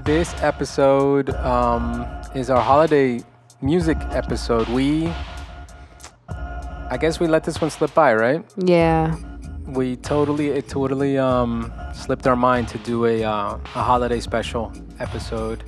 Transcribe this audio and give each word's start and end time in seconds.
this 0.05 0.34
episode 0.43 1.31
um, 1.37 2.06
is 2.34 2.51
our 2.51 2.61
holiday 2.61 3.20
music 3.62 3.98
episode. 4.11 4.69
We, 4.69 5.09
I 6.29 6.97
guess 6.98 7.20
we 7.20 7.27
let 7.27 7.45
this 7.45 7.61
one 7.61 7.70
slip 7.70 7.92
by, 7.95 8.15
right? 8.15 8.45
Yeah. 8.57 9.14
We 9.67 9.97
totally, 9.97 10.48
it 10.48 10.69
totally 10.69 11.19
um, 11.19 11.73
slipped 11.92 12.27
our 12.27 12.36
mind 12.36 12.69
to 12.69 12.79
do 12.79 13.05
a, 13.07 13.23
uh, 13.24 13.55
a 13.55 13.83
holiday 13.83 14.20
special 14.20 14.73
episode 14.98 15.63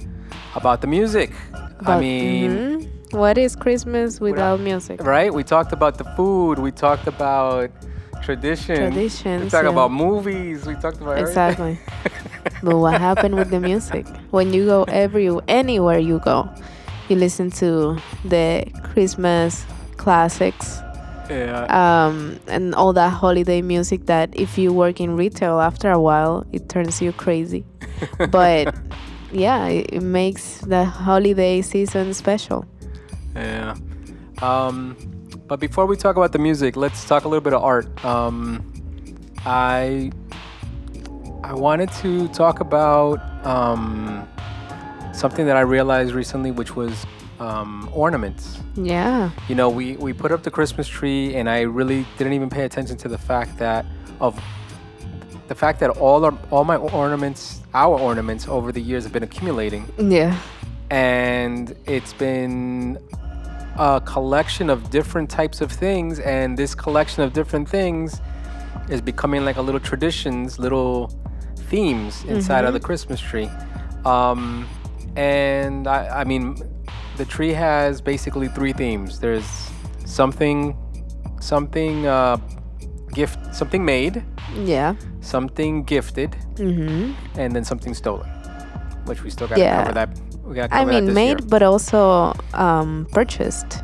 about 0.57 0.81
the 0.81 0.87
music. 0.87 1.33
I 1.53 1.69
But- 1.85 2.01
mean, 2.01 2.51
mhm. 2.51 3.13
what 3.13 3.37
is 3.39 3.55
Christmas 3.57 4.21
without 4.21 4.61
music? 4.61 5.03
right? 5.03 5.33
We 5.33 5.45
talked 5.45 5.73
about 5.73 5.99
the 5.99 6.05
food. 6.17 6.59
We 6.59 6.71
talked 6.73 7.07
about 7.07 7.71
tradition. 8.23 8.75
We 8.75 8.91
Traditions, 8.91 9.53
talked 9.53 9.65
yeah. 9.65 9.71
about 9.71 9.93
movies. 9.93 10.67
We 10.67 10.75
talked 10.75 11.01
about 11.01 11.19
Exactly. 11.19 11.79
but 12.63 12.77
what 12.79 13.01
happened 13.01 13.37
with 13.37 13.51
the 13.51 13.61
music? 13.61 14.07
When 14.31 14.53
you 14.53 14.67
go 14.67 14.85
every 14.85 15.29
anywhere 15.49 15.99
you 15.99 16.21
go, 16.21 16.49
you 17.09 17.17
listen 17.17 17.51
to 17.53 17.99
the 18.25 18.65
Christmas 18.85 19.65
classics. 19.97 20.81
yeah. 21.31 21.65
um, 21.71 22.39
and 22.49 22.75
all 22.75 22.93
that 22.93 23.11
holiday 23.11 23.63
music 23.63 24.07
that 24.07 24.29
if 24.35 24.59
you 24.59 24.73
work 24.73 25.01
in 25.01 25.17
retail 25.17 25.61
after 25.61 25.91
a 25.91 25.99
while 25.99 26.45
it 26.53 26.69
turns 26.69 27.01
you 27.01 27.13
crazy 27.13 27.65
but 28.31 28.75
yeah 29.31 29.67
it, 29.67 29.87
it 29.93 30.03
makes 30.03 30.59
the 30.63 30.85
holiday 30.85 31.63
season 31.63 32.13
special 32.13 32.67
yeah. 33.35 33.75
Um, 34.43 34.97
but 35.53 35.61
before 35.61 35.85
we 35.85 35.99
talk 35.99 36.17
about 36.17 36.33
the 36.33 36.39
music, 36.39 36.77
let's 36.77 37.05
talk 37.05 37.27
a 37.27 37.29
little 37.29 37.43
bit 37.43 37.53
of 37.53 37.63
art. 37.63 38.03
Um, 38.07 38.65
I 39.45 40.11
I 41.45 41.53
wanted 41.53 41.93
to 42.01 42.29
talk 42.29 42.61
about 42.61 43.19
um, 43.45 44.27
something 45.13 45.45
that 45.45 45.59
I 45.59 45.61
realized 45.61 46.15
recently, 46.15 46.53
which 46.53 46.75
was 46.75 47.05
um, 47.39 47.91
ornaments. 47.93 48.61
yeah 48.77 49.29
you 49.47 49.55
know 49.55 49.69
we 49.69 49.97
we 49.99 50.15
put 50.15 50.33
up 50.33 50.43
the 50.43 50.51
christmas 50.59 50.89
tree 50.89 51.35
and 51.35 51.51
i 51.51 51.61
really 51.61 52.07
didn't 52.17 52.33
even 52.33 52.49
pay 52.49 52.65
attention 52.65 52.97
to 52.97 53.09
the 53.15 53.19
fact 53.19 53.59
that 53.59 53.85
of 54.21 54.33
the 55.49 55.55
fact 55.55 55.79
that 55.81 55.91
all 56.05 56.25
our 56.25 56.35
all 56.51 56.65
my 56.65 56.77
ornaments 56.77 57.61
our 57.75 57.99
ornaments 58.09 58.49
over 58.49 58.73
the 58.73 58.81
years 58.81 59.03
have 59.05 59.13
been 59.13 59.29
accumulating 59.31 59.83
yeah 59.99 60.33
and 60.89 61.75
it's 61.85 62.15
been 62.15 62.97
a 63.79 64.01
collection 64.05 64.69
of 64.71 64.91
different 64.91 65.31
types 65.31 65.61
of 65.61 65.73
things 65.73 66.19
and 66.21 66.57
this 66.59 66.75
collection 66.75 67.23
of 67.23 67.33
different 67.33 67.69
things 67.69 68.21
is 68.89 69.01
becoming 69.01 69.45
like 69.45 69.57
a 69.57 69.63
little 69.63 69.81
traditions 69.81 70.59
little 70.59 71.09
themes 71.57 72.25
inside 72.25 72.65
of 72.65 72.73
the 72.75 72.81
christmas 72.81 73.21
tree. 73.21 73.49
Um, 74.05 74.69
and 75.17 75.87
I, 75.87 76.21
I 76.21 76.25
mean 76.25 76.57
the 77.17 77.25
tree 77.25 77.53
has 77.53 78.01
basically 78.01 78.49
three 78.49 78.73
themes. 78.73 79.21
There's 79.21 79.71
something 80.05 80.77
something 81.41 82.07
uh, 82.07 82.37
gift 83.15 83.55
something 83.55 83.85
made. 83.85 84.23
Yeah. 84.65 84.95
Something 85.21 85.85
gifted. 85.85 86.33
Mm-hmm. 86.57 87.13
and 87.41 87.57
then 87.57 87.65
something 87.65 87.95
stolen 87.95 88.29
which 89.07 89.23
we 89.25 89.31
still 89.31 89.49
gotta 89.49 89.61
Yeah. 89.61 89.83
cover 89.83 89.95
that 89.95 90.11
we 90.45 90.55
gotta 90.55 90.75
i 90.75 90.85
mean 90.85 91.13
made 91.15 91.41
year. 91.41 91.49
but 91.49 91.63
also 91.63 92.35
um, 92.55 93.07
purchased 93.13 93.83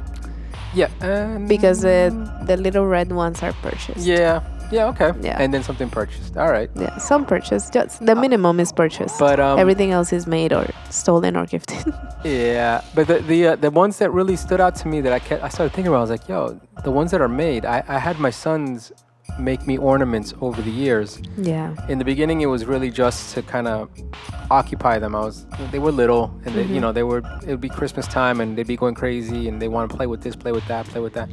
Yeah, 0.74 0.90
um, 1.00 1.48
because 1.48 1.80
the 1.80 2.12
the 2.44 2.56
little 2.56 2.86
red 2.86 3.10
ones 3.10 3.42
are 3.42 3.54
purchased 3.64 4.04
yeah, 4.06 4.42
yeah, 4.70 4.92
okay. 4.92 5.10
Yeah. 5.22 5.40
and 5.42 5.48
then 5.52 5.62
something 5.62 5.88
purchased. 5.88 6.36
All 6.36 6.50
right, 6.52 6.68
yeah 6.76 6.98
some 6.98 7.24
purchased 7.24 7.72
just 7.72 8.04
the 8.04 8.14
minimum 8.14 8.60
is 8.60 8.70
purchased 8.72 9.18
but 9.18 9.40
um, 9.40 9.58
everything 9.58 9.90
else 9.96 10.12
is 10.12 10.26
made 10.26 10.52
or 10.52 10.66
stolen 10.90 11.36
or 11.36 11.46
gifted 11.46 11.84
yeah, 12.24 12.82
but 12.94 13.06
the 13.06 13.18
the 13.30 13.40
uh, 13.48 13.56
the 13.56 13.70
ones 13.70 13.96
that 13.98 14.10
really 14.12 14.36
stood 14.36 14.60
out 14.60 14.74
to 14.76 14.88
me 14.88 15.00
that 15.00 15.12
I 15.12 15.20
kept, 15.20 15.42
I 15.42 15.48
started 15.48 15.72
thinking 15.72 15.88
about. 15.88 15.98
I 15.98 16.06
was 16.08 16.10
like, 16.10 16.28
yo, 16.28 16.60
the 16.84 16.90
ones 16.90 17.10
that 17.12 17.20
are 17.20 17.28
made. 17.46 17.64
I 17.64 17.82
I 17.88 17.98
had 17.98 18.18
my 18.20 18.30
sons 18.30 18.92
make 19.38 19.66
me 19.66 19.78
ornaments 19.78 20.34
over 20.40 20.60
the 20.62 20.70
years. 20.70 21.20
yeah 21.36 21.74
In 21.88 21.98
the 21.98 22.04
beginning, 22.04 22.40
it 22.40 22.46
was 22.46 22.64
really 22.64 22.90
just 22.90 23.34
to 23.34 23.42
kind 23.42 23.68
of 23.68 23.88
occupy 24.50 24.98
them. 24.98 25.14
I 25.14 25.20
was 25.20 25.46
they 25.70 25.78
were 25.78 25.92
little, 25.92 26.24
and 26.44 26.54
they, 26.54 26.62
you 26.62 26.68
mm-hmm. 26.68 26.80
know 26.80 26.92
they 26.92 27.02
were 27.02 27.22
it 27.42 27.48
would 27.48 27.60
be 27.60 27.68
Christmas 27.68 28.06
time, 28.06 28.40
and 28.40 28.56
they'd 28.56 28.66
be 28.66 28.76
going 28.76 28.94
crazy, 28.94 29.48
and 29.48 29.60
they 29.60 29.68
want 29.68 29.90
to 29.90 29.96
play 29.96 30.06
with 30.06 30.22
this, 30.22 30.34
play 30.36 30.52
with 30.52 30.66
that, 30.68 30.86
play 30.86 31.00
with 31.00 31.14
that, 31.14 31.28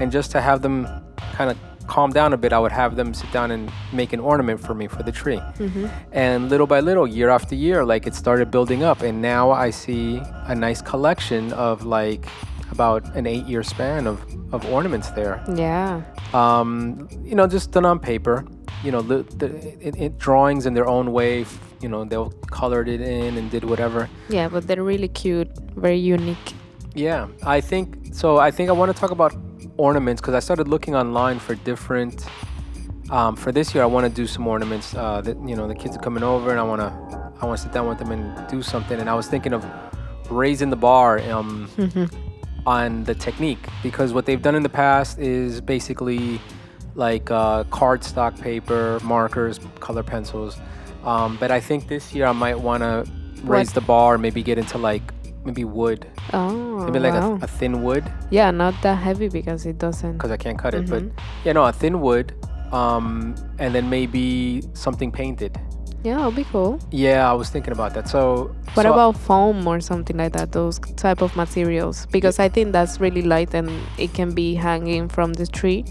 and 0.00 0.10
just 0.12 0.30
to 0.32 0.40
have 0.40 0.62
them 0.62 0.86
kind 1.32 1.50
of 1.50 1.58
calm 1.86 2.10
down 2.10 2.32
a 2.32 2.36
bit, 2.36 2.52
I 2.52 2.58
would 2.58 2.72
have 2.72 2.96
them 2.96 3.12
sit 3.12 3.30
down 3.32 3.50
and 3.50 3.70
make 3.92 4.12
an 4.12 4.20
ornament 4.20 4.60
for 4.60 4.74
me 4.74 4.86
for 4.86 5.02
the 5.02 5.12
tree. 5.12 5.36
Mm-hmm. 5.36 5.86
And 6.12 6.48
little 6.48 6.66
by 6.66 6.80
little, 6.80 7.06
year 7.06 7.28
after 7.28 7.54
year, 7.54 7.84
like 7.84 8.06
it 8.06 8.14
started 8.14 8.50
building 8.50 8.82
up, 8.82 9.02
and 9.02 9.20
now 9.20 9.50
I 9.50 9.70
see 9.70 10.22
a 10.46 10.54
nice 10.54 10.80
collection 10.80 11.52
of 11.52 11.84
like 11.84 12.26
about 12.72 13.02
an 13.14 13.26
eight-year 13.26 13.62
span 13.62 14.06
of 14.06 14.18
of 14.52 14.64
ornaments 14.66 15.10
there 15.10 15.42
yeah 15.54 16.02
um, 16.34 17.08
you 17.24 17.34
know, 17.34 17.46
just 17.46 17.70
done 17.72 17.84
on 17.84 17.98
paper. 17.98 18.44
You 18.82 18.90
know, 18.90 19.02
the, 19.02 19.22
the 19.36 19.46
it, 19.86 19.96
it, 19.96 20.18
drawings 20.18 20.66
in 20.66 20.74
their 20.74 20.86
own 20.86 21.12
way. 21.12 21.44
You 21.80 21.88
know, 21.88 22.04
they'll 22.04 22.30
colored 22.50 22.88
it 22.88 23.00
in 23.00 23.36
and 23.36 23.50
did 23.50 23.64
whatever. 23.64 24.08
Yeah, 24.28 24.48
but 24.48 24.66
they're 24.66 24.82
really 24.82 25.08
cute, 25.08 25.50
very 25.76 25.98
unique. 25.98 26.54
Yeah, 26.94 27.28
I 27.44 27.60
think 27.60 28.14
so. 28.14 28.38
I 28.38 28.50
think 28.50 28.68
I 28.70 28.72
want 28.72 28.94
to 28.94 28.98
talk 28.98 29.10
about 29.10 29.34
ornaments 29.76 30.20
because 30.20 30.34
I 30.34 30.40
started 30.40 30.68
looking 30.68 30.94
online 30.94 31.38
for 31.38 31.54
different. 31.54 32.26
Um, 33.10 33.36
for 33.36 33.52
this 33.52 33.74
year, 33.74 33.82
I 33.82 33.86
want 33.86 34.06
to 34.06 34.10
do 34.10 34.26
some 34.26 34.46
ornaments. 34.46 34.94
Uh, 34.94 35.20
that 35.20 35.36
you 35.46 35.54
know, 35.54 35.68
the 35.68 35.74
kids 35.74 35.96
are 35.96 36.00
coming 36.00 36.22
over, 36.22 36.50
and 36.50 36.58
I 36.58 36.62
want 36.62 36.80
to, 36.80 37.32
I 37.40 37.46
want 37.46 37.58
to 37.58 37.64
sit 37.64 37.72
down 37.72 37.88
with 37.88 37.98
them 37.98 38.10
and 38.10 38.48
do 38.48 38.62
something. 38.62 38.98
And 38.98 39.08
I 39.08 39.14
was 39.14 39.28
thinking 39.28 39.52
of 39.52 39.66
raising 40.30 40.70
the 40.70 40.76
bar 40.76 41.18
um, 41.30 41.68
on 42.66 43.04
the 43.04 43.14
technique 43.14 43.66
because 43.82 44.12
what 44.12 44.26
they've 44.26 44.42
done 44.42 44.54
in 44.54 44.62
the 44.62 44.68
past 44.68 45.18
is 45.18 45.60
basically 45.60 46.40
like 46.94 47.30
uh, 47.30 47.64
cardstock 47.64 48.40
paper, 48.40 48.98
markers, 49.02 49.58
color 49.80 50.02
pencils. 50.02 50.58
Um, 51.04 51.36
but 51.40 51.50
I 51.50 51.58
think 51.60 51.88
this 51.88 52.14
year 52.14 52.26
I 52.26 52.32
might 52.32 52.58
want 52.60 52.82
to 52.82 53.04
raise 53.44 53.68
What? 53.68 53.74
the 53.74 53.80
bar, 53.80 54.18
maybe 54.18 54.42
get 54.42 54.58
into 54.58 54.78
like 54.78 55.02
maybe 55.44 55.64
wood, 55.64 56.06
Oh, 56.32 56.84
maybe 56.86 57.00
like 57.00 57.14
wow. 57.14 57.38
a, 57.40 57.44
a 57.44 57.46
thin 57.48 57.82
wood 57.82 58.04
yeah, 58.30 58.50
not 58.52 58.74
that 58.82 58.94
heavy 58.96 59.28
because 59.28 59.66
it 59.66 59.78
doesn't. 59.78 60.12
because 60.12 60.30
I 60.30 60.36
can't 60.36 60.58
cut 60.58 60.74
it. 60.74 60.88
But 60.88 61.02
Mhm. 61.02 61.12
yeah, 61.44 61.52
no, 61.52 61.64
a 61.64 61.72
thin 61.72 62.00
wood, 62.00 62.32
um, 62.72 63.34
and 63.58 63.74
then 63.74 63.90
maybe 63.90 64.62
something 64.74 65.10
painted. 65.10 65.58
Yeah, 66.04 66.18
it'll 66.18 66.32
be 66.32 66.44
cool. 66.44 66.80
Yeah, 66.90 67.30
I 67.30 67.32
was 67.34 67.48
thinking 67.50 67.72
about 67.72 67.94
that. 67.94 68.08
So 68.08 68.50
What 68.74 68.82
so- 68.84 68.92
about 68.92 69.16
foam 69.16 69.66
or 69.68 69.80
something 69.80 70.16
like 70.16 70.32
that? 70.32 70.50
Those 70.52 70.78
type 70.96 71.22
of 71.22 71.36
materials, 71.36 72.06
because 72.10 72.38
I 72.40 72.48
think 72.48 72.72
that's 72.72 72.98
really 73.00 73.22
light 73.22 73.54
and 73.54 73.70
it 73.98 74.12
can 74.12 74.34
be 74.34 74.54
hanging 74.54 75.08
from 75.08 75.32
the 75.34 75.46
tree. 75.46 75.84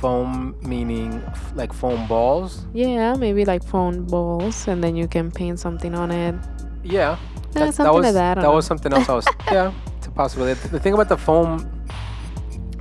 foam 0.00 0.54
meaning 0.60 1.22
f- 1.32 1.52
like 1.56 1.72
foam 1.72 2.06
balls? 2.06 2.66
Yeah, 2.74 3.14
maybe 3.16 3.46
like 3.46 3.64
foam 3.64 4.04
balls, 4.04 4.68
and 4.68 4.84
then 4.84 4.96
you 4.96 5.08
can 5.08 5.30
paint 5.30 5.58
something 5.58 5.94
on 5.94 6.10
it. 6.10 6.34
Yeah, 6.82 7.16
Eh, 7.56 7.64
that, 7.64 7.74
something 7.74 7.94
was 7.94 8.04
like 8.04 8.12
that. 8.14 8.34
That 8.34 8.42
don't 8.42 8.54
was 8.54 8.66
something 8.66 8.92
else. 8.92 9.08
I 9.08 9.14
was 9.14 9.26
yeah, 9.52 9.72
it's 9.96 10.06
a 10.06 10.10
possibility. 10.10 10.68
The 10.68 10.78
thing 10.78 10.92
about 10.92 11.08
the 11.08 11.16
foam, 11.16 11.64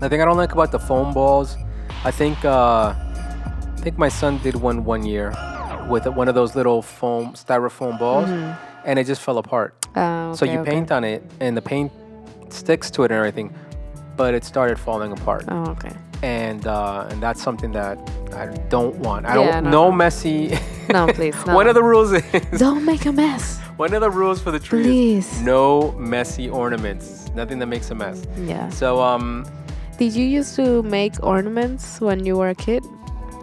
the 0.01 0.10
thing 0.10 0.22
I 0.22 0.25
don't 0.25 0.36
like 0.36 0.51
about 0.51 0.72
the 0.74 0.80
foam 0.80 1.13
balls, 1.13 1.56
I 2.04 2.12
think 2.12 2.44
uh, 2.44 2.92
I 2.92 3.80
think 3.80 3.98
my 3.98 4.10
son 4.10 4.40
did 4.44 4.56
one 4.56 4.84
one 4.84 5.06
year 5.06 5.31
with 5.89 6.06
one 6.07 6.27
of 6.27 6.35
those 6.35 6.56
little 6.56 6.81
foam 6.81 7.33
styrofoam 7.33 7.97
balls, 8.00 8.30
Mhm. 8.30 8.56
and 8.85 9.00
it 9.00 9.06
just 9.07 9.21
fell 9.21 9.38
apart. 9.38 9.74
Ah, 9.95 10.31
so 10.33 10.45
you 10.45 10.59
okay. 10.59 10.71
paint 10.71 10.91
on 10.91 11.03
it, 11.03 11.21
and 11.39 11.56
the 11.57 11.62
paint 11.62 11.91
sticks 12.50 12.89
to 12.91 13.03
it 13.03 13.12
and 13.12 13.18
everything, 13.19 13.53
but 14.18 14.33
it 14.33 14.44
started 14.44 14.77
falling 14.80 15.12
apart. 15.12 15.45
Oh, 15.47 15.65
okay. 15.75 15.91
and 16.24 16.65
uh, 16.68 17.06
and 17.09 17.21
that's 17.21 17.41
something 17.44 17.71
that 17.74 17.97
I 18.35 18.45
don't 18.69 18.95
want. 19.00 19.25
I 19.25 19.35
Yeah, 19.38 19.59
don't 19.62 19.63
no, 19.65 19.89
no, 19.89 19.91
messy. 19.91 20.57
No, 20.89 21.07
please, 21.07 21.35
no. 21.45 21.53
One 21.56 21.68
of 21.68 21.75
the 21.75 21.83
rules 21.83 22.12
is 22.13 22.24
Don't 22.59 22.85
make 22.85 23.06
a 23.06 23.12
mess. 23.12 23.59
one 23.77 23.94
of 23.94 24.00
the 24.01 24.09
rules 24.09 24.39
for 24.41 24.51
the 24.51 24.59
tree 24.59 24.83
Please. 24.83 25.41
no 25.41 25.91
messy 25.97 26.47
ornaments. 26.50 27.30
Nothing 27.35 27.59
that 27.59 27.68
makes 27.68 27.91
a 27.91 27.95
mess. 27.95 28.24
Yeah. 28.45 28.69
So 28.69 29.01
um 29.01 29.45
Did 30.00 30.13
you 30.15 30.25
used 30.39 30.56
to 30.56 30.81
make 30.83 31.13
ornaments 31.24 32.00
when 32.00 32.25
you 32.25 32.38
were 32.39 32.50
a 32.50 32.56
kid 32.56 32.83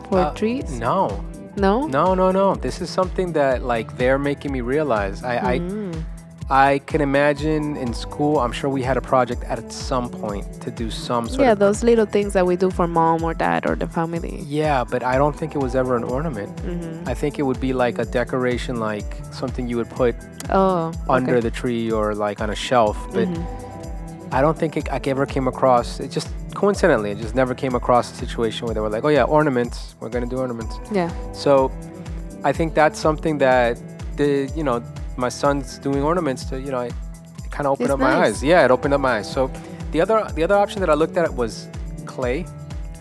for 0.09 0.19
uh, 0.21 0.33
trees? 0.35 0.71
No, 0.81 1.21
No. 1.61 1.87
no, 1.87 2.15
no, 2.15 2.31
no. 2.33 2.55
This 2.67 2.81
is 2.81 2.89
something 2.99 3.33
that 3.35 3.63
like 3.75 3.89
they're 3.99 4.19
making 4.31 4.51
me 4.57 4.61
realize. 4.75 5.23
I 5.23 5.59
Mm. 5.59 5.95
I 5.95 6.71
I 6.73 6.79
can 6.91 7.01
imagine 7.01 7.65
in 7.85 7.91
school. 7.95 8.35
I'm 8.45 8.51
sure 8.59 8.69
we 8.79 8.83
had 8.91 8.97
a 8.97 9.01
project 9.13 9.43
at 9.55 9.61
some 9.73 10.07
point 10.23 10.45
to 10.65 10.69
do 10.83 10.87
some 10.91 11.25
sort 11.29 11.41
of 11.41 11.45
Yeah, 11.47 11.53
of 11.53 11.59
those 11.67 11.81
little 11.91 12.07
things 12.17 12.33
that 12.37 12.45
we 12.51 12.57
do 12.65 12.71
for 12.79 12.87
mom 12.89 13.23
or 13.23 13.35
dad 13.35 13.61
or 13.69 13.75
the 13.77 13.87
family. 13.99 14.37
yeah, 14.61 14.83
but 14.93 15.01
I 15.13 15.15
don't 15.23 15.37
think 15.41 15.51
it 15.55 15.63
was 15.67 15.75
ever 15.83 15.93
an 16.01 16.03
ornament. 16.17 16.51
hmm 16.61 17.07
I 17.13 17.15
think 17.21 17.33
it 17.41 17.45
would 17.49 17.61
be 17.69 17.73
like 17.85 17.97
a 18.05 18.07
decoration, 18.21 18.75
like 18.91 19.09
something 19.41 19.65
you 19.71 19.77
would 19.81 19.91
put 20.03 20.15
Oh. 20.61 20.91
under 21.09 21.37
okay. 21.37 21.47
the 21.47 21.53
tree 21.61 21.87
or 21.99 22.07
like 22.27 22.39
on 22.45 22.51
a 22.51 22.59
shelf. 22.69 22.97
But 23.15 23.29
Mhm. 23.29 23.45
I 24.33 24.41
don't 24.41 24.57
think 24.57 24.77
it, 24.77 24.91
I 24.93 25.01
ever 25.07 25.27
came 25.27 25.49
across. 25.49 26.01
It 26.01 26.11
just 26.11 26.29
coincidentally, 26.55 27.11
it 27.13 27.19
just 27.19 27.35
never 27.35 27.55
came 27.55 27.75
across 27.75 28.13
a 28.13 28.15
situation 28.15 28.67
where 28.67 28.75
they 28.75 28.81
were 28.81 28.91
like, 28.91 29.05
"Oh 29.05 29.09
yeah, 29.09 29.25
ornaments. 29.25 29.97
We're 30.01 30.09
gonna 30.09 30.27
do 30.27 30.39
ornaments." 30.39 30.79
Yeah. 30.93 31.11
So 31.33 31.71
I 32.45 32.53
think 32.53 32.75
that's 32.75 32.99
something 32.99 33.39
that 33.39 33.79
the 34.17 34.51
you 34.55 34.63
know 34.63 34.83
my 35.17 35.29
son's 35.29 35.79
doing 35.79 36.03
ornaments 36.03 36.45
to 36.47 36.61
you 36.61 36.71
know 36.71 36.81
it, 36.81 36.95
it 37.45 37.51
kind 37.51 37.67
of 37.67 37.73
opened 37.73 37.87
It's 37.87 37.95
up 37.95 38.01
my 38.01 38.15
eyes. 38.15 38.43
Yeah, 38.43 38.65
it 38.65 38.71
opened 38.71 38.95
up 38.95 39.01
my 39.01 39.19
eyes. 39.19 39.33
So 39.33 39.51
the 39.93 40.01
other 40.01 40.25
the 40.35 40.43
other 40.43 40.57
option 40.57 40.81
that 40.81 40.91
I 40.91 40.95
looked 40.95 41.17
at 41.17 41.33
was 41.35 41.69
clay. 42.07 42.47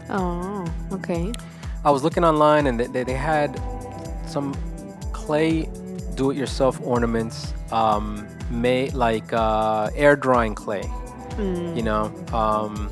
Oh. 0.09 0.65
Okay. 0.91 1.31
I 1.85 1.91
was 1.91 2.03
looking 2.03 2.23
online 2.25 2.67
and 2.67 2.79
they, 2.79 2.87
they, 2.87 3.03
they 3.03 3.13
had 3.13 3.61
some 4.27 4.53
clay 5.13 5.69
do-it-yourself 6.15 6.81
ornaments 6.81 7.53
um, 7.71 8.27
made 8.49 8.93
like 8.93 9.31
uh, 9.31 9.89
air 9.95 10.15
drying 10.15 10.55
clay. 10.55 10.83
Mm. 11.39 11.75
you 11.77 11.83
know, 11.83 12.11
um, 12.33 12.89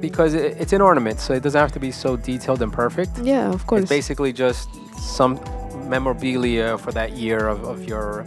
because 0.00 0.34
it, 0.34 0.56
it's 0.60 0.72
an 0.72 0.80
ornament, 0.80 1.18
so 1.20 1.32
it 1.34 1.42
doesn't 1.42 1.60
have 1.60 1.72
to 1.72 1.80
be 1.80 1.90
so 1.90 2.16
detailed 2.16 2.62
and 2.62 2.72
perfect. 2.72 3.10
Yeah, 3.22 3.50
of 3.52 3.66
course. 3.66 3.82
It's 3.82 3.88
basically 3.90 4.32
just 4.32 4.68
some 4.98 5.40
memorabilia 5.88 6.78
for 6.78 6.92
that 6.92 7.12
year 7.12 7.48
of, 7.48 7.64
of 7.64 7.84
your, 7.84 8.24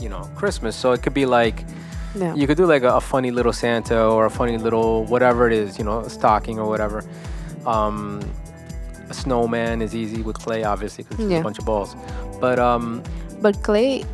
you 0.00 0.08
know, 0.08 0.22
Christmas. 0.36 0.74
So 0.76 0.92
it 0.92 1.02
could 1.02 1.14
be 1.14 1.26
like 1.26 1.64
yeah. 2.14 2.34
you 2.34 2.46
could 2.46 2.56
do 2.56 2.66
like 2.66 2.82
a, 2.82 2.94
a 2.94 3.00
funny 3.00 3.30
little 3.30 3.52
Santa 3.52 4.00
or 4.06 4.26
a 4.26 4.30
funny 4.30 4.58
little 4.58 5.04
whatever 5.06 5.46
it 5.46 5.52
is, 5.52 5.78
you 5.78 5.84
know, 5.84 6.00
a 6.00 6.10
stocking 6.10 6.58
or 6.58 6.68
whatever. 6.68 7.04
Um, 7.66 8.20
a 9.10 9.14
snowman 9.14 9.82
is 9.82 9.94
easy 9.94 10.22
with 10.22 10.38
clay, 10.38 10.64
obviously, 10.64 11.04
because 11.04 11.20
it's 11.24 11.30
Yeah. 11.32 11.40
a 11.40 11.42
bunch 11.42 11.58
of 11.58 11.66
balls. 11.66 11.94
But 12.40 12.58
um, 12.58 13.02
but 13.42 13.62
clay, 13.62 14.04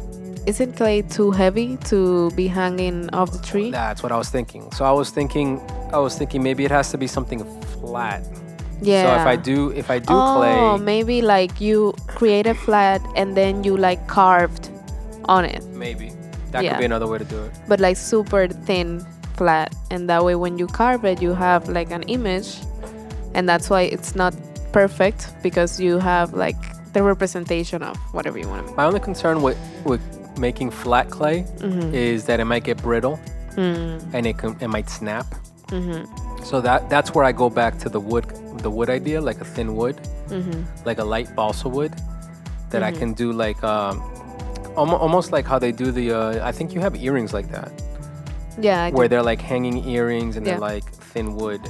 isn't 0.47 0.77
clay 0.77 1.03
too 1.03 1.31
heavy 1.31 1.77
to 1.89 2.31
be 2.33 2.47
hanging 2.49 3.11
off 3.15 3.31
the 3.33 3.39
tree? 3.39 3.71
that's 3.71 4.03
what 4.03 4.13
I 4.13 4.17
was 4.17 4.29
thinking. 4.31 4.71
So 4.73 4.85
I 4.85 4.93
was 4.93 5.11
thinking, 5.11 5.61
I 5.93 5.99
was 5.99 6.17
thinking 6.17 6.43
maybe 6.43 6.65
it 6.65 6.71
has 6.71 6.91
to 6.91 6.99
be 6.99 7.07
something 7.07 7.45
flat. 7.81 8.23
Yeah. 8.83 9.03
So 9.17 9.21
if 9.21 9.27
I 9.27 9.37
do 9.37 9.71
if 9.73 9.91
I 9.91 9.99
do 9.99 10.15
oh, 10.15 10.37
clay, 10.37 10.85
maybe 10.85 11.21
like 11.23 11.61
you 11.61 11.93
create 12.07 12.47
a 12.47 12.55
flat 12.55 13.03
and 13.17 13.37
then 13.37 13.63
you 13.65 13.77
like 13.77 14.07
carved 14.09 14.71
on 15.27 15.45
it, 15.45 15.63
maybe 15.75 16.13
that 16.53 16.65
Yeah. 16.65 16.71
could 16.73 16.79
be 16.79 16.85
another 16.87 17.07
way 17.07 17.19
to 17.19 17.25
do 17.25 17.45
it. 17.45 17.53
but 17.69 17.79
like 17.81 17.97
super 17.99 18.49
thin 18.49 19.05
flat, 19.37 19.75
and 19.91 20.09
that 20.09 20.25
way 20.25 20.35
when 20.35 20.57
you 20.59 20.67
carve 20.67 21.05
it, 21.05 21.21
you 21.21 21.35
have 21.35 21.69
like 21.69 21.91
an 21.91 22.03
image, 22.05 22.57
and 23.35 23.47
that's 23.49 23.69
why 23.69 23.83
it's 23.83 24.15
not 24.17 24.35
perfect 24.73 25.29
because 25.43 25.79
you 25.81 25.99
have 25.99 26.33
like 26.33 26.57
the 26.95 27.03
representation 27.03 27.83
of 27.83 27.97
whatever 28.13 28.39
you 28.39 28.49
want 28.49 28.63
to 28.63 28.67
make. 28.69 28.77
My 28.77 28.85
only 28.85 29.01
concern 29.01 29.43
with 29.43 29.59
with 29.85 30.01
making 30.39 30.71
flat 30.71 31.11
clay 31.11 31.45
Mm-hmm. 31.59 31.95
is 31.95 32.25
that 32.27 32.41
it 32.41 32.45
might 32.45 32.65
get 32.65 32.77
brittle 32.83 33.19
Mm, 33.57 34.15
and 34.15 34.27
it 34.27 34.39
can, 34.39 34.57
it 34.61 34.69
might 34.69 34.89
snap. 34.89 35.27
mm-hmm, 35.69 36.05
So 36.45 36.61
that 36.61 36.89
that's 36.89 37.15
where 37.15 37.25
I 37.25 37.33
go 37.33 37.51
back 37.51 37.79
to 37.79 37.89
the 37.89 37.99
wood 38.01 38.25
the 38.63 38.71
wood 38.71 38.89
idea, 38.91 39.21
like 39.21 39.41
a 39.41 39.45
thin 39.45 39.75
wood, 39.75 39.97
mm-hmm. 40.29 40.63
like 40.85 40.99
a 40.99 41.05
light 41.05 41.35
balsa 41.35 41.69
wood 41.69 41.93
that 42.71 42.83
I 42.83 42.93
Mhm. 42.93 42.99
can 42.99 43.13
do 43.15 43.33
like 43.33 43.63
um, 43.65 44.01
almost 44.77 45.33
like 45.33 45.47
how 45.47 45.59
they 45.59 45.73
do 45.73 45.91
the 45.91 46.13
uh, 46.13 46.49
I 46.49 46.53
think 46.53 46.73
you 46.75 46.81
have 46.81 46.95
earrings 46.97 47.33
like 47.35 47.49
that 47.51 47.73
Yeah, 48.59 48.85
I 48.85 48.91
where 48.91 49.09
they're 49.09 49.23
like 49.33 49.41
hanging 49.43 49.77
earrings 49.89 50.37
and 50.37 50.47
they're 50.47 50.59
like 50.73 50.85
thin 51.13 51.35
wood. 51.37 51.61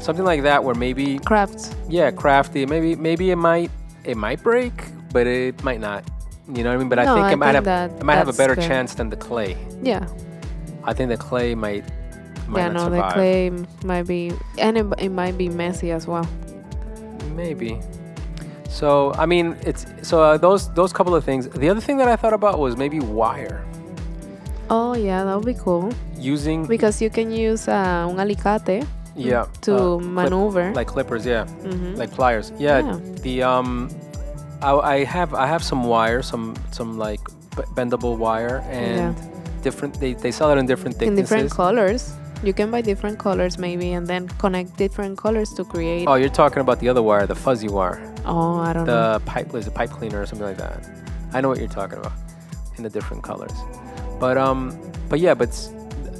Something 0.00 0.24
like 0.26 0.42
that 0.42 0.64
where 0.64 0.74
maybe 0.74 1.18
crafts. 1.20 1.70
yeah, 1.88 2.10
crafty. 2.10 2.66
Maybe 2.66 2.96
maybe 2.96 3.30
it 3.30 3.36
might 3.38 3.70
it 4.04 4.16
might 4.16 4.42
break, 4.42 4.74
but 5.12 5.26
it 5.26 5.62
might 5.62 5.80
not. 5.80 6.02
You 6.46 6.62
know 6.62 6.70
what 6.70 6.74
I 6.74 6.78
mean? 6.78 6.88
But 6.88 6.98
I 6.98 7.04
think 7.06 7.24
I 7.24 7.32
it 7.32 7.36
might 7.36 7.52
think 7.54 7.66
have 7.66 8.02
might 8.02 8.16
have 8.16 8.28
a 8.28 8.32
better 8.34 8.54
good. 8.54 8.64
chance 8.68 8.94
than 8.94 9.08
the 9.10 9.16
clay. 9.16 9.56
Yeah, 9.82 10.06
I 10.84 10.92
think 10.92 11.08
the 11.10 11.16
clay 11.16 11.54
might 11.54 11.84
might 12.46 12.60
yeah. 12.66 12.72
No, 12.72 12.84
survive. 12.84 13.08
the 13.08 13.14
clay 13.14 13.50
might 13.84 14.06
be, 14.06 14.32
and 14.58 14.76
it, 14.76 14.86
it 14.98 15.08
might 15.08 15.38
be 15.38 15.48
messy 15.48 15.90
as 15.90 16.06
well. 16.06 16.26
Maybe. 17.34 17.80
So 18.68 19.12
I 19.14 19.24
mean, 19.26 19.56
it's 19.62 19.86
so 20.02 20.22
uh, 20.22 20.36
those 20.36 20.72
those 20.74 20.92
couple 20.92 21.14
of 21.14 21.24
things. 21.24 21.48
The 21.48 21.68
other 21.70 21.80
thing 21.80 21.96
that 21.98 22.08
I 22.08 22.16
thought 22.16 22.34
about 22.34 22.58
was 22.58 22.76
maybe 22.76 23.00
wire 23.00 23.64
Oh 24.70 24.94
yeah, 24.94 25.24
that 25.24 25.34
would 25.36 25.44
be 25.46 25.54
cool 25.54 25.92
using 26.16 26.66
because 26.66 27.00
you 27.02 27.10
can 27.10 27.30
use 27.30 27.68
uh, 27.68 28.08
un 28.08 28.16
alicate 28.18 28.84
yeah 29.16 29.46
to 29.60 29.74
uh, 29.74 29.98
clip- 29.98 30.10
maneuver. 30.10 30.72
like 30.74 30.88
clippers, 30.88 31.24
yeah, 31.26 31.44
Mhm. 31.62 31.96
like 31.96 32.10
pliers. 32.12 32.50
Yeah, 32.58 32.78
Yeah. 32.80 32.98
the 33.22 33.42
um, 33.42 33.88
I, 34.62 34.72
I 34.72 35.04
have 35.04 35.34
I 35.34 35.46
have 35.46 35.62
some 35.62 35.84
wire, 35.84 36.22
some 36.22 36.54
some 36.72 36.98
like 36.98 37.20
bendable 37.76 38.16
wire 38.16 38.62
and 38.70 39.14
different. 39.62 39.98
They, 40.00 40.14
they 40.14 40.30
sell 40.30 40.50
it 40.52 40.58
in 40.58 40.66
different 40.66 40.96
thicknesses. 40.96 41.18
in 41.18 41.36
different 41.38 41.50
colors. 41.50 42.14
You 42.42 42.52
can 42.52 42.70
buy 42.70 42.82
different 42.82 43.18
colors 43.18 43.56
maybe, 43.58 43.92
and 43.92 44.06
then 44.06 44.28
connect 44.38 44.76
different 44.76 45.16
colors 45.16 45.52
to 45.54 45.64
create. 45.64 46.06
Oh, 46.06 46.14
you're 46.14 46.28
talking 46.28 46.60
about 46.60 46.78
the 46.80 46.88
other 46.88 47.02
wire, 47.02 47.26
the 47.26 47.34
fuzzy 47.34 47.68
wire, 47.68 48.00
Oh, 48.26 48.58
I 48.58 48.72
don't 48.74 48.86
know. 48.86 49.14
the 49.14 49.20
pipe 49.24 49.52
was 49.52 49.66
a 49.66 49.70
pipe 49.70 49.90
cleaner 49.90 50.20
or 50.20 50.26
something 50.26 50.46
like 50.46 50.58
that. 50.58 50.84
I 51.32 51.40
know 51.40 51.48
what 51.48 51.58
you're 51.58 51.68
talking 51.68 51.98
about 51.98 52.12
in 52.76 52.82
the 52.82 52.90
different 52.90 53.22
colors. 53.22 53.52
But 54.20 54.36
um, 54.36 54.78
but 55.08 55.20
yeah, 55.20 55.34
but 55.34 55.50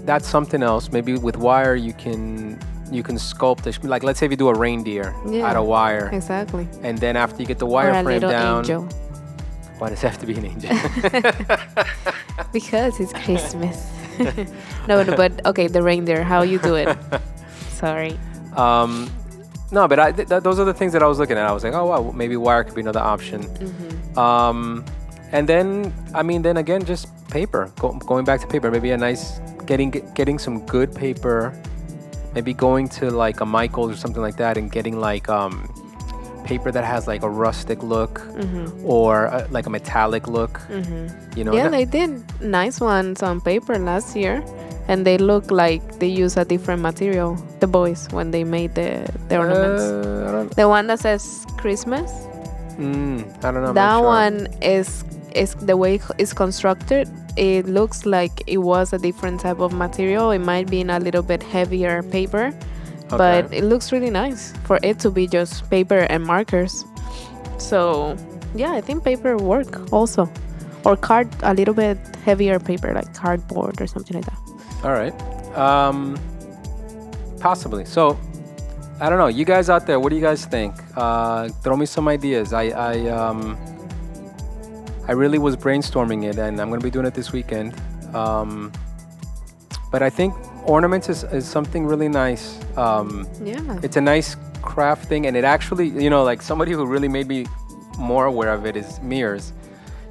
that's 0.06 0.26
something 0.26 0.62
else. 0.62 0.90
Maybe 0.92 1.16
with 1.18 1.36
wire 1.36 1.74
you 1.74 1.92
can 1.92 2.58
you 2.94 3.02
can 3.02 3.16
sculpt 3.16 3.66
it. 3.66 3.82
Like 3.84 4.02
let's 4.02 4.18
say 4.20 4.26
if 4.26 4.32
you 4.32 4.36
do 4.36 4.48
a 4.48 4.54
reindeer 4.54 5.14
Yeah. 5.28 5.46
out 5.48 5.56
of 5.56 5.66
wire, 5.66 6.08
Exactly. 6.12 6.68
and 6.82 6.96
then 6.98 7.16
after 7.16 7.40
you 7.42 7.46
get 7.46 7.58
the 7.58 7.66
Or 7.66 7.72
wire 7.72 7.90
a 7.90 8.02
little 8.02 8.30
down, 8.30 8.58
angel 8.60 8.88
why 9.78 9.88
does 9.90 10.02
it 10.04 10.06
have 10.08 10.18
to 10.20 10.26
be 10.26 10.34
an 10.38 10.46
angel? 10.46 10.70
because 12.52 13.00
it's 13.00 13.12
Christmas. 13.12 13.86
no, 14.88 15.02
no, 15.02 15.16
but 15.16 15.44
okay, 15.46 15.66
the 15.66 15.82
reindeer. 15.82 16.22
How 16.22 16.42
you 16.42 16.58
do 16.58 16.74
it? 16.76 16.96
Sorry. 17.70 18.18
um, 18.56 19.10
no, 19.72 19.88
but 19.88 19.98
I, 19.98 20.12
th- 20.12 20.28
th- 20.28 20.42
those 20.42 20.60
are 20.60 20.64
the 20.64 20.74
things 20.74 20.92
that 20.92 21.02
I 21.02 21.06
was 21.06 21.18
looking 21.18 21.36
at. 21.36 21.44
I 21.46 21.52
was 21.52 21.64
like, 21.64 21.74
oh 21.74 21.86
wow, 21.86 22.12
maybe 22.12 22.36
wire 22.36 22.62
could 22.62 22.74
be 22.76 22.80
another 22.82 23.00
option. 23.00 23.42
Mm-hmm. 23.42 24.18
Um, 24.18 24.84
and 25.32 25.48
then, 25.48 25.92
I 26.14 26.22
mean, 26.22 26.42
then 26.42 26.58
again, 26.58 26.84
just 26.84 27.08
paper. 27.28 27.72
Go, 27.80 27.92
going 27.92 28.24
back 28.24 28.40
to 28.42 28.46
paper, 28.46 28.70
maybe 28.70 28.90
a 28.92 28.96
nice 28.96 29.40
getting 29.66 29.90
getting 30.14 30.38
some 30.38 30.64
good 30.66 30.94
paper. 30.94 31.52
Maybe 32.34 32.52
going 32.52 32.88
to 33.00 33.10
like 33.10 33.40
a 33.40 33.46
Michaels 33.46 33.92
or 33.92 33.96
something 33.96 34.22
like 34.22 34.36
that, 34.36 34.56
and 34.56 34.70
getting 34.70 34.98
like 34.98 35.28
um, 35.28 35.68
paper 36.44 36.70
that 36.70 36.84
has 36.84 37.06
like 37.06 37.22
a 37.22 37.28
rustic 37.28 37.82
look 37.82 38.20
or 38.84 39.28
uh 39.28 39.46
like 39.50 39.66
a 39.66 39.70
metallic 39.70 40.28
look. 40.28 40.60
You 41.36 41.44
know, 41.44 41.54
yeah, 41.54 41.68
they 41.68 41.84
did 41.84 42.22
nice 42.40 42.80
ones 42.80 43.22
on 43.22 43.40
paper 43.40 43.78
last 43.78 44.14
year, 44.14 44.44
and 44.88 45.06
they 45.06 45.18
look 45.18 45.50
like 45.50 45.98
they 45.98 46.08
use 46.08 46.36
a 46.36 46.44
different 46.44 46.82
material. 46.82 47.36
The 47.60 47.66
boys 47.66 48.08
when 48.12 48.30
they 48.30 48.44
made 48.44 48.74
the 48.74 49.08
the 49.28 49.38
ornaments. 49.38 49.82
Uh, 49.82 50.48
the 50.54 50.68
one 50.68 50.86
that 50.88 51.00
says 51.00 51.44
Christmas. 51.56 52.10
mm, 52.76 53.22
I 53.44 53.50
don't 53.50 53.62
know. 53.62 53.68
I'm 53.68 53.74
that 53.74 53.96
sure. 53.96 54.04
one 54.04 54.48
is 54.60 55.04
is 55.34 55.54
the 55.54 55.76
way 55.76 56.00
it's 56.18 56.32
constructed. 56.32 57.08
It 57.36 57.66
looks 57.66 58.06
like 58.06 58.42
it 58.46 58.58
was 58.58 58.92
a 58.92 58.98
different 58.98 59.40
type 59.40 59.60
of 59.60 59.72
material. 59.72 60.30
It 60.30 60.38
might 60.38 60.70
be 60.70 60.80
in 60.80 60.90
a 60.90 60.98
little 60.98 61.22
bit 61.22 61.42
heavier 61.42 62.02
paper, 62.02 62.52
but 63.08 63.52
it 63.52 63.64
looks 63.64 63.92
really 63.92 64.10
nice 64.10 64.52
for 64.64 64.78
it 64.82 64.98
to 65.00 65.10
be 65.10 65.26
just 65.26 65.68
paper 65.70 66.06
and 66.10 66.24
markers. 66.24 66.84
So 67.58 68.16
yeah, 68.54 68.72
I 68.72 68.80
think 68.80 69.04
paper 69.04 69.36
work 69.36 69.92
also, 69.92 70.30
or 70.84 70.96
card 70.96 71.28
a 71.42 71.54
little 71.54 71.74
bit 71.74 71.98
heavier 72.24 72.58
paper 72.58 72.92
like 72.92 73.12
cardboard 73.14 73.80
or 73.80 73.86
something 73.86 74.16
like 74.16 74.26
that. 74.26 74.38
All 74.84 74.92
right. 74.92 75.14
Um, 75.56 76.18
possibly. 77.40 77.84
So, 77.84 78.18
I 79.00 79.08
don't 79.08 79.18
know. 79.18 79.26
You 79.28 79.44
guys 79.44 79.70
out 79.70 79.86
there, 79.86 79.98
what 79.98 80.10
do 80.10 80.16
you 80.16 80.22
guys 80.22 80.44
think? 80.46 80.74
Uh, 80.96 81.48
throw 81.62 81.76
me 81.76 81.86
some 81.86 82.06
ideas. 82.08 82.52
I, 82.52 82.64
I, 82.68 83.08
um, 83.08 83.56
I 85.06 85.12
really 85.12 85.38
was 85.38 85.56
brainstorming 85.56 86.24
it, 86.24 86.38
and 86.38 86.60
I'm 86.60 86.70
gonna 86.70 86.80
be 86.80 86.90
doing 86.90 87.06
it 87.06 87.14
this 87.14 87.32
weekend. 87.32 87.74
Um, 88.14 88.72
but 89.90 90.02
I 90.02 90.10
think 90.10 90.34
ornaments 90.68 91.08
is, 91.08 91.24
is 91.24 91.46
something 91.46 91.86
really 91.86 92.08
nice. 92.08 92.58
Um, 92.76 93.26
Yeah. 93.42 93.78
it's 93.82 93.96
a 93.96 94.00
nice 94.00 94.36
craft 94.62 95.06
thing, 95.06 95.26
and 95.26 95.36
it 95.36 95.44
actually, 95.44 95.88
you 95.88 96.10
know, 96.10 96.24
like 96.24 96.40
somebody 96.42 96.72
who 96.72 96.86
really 96.86 97.08
made 97.08 97.28
me 97.28 97.46
more 97.98 98.26
aware 98.26 98.52
of 98.52 98.66
it 98.66 98.76
is 98.76 99.00
Mears. 99.02 99.52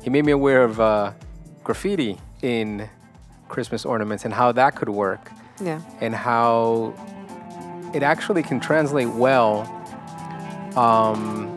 He 0.03 0.09
made 0.09 0.25
me 0.25 0.31
aware 0.31 0.63
of 0.63 0.79
uh, 0.79 1.11
graffiti 1.63 2.17
in 2.41 2.87
Christmas 3.49 3.85
ornaments 3.85 4.25
and 4.25 4.33
how 4.33 4.51
that 4.51 4.75
could 4.75 4.89
work, 4.89 5.31
yeah. 5.61 5.81
and 6.01 6.13
how 6.13 6.93
it 7.93 8.03
actually 8.03 8.43
can 8.43 8.59
translate 8.59 9.09
well. 9.09 9.61
Um, 10.75 11.55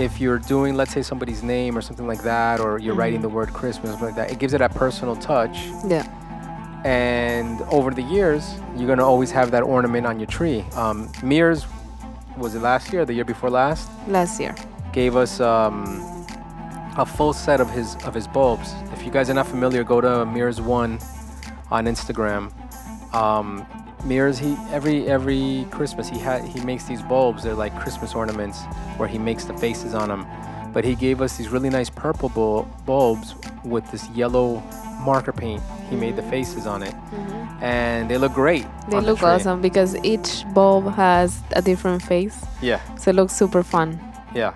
if 0.00 0.18
you're 0.20 0.38
doing, 0.38 0.74
let's 0.76 0.92
say, 0.92 1.02
somebody's 1.02 1.42
name 1.42 1.76
or 1.76 1.82
something 1.82 2.06
like 2.06 2.22
that, 2.22 2.58
or 2.58 2.78
you're 2.78 2.94
writing 2.94 3.20
the 3.20 3.28
word 3.28 3.52
Christmas, 3.52 3.90
something 3.90 4.06
like 4.06 4.16
that, 4.16 4.30
it 4.32 4.38
gives 4.38 4.54
it 4.54 4.60
a 4.62 4.68
personal 4.68 5.14
touch. 5.14 5.56
Yeah. 5.86 6.06
And 6.84 7.60
over 7.70 7.90
the 7.90 8.02
years, 8.02 8.54
you're 8.76 8.88
gonna 8.88 9.04
always 9.04 9.30
have 9.32 9.50
that 9.50 9.62
ornament 9.62 10.06
on 10.06 10.18
your 10.18 10.26
tree. 10.26 10.64
Um, 10.74 11.12
Mears, 11.22 11.66
was 12.38 12.54
it 12.54 12.62
last 12.62 12.90
year, 12.92 13.04
the 13.04 13.12
year 13.12 13.24
before 13.26 13.50
last, 13.50 13.90
Last 14.08 14.40
year. 14.40 14.54
gave 14.92 15.14
us 15.16 15.40
um, 15.40 16.00
a 16.96 17.04
full 17.04 17.34
set 17.34 17.60
of 17.60 17.68
his 17.70 17.96
of 18.06 18.14
his 18.14 18.26
bulbs. 18.26 18.72
If 18.94 19.04
you 19.04 19.10
guys 19.10 19.28
are 19.28 19.34
not 19.34 19.46
familiar, 19.46 19.84
go 19.84 20.00
to 20.00 20.24
Mears 20.24 20.60
One 20.62 20.98
on 21.70 21.84
Instagram. 21.84 22.50
Um, 23.14 23.66
Mears, 24.04 24.38
he 24.38 24.56
every 24.70 25.06
every 25.08 25.66
Christmas 25.70 26.08
he 26.08 26.18
had 26.18 26.42
he 26.44 26.60
makes 26.60 26.84
these 26.84 27.02
bulbs. 27.02 27.42
They're 27.42 27.54
like 27.54 27.78
Christmas 27.80 28.14
ornaments 28.14 28.62
where 28.96 29.08
he 29.08 29.18
makes 29.18 29.44
the 29.44 29.56
faces 29.56 29.94
on 29.94 30.08
them. 30.08 30.26
But 30.72 30.84
he 30.84 30.94
gave 30.94 31.20
us 31.20 31.36
these 31.36 31.48
really 31.48 31.68
nice 31.70 31.90
purple 31.90 32.28
bul- 32.28 32.68
bulbs 32.86 33.34
with 33.64 33.90
this 33.90 34.08
yellow 34.10 34.62
marker 35.04 35.32
paint. 35.32 35.62
He 35.90 35.96
made 35.96 36.14
the 36.14 36.22
faces 36.22 36.66
on 36.66 36.82
it, 36.84 36.94
and 37.60 38.08
they 38.08 38.18
look 38.18 38.32
great. 38.32 38.64
They 38.88 38.96
on 38.96 39.02
the 39.02 39.10
look 39.12 39.22
awesome 39.22 39.60
because 39.60 39.96
each 40.04 40.44
bulb 40.54 40.92
has 40.94 41.40
a 41.56 41.62
different 41.62 42.02
face, 42.02 42.44
Yeah. 42.62 42.78
so 42.94 43.10
it 43.10 43.16
looks 43.16 43.32
super 43.32 43.64
fun. 43.64 43.98
Yeah, 44.32 44.52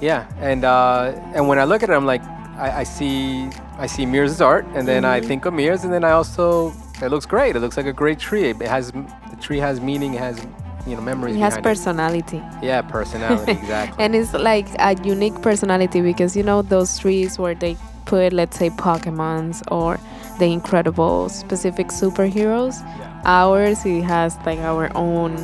yeah, 0.00 0.26
and 0.40 0.64
uh, 0.64 1.12
and 1.34 1.46
when 1.48 1.58
I 1.58 1.64
look 1.64 1.82
at 1.82 1.90
it, 1.90 1.92
I'm 1.92 2.06
like, 2.06 2.22
I, 2.56 2.80
I 2.80 2.84
see 2.84 3.50
I 3.78 3.86
see 3.86 4.06
Mears' 4.06 4.40
art, 4.40 4.64
and 4.74 4.88
then 4.88 5.04
I 5.04 5.20
think 5.20 5.44
of 5.44 5.52
Mears, 5.52 5.84
and 5.84 5.92
then 5.92 6.04
I 6.04 6.12
also 6.12 6.70
it 7.02 7.10
looks 7.10 7.26
great. 7.26 7.56
It 7.56 7.60
looks 7.60 7.76
like 7.76 7.86
a 7.86 7.92
great 7.92 8.18
tree. 8.18 8.50
It 8.50 8.60
has 8.62 8.92
the 8.92 9.36
tree 9.40 9.58
has 9.58 9.80
meaning, 9.80 10.14
it 10.14 10.20
has 10.20 10.44
you 10.86 10.94
know 10.96 11.02
memories. 11.02 11.36
It 11.36 11.40
has 11.40 11.58
personality. 11.58 12.38
It. 12.38 12.64
Yeah, 12.64 12.82
personality 12.82 13.52
exactly. 13.60 14.04
And 14.04 14.14
it's 14.14 14.32
like 14.32 14.66
a 14.78 14.96
unique 15.02 15.40
personality 15.42 16.00
because 16.00 16.36
you 16.36 16.42
know 16.42 16.62
those 16.62 16.98
trees 16.98 17.38
where 17.38 17.54
they 17.54 17.76
put, 18.04 18.32
let's 18.32 18.56
say, 18.56 18.70
Pokemons 18.70 19.62
or 19.70 19.98
the 20.38 20.46
incredible 20.46 21.28
specific 21.28 21.88
superheroes. 21.88 22.80
Yeah. 22.98 23.22
Ours, 23.24 23.84
it 23.84 24.02
has 24.02 24.36
like 24.46 24.60
our 24.60 24.90
own 24.96 25.36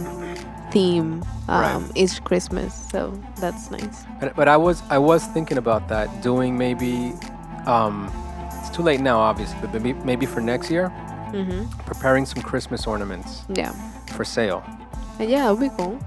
theme 0.70 1.24
Right. 1.48 1.74
um, 1.74 1.90
each 1.96 2.22
Christmas, 2.22 2.72
so 2.90 3.18
that's 3.36 3.70
nice. 3.70 4.04
But, 4.20 4.36
but 4.36 4.48
I 4.48 4.56
was 4.56 4.82
I 4.90 4.98
was 4.98 5.26
thinking 5.26 5.58
about 5.58 5.88
that 5.88 6.22
doing 6.22 6.56
maybe 6.56 7.12
um, 7.66 8.10
it's 8.60 8.70
too 8.70 8.82
late 8.82 9.00
now 9.00 9.18
obviously, 9.18 9.58
but 9.60 9.72
maybe 9.72 9.92
maybe 10.04 10.24
for 10.24 10.40
next 10.40 10.70
year 10.70 10.92
hmm 11.32 11.64
preparing 11.86 12.24
some 12.26 12.42
Christmas 12.42 12.86
ornaments 12.86 13.44
Yeah, 13.48 13.72
for 14.16 14.24
sale. 14.24 14.62
Yeah, 15.18 15.44
it'll 15.44 15.56
be 15.56 15.70
cool. 15.76 15.98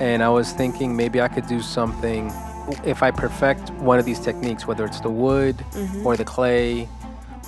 and 0.00 0.22
I 0.22 0.28
was 0.28 0.52
thinking 0.52 0.96
maybe 0.96 1.20
I 1.20 1.28
could 1.28 1.46
do 1.46 1.60
something 1.60 2.32
if 2.84 3.02
I 3.02 3.10
perfect 3.10 3.70
one 3.90 3.98
of 3.98 4.04
these 4.04 4.18
techniques, 4.20 4.66
whether 4.66 4.84
it's 4.84 5.00
the 5.00 5.10
wood 5.10 5.56
Mhm. 5.74 6.04
or 6.06 6.16
the 6.16 6.24
clay, 6.24 6.88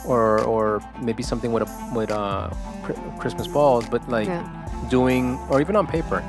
or 0.07 0.41
or 0.45 0.81
maybe 1.01 1.23
something 1.23 1.51
with 1.53 1.63
a 1.69 1.71
with 1.99 2.11
uh, 2.11 2.51
Christmas 3.19 3.47
balls, 3.49 3.85
but 3.89 4.03
like 4.09 4.29
Yeah. 4.29 4.43
doing 4.91 5.39
or 5.51 5.61
even 5.61 5.77
on 5.77 5.87
paper, 5.87 6.23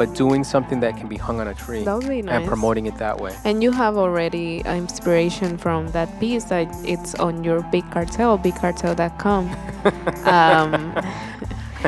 but 0.00 0.14
doing 0.14 0.42
something 0.44 0.80
that 0.80 0.96
can 0.96 1.08
be 1.08 1.18
hung 1.18 1.40
on 1.40 1.48
a 1.48 1.54
tree 1.54 1.84
That 1.84 1.94
would 1.98 2.08
be 2.08 2.22
nice. 2.22 2.36
and 2.36 2.48
promoting 2.48 2.86
it 2.86 2.96
that 2.96 3.20
way. 3.20 3.36
And 3.44 3.62
you 3.62 3.70
have 3.70 3.98
already 3.98 4.64
uh, 4.64 4.74
inspiration 4.74 5.58
from 5.58 5.88
that 5.92 6.08
piece 6.18 6.44
that 6.44 6.68
it's 6.86 7.14
on 7.16 7.44
your 7.44 7.60
Big 7.70 7.84
Cartel, 7.90 8.38
bigcartel.com. 8.38 9.44
um, 10.24 10.72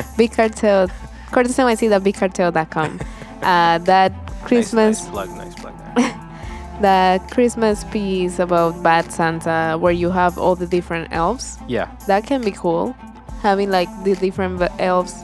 Big 0.17 0.31
Cartel, 0.31 0.89
Cortez 1.31 1.57
NYC, 1.57 1.89
bigcartel.com. 2.07 2.99
Uh, 3.41 3.79
that 3.79 4.11
Christmas, 4.45 5.07
Nice, 5.07 5.09
nice 5.09 5.11
plug, 5.11 5.29
nice 5.41 5.55
plug 5.55 5.73
the 6.85 7.19
Christmas 7.31 7.83
piece 7.85 8.37
about 8.37 8.83
Bad 8.83 9.11
Santa, 9.11 9.75
where 9.79 9.91
you 9.91 10.11
have 10.11 10.37
all 10.37 10.55
the 10.55 10.67
different 10.67 11.11
elves. 11.11 11.57
yeah, 11.67 11.89
That 12.05 12.27
can 12.27 12.41
be 12.43 12.51
cool. 12.51 12.93
Having 13.41 13.71
like 13.71 13.89
the 14.03 14.13
different 14.15 14.61
elves 14.79 15.15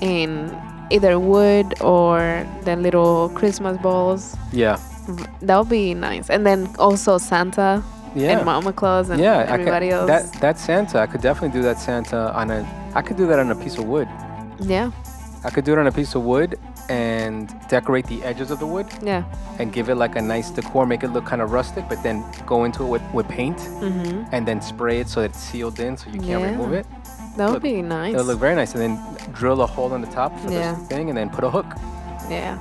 in 0.00 0.48
either 0.92 1.18
wood 1.18 1.74
or 1.80 2.46
the 2.64 2.76
little 2.76 3.28
Christmas 3.30 3.76
balls. 3.78 4.36
yeah, 4.52 4.76
That 5.40 5.56
would 5.58 5.68
be 5.68 5.94
nice. 5.94 6.30
And 6.30 6.44
then 6.46 6.68
also 6.78 7.18
Santa 7.18 7.82
yeah. 8.14 8.36
and 8.36 8.44
Mama 8.44 8.72
Claus 8.72 9.10
and 9.10 9.20
yeah, 9.20 9.38
I 9.38 9.54
everybody 9.54 9.88
could, 9.88 9.94
else. 10.08 10.08
that 10.30 10.40
that 10.40 10.58
Santa, 10.58 10.98
I 11.00 11.06
could 11.06 11.22
definitely 11.22 11.54
do 11.58 11.62
that 11.68 11.78
Santa 11.80 12.32
on 12.40 12.50
a. 12.50 12.60
I 12.94 13.02
could 13.02 13.16
do 13.16 13.26
that 13.26 13.38
on 13.38 13.50
a 13.50 13.54
piece 13.64 13.78
of 13.78 13.84
wood. 13.86 14.08
yeah, 14.60 14.90
I 15.44 15.50
could 15.50 15.64
do 15.64 15.72
it 15.72 15.78
on 15.78 15.86
a 15.86 15.92
piece 16.00 16.14
of 16.14 16.22
wood 16.22 16.58
and 16.88 17.48
decorate 17.68 18.06
the 18.06 18.22
edges 18.22 18.50
of 18.50 18.58
the 18.58 18.66
wood 18.66 18.86
yeah. 19.02 19.22
and 19.58 19.72
give 19.72 19.88
it 19.88 19.94
like 19.94 20.14
a 20.16 20.20
nice 20.20 20.50
decor, 20.50 20.84
make 20.84 21.02
it 21.04 21.10
look 21.16 21.24
kind 21.24 21.40
of 21.40 21.52
rustic, 21.52 21.84
but 21.88 22.02
then 22.02 22.22
go 22.44 22.64
into 22.64 22.82
it 22.84 22.88
with, 22.94 23.02
with 23.14 23.26
paint 23.28 23.56
Mm-hmm. 23.56 24.24
and 24.34 24.46
then 24.46 24.60
spray 24.60 25.00
it 25.00 25.08
so 25.08 25.20
that 25.22 25.30
it's 25.30 25.38
sealed 25.50 25.78
in 25.80 25.96
so 25.96 26.10
you 26.10 26.20
can't 26.20 26.42
Yeah. 26.42 26.50
remove 26.50 26.72
it. 26.74 26.86
That 27.36 27.46
would 27.46 27.54
Look, 27.54 27.62
be 27.62 27.80
nice. 27.82 28.14
It 28.14 28.16
would 28.18 28.26
look 28.26 28.38
very 28.40 28.54
nice. 28.54 28.74
And 28.74 28.80
then 28.82 29.16
drill 29.32 29.60
a 29.62 29.66
hole 29.66 29.92
on 29.92 30.00
the 30.00 30.06
top 30.08 30.38
for 30.40 30.50
Yeah. 30.50 30.74
this 30.74 30.88
thing 30.88 31.08
and 31.08 31.16
then 31.16 31.30
put 31.30 31.44
a 31.44 31.50
hook. 31.50 31.66
yeah. 32.30 32.58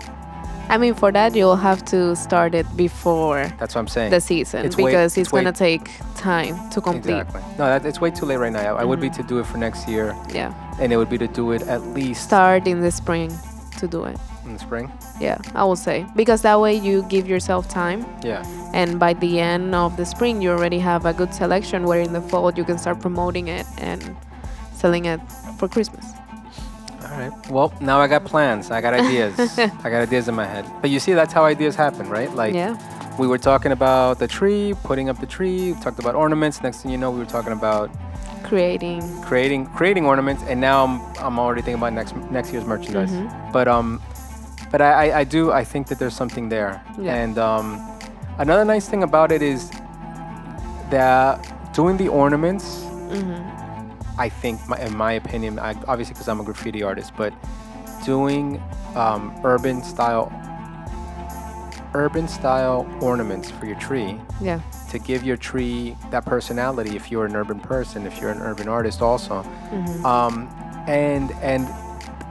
I 0.69 0.77
mean, 0.77 0.93
for 0.93 1.11
that, 1.11 1.35
you'll 1.35 1.57
have 1.57 1.83
to 1.85 2.15
start 2.15 2.55
it 2.55 2.65
before 2.77 3.43
That's 3.59 3.75
what 3.75 3.81
I'm 3.81 3.87
saying. 3.89 4.11
the 4.11 4.21
season 4.21 4.65
It's 4.65 4.77
way- 4.77 4.85
because 4.91 5.17
it's 5.17 5.27
it's, 5.27 5.31
going 5.31 5.43
to 5.43 5.51
take 5.51 5.91
time 6.15 6.55
to 6.69 6.79
complete. 6.79 7.19
Exactly. 7.19 7.41
No, 7.59 7.65
that, 7.65 7.85
it's 7.85 7.99
way 7.99 8.09
too 8.11 8.25
late 8.25 8.37
right 8.37 8.53
now. 8.53 8.75
I, 8.77 8.81
I 8.81 8.83
would 8.85 9.01
be 9.01 9.09
Mm-hmm. 9.09 9.21
to 9.23 9.27
do 9.27 9.39
it 9.39 9.45
for 9.47 9.57
next 9.57 9.89
year, 9.89 10.15
Yeah. 10.33 10.53
and 10.79 10.93
it 10.93 10.97
would 10.97 11.09
be 11.09 11.17
to 11.17 11.27
do 11.27 11.51
it 11.51 11.63
at 11.63 11.81
least 11.87 12.23
Start 12.23 12.67
in 12.67 12.79
the 12.79 12.91
spring 12.91 13.37
to 13.79 13.87
do 13.87 14.05
it. 14.05 14.17
in 14.45 14.53
the 14.53 14.59
spring. 14.59 14.89
Yeah, 15.19 15.39
I 15.55 15.65
will 15.65 15.75
say. 15.75 16.05
Because 16.15 16.41
that 16.43 16.57
way 16.61 16.73
you 16.75 17.03
give 17.09 17.27
yourself 17.27 17.67
time. 17.67 18.05
Yeah. 18.23 18.45
And 18.73 18.97
by 18.97 19.13
the 19.13 19.41
end 19.41 19.75
of 19.75 19.97
the 19.97 20.05
spring, 20.05 20.41
you 20.41 20.51
already 20.51 20.79
have 20.79 21.05
a 21.05 21.11
good 21.11 21.33
selection 21.33 21.83
where 21.83 21.99
in 21.99 22.13
the 22.13 22.21
fall 22.21 22.49
you 22.53 22.63
can 22.63 22.77
start 22.77 23.01
promoting 23.01 23.49
it 23.49 23.65
and 23.77 24.15
selling 24.81 25.05
it 25.05 25.21
for 25.59 25.67
Christmas. 25.67 26.05
All 27.03 27.17
right. 27.17 27.31
Well, 27.49 27.71
now 27.81 27.99
I 27.99 28.07
got 28.07 28.25
plans. 28.25 28.71
I 28.71 28.81
got 28.81 28.93
ideas. 28.93 29.33
I 29.83 29.89
got 29.93 30.01
ideas 30.07 30.27
in 30.27 30.35
my 30.35 30.45
head. 30.45 30.65
But 30.81 30.89
you 30.89 30.99
see, 30.99 31.13
that's 31.13 31.33
how 31.33 31.43
ideas 31.45 31.75
happen, 31.75 32.09
right? 32.09 32.33
Like 32.33 32.53
yeah. 32.55 32.73
we 33.19 33.27
were 33.27 33.37
talking 33.37 33.71
about 33.71 34.17
the 34.19 34.27
tree, 34.27 34.73
putting 34.83 35.07
up 35.09 35.19
the 35.19 35.27
tree. 35.27 35.73
We 35.73 35.79
talked 35.81 35.99
about 35.99 36.15
ornaments. 36.15 36.61
Next 36.63 36.81
thing 36.81 36.91
you 36.91 36.97
know, 36.97 37.11
we 37.11 37.19
were 37.19 37.31
talking 37.37 37.53
about 37.53 37.89
Creating. 38.43 39.01
creating 39.21 39.65
creating 39.67 40.05
ornaments. 40.05 40.41
And 40.49 40.59
now 40.59 40.83
I'm 40.85 40.95
I'm 41.25 41.37
already 41.39 41.61
thinking 41.61 41.81
about 41.81 41.93
next 41.93 42.15
next 42.31 42.51
year's 42.51 42.65
merchandise. 42.65 43.11
Mhm. 43.11 43.53
But 43.53 43.67
um, 43.67 44.01
but 44.71 44.81
I, 44.81 44.91
I 45.03 45.19
I 45.19 45.23
do 45.35 45.51
I 45.61 45.63
think 45.63 45.87
that 45.89 45.99
there's 45.99 46.15
something 46.15 46.49
there. 46.49 46.81
Yeah. 46.99 47.15
And 47.21 47.37
um, 47.37 47.65
another 48.39 48.65
nice 48.65 48.89
thing 48.89 49.03
about 49.03 49.31
it 49.31 49.41
is 49.41 49.69
that 50.89 51.33
doing 51.73 51.97
the 51.97 52.07
ornaments. 52.09 52.65
Mhm. 53.11 53.60
I 54.21 54.29
think, 54.29 54.59
my, 54.69 54.77
in 54.77 54.95
my 54.95 55.13
opinion, 55.13 55.57
I, 55.57 55.71
obviously 55.87 56.13
because 56.13 56.27
I'm 56.27 56.39
a 56.39 56.43
graffiti 56.43 56.83
artist, 56.83 57.11
but 57.17 57.33
doing 58.05 58.61
um, 58.95 59.33
urban 59.43 59.81
style, 59.83 60.31
urban 61.95 62.27
style 62.27 62.85
ornaments 63.01 63.49
for 63.49 63.65
your 63.65 63.79
tree 63.79 64.19
Yeah. 64.39 64.59
to 64.91 64.99
give 64.99 65.23
your 65.23 65.37
tree 65.37 65.97
that 66.11 66.23
personality. 66.25 66.95
If 66.95 67.09
you're 67.11 67.25
an 67.25 67.35
urban 67.35 67.59
person, 67.59 68.05
if 68.05 68.21
you're 68.21 68.29
an 68.29 68.41
urban 68.43 68.67
artist, 68.67 69.01
also, 69.01 69.43
Mhm. 69.71 70.05
um, 70.05 70.47
and 70.87 71.31
and 71.41 71.67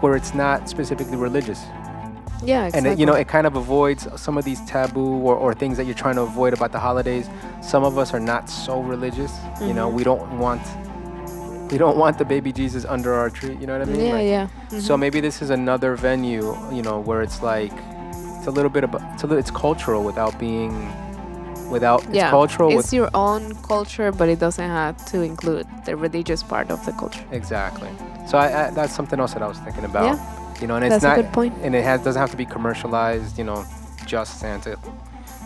where 0.01 0.15
it's 0.15 0.33
not 0.33 0.69
specifically 0.69 1.17
religious, 1.17 1.61
Yeah. 2.43 2.61
and 2.61 2.67
Exactly. 2.69 2.91
it, 2.93 2.99
you 3.01 3.07
know 3.07 3.15
it 3.15 3.27
kind 3.27 3.47
of 3.49 3.57
avoids 3.57 4.07
some 4.17 4.39
of 4.39 4.45
these 4.45 4.61
taboo 4.65 5.15
or, 5.29 5.35
or 5.35 5.55
things 5.55 5.77
that 5.77 5.87
you're 5.87 6.01
trying 6.05 6.15
to 6.15 6.23
avoid 6.23 6.53
about 6.55 6.71
the 6.73 6.79
holidays. 6.79 7.29
Some 7.61 7.83
of 7.83 7.99
us 7.99 8.15
are 8.15 8.21
not 8.21 8.49
so 8.49 8.81
religious. 8.81 9.33
You 9.61 9.75
know, 9.75 9.91
Mhm. 9.91 9.95
we 9.99 10.05
don't 10.05 10.39
want 10.39 10.63
we 11.73 11.79
don't 11.79 11.97
want 11.97 12.19
the 12.19 12.25
baby 12.25 12.53
Jesus 12.53 12.85
under 12.85 13.15
our 13.15 13.31
tree. 13.31 13.57
You 13.61 13.67
know 13.67 13.79
what 13.79 13.89
I 13.89 13.91
mean? 13.93 14.01
yeah. 14.07 14.13
Like, 14.13 14.27
Yeah. 14.27 14.81
So 14.81 14.95
Mhm. 14.97 15.01
maybe 15.01 15.21
this 15.21 15.43
is 15.43 15.51
another 15.51 15.95
venue, 15.97 16.57
you 16.73 16.83
know, 16.83 16.99
where 17.01 17.23
it's 17.23 17.43
like 17.43 17.73
it's 18.39 18.47
a 18.47 18.51
little 18.51 18.71
bit 18.71 18.85
about 18.85 19.03
it's 19.15 19.23
a 19.23 19.27
little, 19.27 19.39
it's 19.39 19.51
cultural 19.51 20.03
without 20.03 20.39
being 20.39 20.73
without 21.71 22.03
yeah. 22.13 22.25
it's 22.25 22.31
cultural 22.31 22.69
It's 22.71 22.77
with 22.79 22.93
your 22.93 23.11
own 23.15 23.55
culture, 23.63 24.11
but 24.11 24.29
it 24.29 24.41
doesn't 24.41 24.71
have 24.83 24.97
to 25.13 25.23
include 25.23 25.67
the 25.85 25.95
religious 25.97 26.43
part 26.43 26.71
of 26.71 26.85
the 26.87 26.93
culture. 26.93 27.23
exactly. 27.31 27.89
So 28.27 28.39
I, 28.39 28.47
I, 28.67 28.71
that's 28.71 28.95
something 28.95 29.19
else 29.21 29.35
that 29.35 29.43
I 29.43 29.47
was 29.47 29.59
thinking 29.59 29.85
about. 29.85 30.05
Yeah. 30.17 30.19
You 30.61 30.67
know, 30.67 30.75
and 30.77 30.85
it's 30.85 31.03
That's 31.03 31.19
a 31.19 31.23
good 31.23 31.33
point. 31.33 31.55
and 31.63 31.75
it 31.75 31.85
has 31.85 32.03
doesn't 32.03 32.21
have 32.21 32.31
to 32.33 32.37
be 32.37 32.45
commercialized. 32.45 33.39
You 33.39 33.45
know, 33.45 33.65
just 34.05 34.41
Santa, 34.41 34.77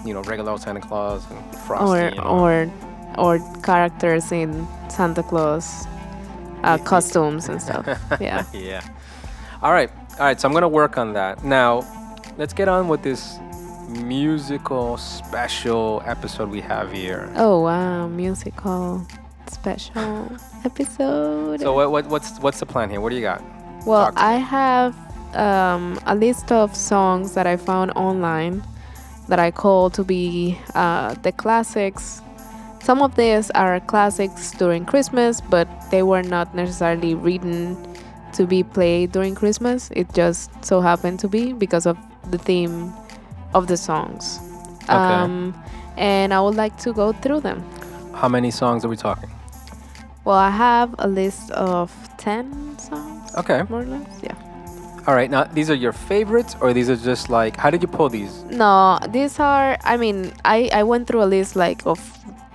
you 0.05 0.13
know, 0.15 0.23
regular 0.23 0.51
old 0.53 0.61
Santa 0.63 0.81
Claus 0.81 1.23
and 1.31 1.39
Frosty. 1.67 2.19
or 2.19 2.27
or 2.27 2.71
or 3.17 3.39
characters 3.63 4.33
in 4.33 4.67
Santa 4.89 5.23
Claus 5.23 5.87
uh, 6.65 6.79
costumes 6.79 7.49
and 7.49 7.61
stuff. 7.61 7.87
yeah. 8.21 8.45
yeah. 8.53 8.83
All 9.63 9.73
right. 9.73 9.91
All 10.19 10.27
right. 10.27 10.41
So 10.41 10.49
I'm 10.49 10.55
gonna 10.55 10.69
work 10.69 10.99
on 10.99 11.13
that 11.15 11.45
now. 11.45 11.83
Let's 12.37 12.53
get 12.53 12.69
on 12.69 12.89
with 12.89 13.03
this 13.03 13.39
musical 13.89 14.97
special 14.97 16.03
episode 16.07 16.49
we 16.51 16.61
have 16.61 16.93
here. 16.93 17.31
Oh 17.37 17.61
wow, 17.61 18.09
musical 18.09 19.07
special 19.51 20.33
episode. 20.65 21.61
So 21.61 21.73
what, 21.75 21.91
what 21.91 22.07
what's 22.07 22.39
what's 22.41 22.61
the 22.61 22.67
plan 22.67 22.91
here? 22.91 23.01
What 23.01 23.11
do 23.11 23.17
you 23.17 23.23
got? 23.23 23.43
well, 23.87 24.13
I 24.17 24.37
have 24.37 24.97
um, 25.37 25.99
a 26.07 26.15
list 26.15 26.51
of 26.51 26.75
songs 26.75 27.35
that 27.35 27.47
I 27.47 27.57
found 27.57 27.91
online 27.93 28.63
that 29.29 29.39
I 29.39 29.51
call 29.51 29.91
to 29.91 30.05
be 30.05 30.59
uh, 30.75 31.15
the 31.23 31.33
classics. 31.33 32.23
Some 32.85 33.01
of 33.01 33.17
these 33.17 33.51
are 33.53 33.81
classics 33.81 34.51
during 34.53 34.85
Christmas, 34.85 35.41
but 35.41 35.67
they 35.91 36.03
were 36.03 36.23
not 36.23 36.55
necessarily 36.55 37.15
written 37.15 37.79
to 38.35 38.45
be 38.47 38.63
played 38.63 39.11
during 39.13 39.35
Christmas. 39.35 39.91
It 39.97 40.13
just 40.13 40.51
so 40.63 40.83
happened 40.83 41.19
to 41.21 41.29
be 41.29 41.55
because 41.55 41.87
of 41.87 41.97
the 42.31 42.37
theme 42.37 42.93
of 43.55 43.69
the 43.69 43.79
songs. 43.79 44.39
Um, 44.89 45.55
and 45.97 46.35
I 46.35 46.41
would 46.43 46.57
like 46.57 46.77
to 46.81 46.93
go 46.93 47.13
through 47.13 47.41
them. 47.41 47.65
How 48.13 48.29
many 48.29 48.51
songs 48.51 48.85
are 48.85 48.89
we 48.89 48.97
talking? 48.97 49.31
Well, 50.27 50.37
I 50.37 50.51
have 50.51 50.95
a 50.99 51.09
list 51.09 51.53
of 51.53 51.91
10 52.19 52.79
songs, 52.79 53.35
Okay. 53.37 53.63
more 53.71 53.81
or 53.81 53.87
less. 53.87 54.21
Yeah. 54.23 54.35
All 55.07 55.15
right. 55.15 55.31
Now 55.31 55.45
these 55.45 55.71
are 55.71 55.75
your 55.75 55.93
favorites, 55.93 56.55
or 56.61 56.73
these 56.75 56.89
are 56.91 56.97
just 56.97 57.29
like 57.31 57.57
how 57.57 57.71
did 57.71 57.81
you 57.83 57.89
pull 57.89 58.09
these? 58.11 58.43
No, 58.45 58.99
these 59.09 59.39
are, 59.41 59.77
I 59.85 59.97
mean, 59.97 60.33
I, 60.45 60.69
I 60.73 60.83
went 60.83 61.07
through 61.07 61.23
a 61.23 61.27
list 61.29 61.57
like 61.57 61.87
of 61.87 61.99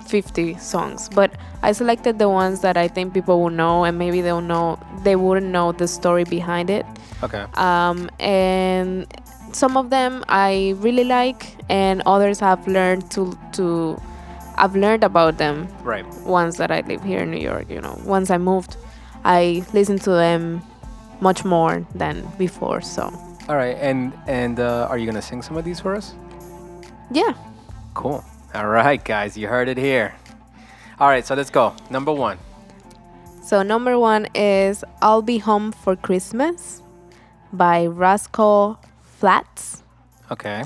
50 0.09 0.55
songs, 0.57 1.09
but 1.09 1.31
I 1.61 1.71
selected 1.71 2.19
the 2.19 2.27
ones 2.29 2.61
that 2.61 2.77
I 2.77 2.87
think 2.87 3.13
people 3.13 3.41
will 3.41 3.49
know 3.51 3.83
and 3.85 3.97
maybe 3.97 4.21
they'll 4.21 4.41
know, 4.41 4.79
they 5.03 5.15
wouldn't 5.15 5.51
know 5.51 5.71
the 5.71 5.87
story 5.87 6.23
behind 6.23 6.69
it. 6.69 6.85
Okay. 7.23 7.45
Um, 7.55 8.09
and 8.19 9.05
some 9.53 9.77
of 9.77 9.89
them 9.89 10.23
I 10.27 10.73
really 10.77 11.03
like, 11.03 11.55
and 11.69 12.01
others 12.05 12.41
I've 12.41 12.67
learned 12.67 13.09
to, 13.11 13.37
to, 13.53 14.01
I've 14.57 14.75
learned 14.75 15.03
about 15.03 15.37
them 15.37 15.67
Right. 15.83 16.05
once 16.25 16.57
that 16.57 16.71
I 16.71 16.81
live 16.81 17.03
here 17.03 17.19
in 17.19 17.31
New 17.31 17.39
York, 17.41 17.69
you 17.69 17.81
know, 17.81 17.99
once 18.05 18.29
I 18.29 18.37
moved, 18.37 18.77
I 19.23 19.63
listened 19.73 20.01
to 20.03 20.11
them 20.11 20.61
much 21.21 21.43
more 21.45 21.85
than 21.95 22.25
before. 22.37 22.81
So, 22.81 23.03
All 23.49 23.55
right. 23.55 23.75
And 23.81 24.13
and 24.27 24.59
uh, 24.59 24.87
are 24.89 24.97
you 24.97 25.05
gonna 25.05 25.21
sing 25.21 25.41
some 25.41 25.57
of 25.57 25.65
these 25.65 25.79
for 25.79 25.95
us? 25.95 26.13
yeah. 27.11 27.33
Cool. 27.95 28.23
All 28.53 28.67
right, 28.67 29.03
guys. 29.03 29.37
You 29.37 29.47
heard 29.47 29.69
it 29.69 29.77
here. 29.77 30.15
All 30.99 31.07
right. 31.07 31.25
So 31.25 31.35
let's 31.35 31.49
go. 31.49 31.75
Number 31.89 32.11
one. 32.11 32.37
So, 33.43 33.63
number 33.63 33.97
one 33.97 34.27
is 34.35 34.83
I'll 35.01 35.23
Be 35.23 35.39
Home 35.39 35.71
for 35.71 35.95
Christmas 35.95 36.83
by 37.51 37.87
Rascal 37.87 38.79
Flatts. 39.01 39.83
Okay. 40.29 40.63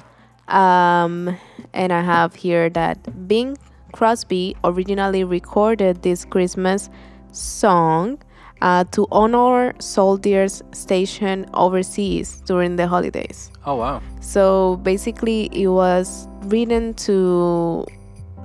Um, 0.49 1.37
and 1.73 1.93
I 1.93 2.01
have 2.01 2.35
here 2.35 2.69
that 2.71 3.27
Bing 3.27 3.57
Crosby 3.93 4.57
originally 4.63 5.23
recorded 5.23 6.01
this 6.01 6.25
Christmas 6.25 6.89
song 7.31 8.19
uh, 8.63 8.86
to 8.91 9.06
honor 9.12 9.73
soldiers 9.80 10.63
stationed 10.71 11.49
overseas 11.54 12.41
during 12.45 12.78
the 12.78 12.88
holidays. 12.88 13.52
Oh 13.65 13.76
wow. 13.76 14.02
So 14.21 14.78
basically, 14.84 15.49
it 15.52 15.67
was 15.67 16.28
written 16.45 16.93
to 17.06 17.86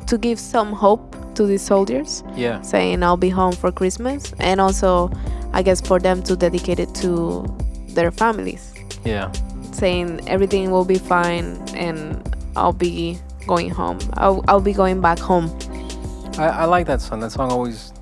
to 0.07 0.19
give 0.19 0.39
some 0.41 0.73
hope 0.73 1.15
to 1.35 1.47
the 1.47 1.59
soldiers, 1.59 2.25
Yeah. 2.35 2.61
saying 2.63 3.03
I'll 3.03 3.17
be 3.17 3.29
home 3.29 3.53
for 3.53 3.71
Christmas, 3.71 4.33
and 4.41 4.61
also, 4.61 5.11
I 5.53 5.63
guess 5.63 5.81
for 5.81 5.99
them 6.01 6.23
to 6.25 6.35
dedicate 6.35 6.81
it 6.81 6.95
to 6.97 7.45
their 7.95 8.11
families, 8.11 8.73
Yeah. 9.05 9.31
saying 9.73 10.27
everything 10.27 10.71
will 10.71 10.85
be 10.87 10.99
fine 10.99 11.63
and 11.75 12.23
I'll 12.57 12.73
be 12.73 13.19
going 13.47 13.71
home. 13.71 13.99
I'll, 14.17 14.43
I'll 14.49 14.61
be 14.63 14.73
going 14.73 15.01
back 15.01 15.19
home. 15.19 15.51
I, 16.39 16.49
I 16.49 16.65
like 16.65 16.87
that 16.87 17.01
song. 17.03 17.21
That 17.21 17.31
song 17.33 17.53
always 17.53 17.93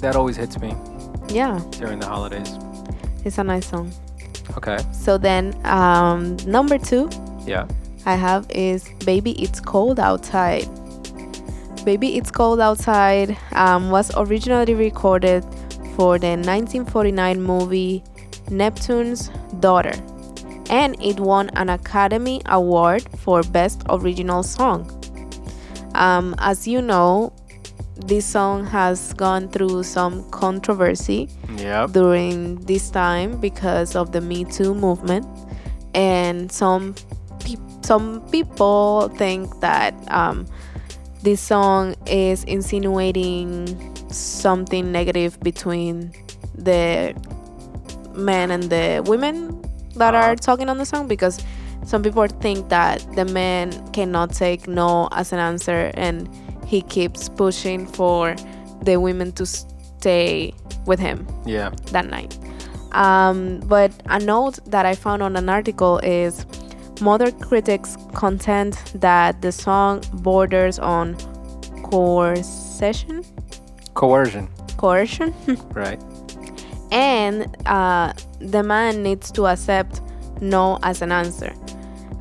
that 0.00 0.16
always 0.16 0.36
hits 0.36 0.58
me 0.60 0.74
Yeah, 1.28 1.60
during 1.78 1.98
the 2.00 2.06
holidays. 2.06 2.50
it's 3.24 3.38
a 3.38 3.44
nice 3.44 3.66
song. 3.66 3.92
Okay. 4.56 4.78
So 4.92 5.18
then, 5.18 5.54
um, 5.64 6.36
number 6.46 6.78
two 6.78 7.08
Yeah. 7.46 7.66
I 8.06 8.14
have 8.16 8.46
is 8.50 8.88
Baby 9.06 9.32
It's 9.42 9.60
Cold 9.60 9.98
Outside. 9.98 10.68
Baby 11.84 12.16
It's 12.16 12.30
Cold 12.30 12.60
Outside 12.60 13.36
um, 13.52 13.90
was 13.90 14.10
originally 14.16 14.74
recorded 14.74 15.42
for 15.96 16.18
the 16.18 16.36
1949 16.36 17.40
movie 17.42 18.02
Neptune's 18.50 19.30
Daughter, 19.60 19.94
and 20.68 20.96
it 21.02 21.18
won 21.20 21.48
an 21.56 21.70
Academy 21.70 22.42
Award 22.46 23.02
for 23.18 23.42
Best 23.42 23.82
Original 23.88 24.42
Song. 24.42 24.90
Um, 25.94 26.34
as 26.38 26.66
you 26.68 26.82
know, 26.82 27.32
this 27.96 28.26
song 28.26 28.66
has 28.66 29.12
gone 29.14 29.48
through 29.48 29.82
some 29.84 30.28
controversy 30.30 31.28
Yep. 31.56 31.92
during 31.92 32.56
this 32.66 32.90
time 32.90 33.38
because 33.40 33.94
of 33.94 34.12
the 34.12 34.20
Me 34.20 34.44
Too 34.44 34.74
movement, 34.74 35.26
and 35.94 36.50
some 36.50 36.94
peop 37.44 37.60
some 37.82 38.20
people 38.30 39.08
think 39.16 39.60
that 39.60 39.94
um, 40.10 40.46
this 41.22 41.40
song 41.40 41.94
is 42.06 42.42
insinuating 42.44 43.68
something 44.10 44.90
negative 44.90 45.38
between 45.40 46.12
the 46.56 47.14
men 48.14 48.50
and 48.50 48.64
the 48.64 49.02
women 49.06 49.60
that 49.96 50.14
are 50.14 50.34
talking 50.34 50.68
on 50.68 50.78
the 50.78 50.84
song 50.86 51.06
because 51.06 51.38
some 51.84 52.02
people 52.02 52.26
think 52.26 52.68
that 52.70 53.04
the 53.14 53.24
men 53.26 53.70
cannot 53.92 54.32
take 54.32 54.66
no 54.66 55.08
as 55.12 55.32
an 55.32 55.38
answer 55.38 55.90
and 55.94 56.28
he 56.66 56.82
keeps 56.82 57.28
pushing 57.28 57.86
for 57.86 58.34
the 58.82 58.96
women 58.98 59.32
to 59.32 59.46
stay 59.46 60.52
with 60.86 60.98
him 60.98 61.26
Yeah. 61.46 61.70
that 61.92 62.06
night. 62.08 62.38
Um, 62.92 63.60
but 63.66 63.90
a 64.06 64.18
note 64.20 64.58
that 64.66 64.86
I 64.86 64.94
found 64.94 65.22
on 65.22 65.36
an 65.36 65.48
article 65.48 65.98
is 65.98 66.46
modern 67.00 67.32
critics 67.40 67.96
contend 68.14 68.74
that 68.94 69.42
the 69.42 69.50
song 69.50 70.02
borders 70.14 70.78
on 70.78 71.16
coercion, 71.82 73.24
Coercion. 73.94 74.48
coercion, 74.76 75.34
Right. 75.74 76.00
and 76.92 77.56
uh, 77.66 78.12
the 78.40 78.62
man 78.62 79.02
needs 79.02 79.30
to 79.32 79.46
accept 79.46 80.00
no 80.40 80.78
as 80.82 81.02
an 81.02 81.12
answer. 81.12 81.52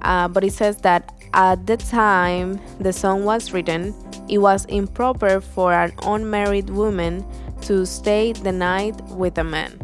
Uh, 0.01 0.27
but 0.27 0.43
it 0.43 0.53
says 0.53 0.77
that 0.77 1.11
at 1.33 1.65
the 1.65 1.77
time 1.77 2.59
the 2.79 2.93
song 2.93 3.25
was 3.25 3.53
written, 3.53 3.93
it 4.29 4.39
was 4.39 4.65
improper 4.65 5.41
for 5.41 5.73
an 5.73 5.93
unmarried 6.03 6.69
woman 6.69 7.25
to 7.61 7.85
stay 7.85 8.33
the 8.33 8.51
night 8.51 8.99
with 9.05 9.37
a 9.37 9.43
man. 9.43 9.79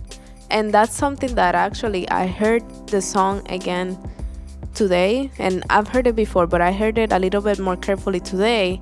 And 0.51 0.73
that's 0.73 0.95
something 0.95 1.35
that 1.35 1.55
actually 1.55 2.09
I 2.09 2.27
heard 2.27 2.63
the 2.87 3.01
song 3.01 3.45
again 3.49 3.97
today, 4.73 5.31
and 5.37 5.63
I've 5.69 5.87
heard 5.87 6.07
it 6.07 6.15
before, 6.15 6.47
but 6.47 6.61
I 6.61 6.71
heard 6.71 6.97
it 6.97 7.11
a 7.11 7.19
little 7.19 7.41
bit 7.41 7.59
more 7.59 7.75
carefully 7.75 8.19
today. 8.19 8.81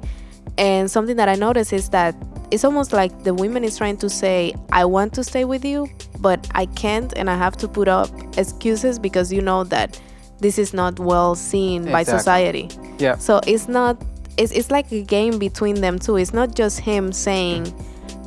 And 0.58 0.90
something 0.90 1.18
that 1.18 1.30
I 1.30 1.36
noticed 1.36 1.74
is 1.74 1.90
that 1.90 2.16
it's 2.52 2.64
almost 2.64 2.94
like 2.94 3.24
the 3.24 3.34
women 3.34 3.64
is 3.64 3.78
trying 3.78 3.98
to 3.98 4.10
say, 4.10 4.56
I 4.72 4.86
want 4.86 5.14
to 5.16 5.24
stay 5.24 5.44
with 5.44 5.66
you, 5.66 5.90
but 6.20 6.48
I 6.56 6.66
can't, 6.68 7.14
and 7.18 7.30
I 7.30 7.36
have 7.36 7.58
to 7.58 7.68
put 7.68 7.88
up 7.88 8.10
excuses 8.38 8.98
because 8.98 9.34
you 9.34 9.42
know 9.42 9.64
that 9.66 10.00
this 10.40 10.58
is 10.58 10.74
not 10.74 11.00
well 11.00 11.36
seen 11.36 11.92
by 11.92 12.04
society. 12.04 12.70
Yeah. 13.00 13.18
So 13.18 13.42
it's 13.46 13.68
not. 13.68 14.02
It's 14.38 14.52
it's 14.52 14.70
like 14.72 14.92
a 14.92 15.02
game 15.02 15.40
between 15.40 15.82
them 15.82 16.00
too. 16.00 16.18
It's 16.18 16.34
not 16.34 16.56
just 16.56 16.80
him 16.80 17.12
saying, 17.12 17.74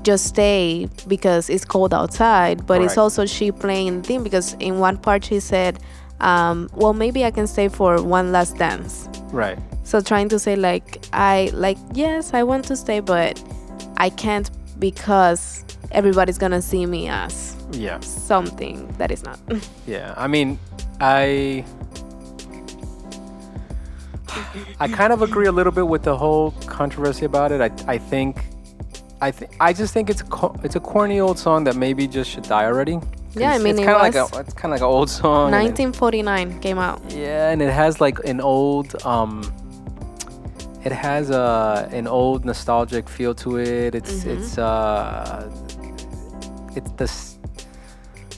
"Just 0.03 0.27
stay" 0.27 0.89
because 1.07 1.49
it's 1.49 1.65
cold 1.65 1.95
outside, 1.95 2.67
but 2.67 2.83
it's 2.83 2.99
also 2.99 3.27
she 3.27 3.53
playing 3.53 4.03
the 4.03 4.07
thing 4.09 4.23
because 4.25 4.55
in 4.59 4.79
one 4.81 4.97
part 4.99 5.25
she 5.25 5.41
said, 5.41 5.79
um, 6.21 6.69
"Well, 6.75 6.93
maybe 6.95 7.25
I 7.25 7.31
can 7.31 7.47
stay 7.47 7.69
for 7.69 8.03
one 8.03 8.33
last 8.33 8.57
dance." 8.59 9.09
Right. 9.33 9.59
So 9.85 10.01
trying 10.01 10.29
to 10.31 10.39
say 10.39 10.57
like 10.57 11.05
I 11.13 11.51
like 11.53 11.79
yes 11.95 12.35
I 12.35 12.43
want 12.43 12.65
to 12.67 12.77
stay, 12.77 13.01
but 13.01 13.43
I 13.97 14.11
can't 14.11 14.51
because 14.81 15.65
everybody's 15.93 16.39
gonna 16.39 16.63
see 16.63 16.87
me 16.87 17.09
as 17.09 17.57
Yeah. 17.73 18.01
something 18.01 18.89
that 18.99 19.11
is 19.11 19.23
not. 19.23 19.39
Yeah. 19.87 20.15
I 20.17 20.27
mean, 20.27 20.59
I 21.01 21.65
I 24.81 24.89
kind 24.89 25.13
of 25.13 25.23
agree 25.23 25.47
a 25.47 25.53
little 25.53 25.73
bit 25.73 25.87
with 25.87 26.03
the 26.03 26.17
whole 26.17 26.53
controversy 26.67 27.25
about 27.25 27.53
it. 27.53 27.61
I 27.61 27.71
I 27.95 27.99
think 27.99 28.37
I 29.21 29.31
th- 29.31 29.51
I 29.61 29.73
just 29.73 29.93
think 29.93 30.09
it's 30.11 30.21
a 30.23 30.25
co- 30.25 30.57
it's 30.65 30.77
a 30.77 30.81
corny 30.81 31.21
old 31.21 31.39
song 31.39 31.65
that 31.65 31.77
maybe 31.77 32.07
just 32.09 32.31
should 32.31 32.45
die 32.45 32.65
already. 32.65 32.99
Yeah, 33.35 33.53
I 33.53 33.59
mean, 33.59 33.77
it's 33.79 33.85
kind 33.87 33.97
of 33.97 34.03
like 34.03 34.15
a 34.15 34.27
it's 34.41 34.55
kind 34.55 34.73
of 34.75 34.81
like 34.81 34.89
an 34.89 34.95
old 34.97 35.11
song. 35.11 35.53
and 35.55 35.63
it- 35.63 35.79
1949 35.79 36.61
came 36.61 36.79
out. 36.79 37.01
Yeah, 37.11 37.51
and 37.53 37.61
it 37.63 37.73
has 37.73 38.01
like 38.01 38.19
an 38.25 38.41
old 38.41 38.89
um 39.05 39.43
it 40.85 40.93
has 40.93 41.29
a 41.31 41.89
an 41.93 42.07
old 42.07 42.45
nostalgic 42.45 43.09
feel 43.09 43.35
to 43.35 43.59
it. 43.59 43.95
It's 43.95 44.25
Mhm. 44.25 44.33
it's 44.33 44.59
uh 44.59 45.51
it's 46.77 46.91
the 47.01 47.09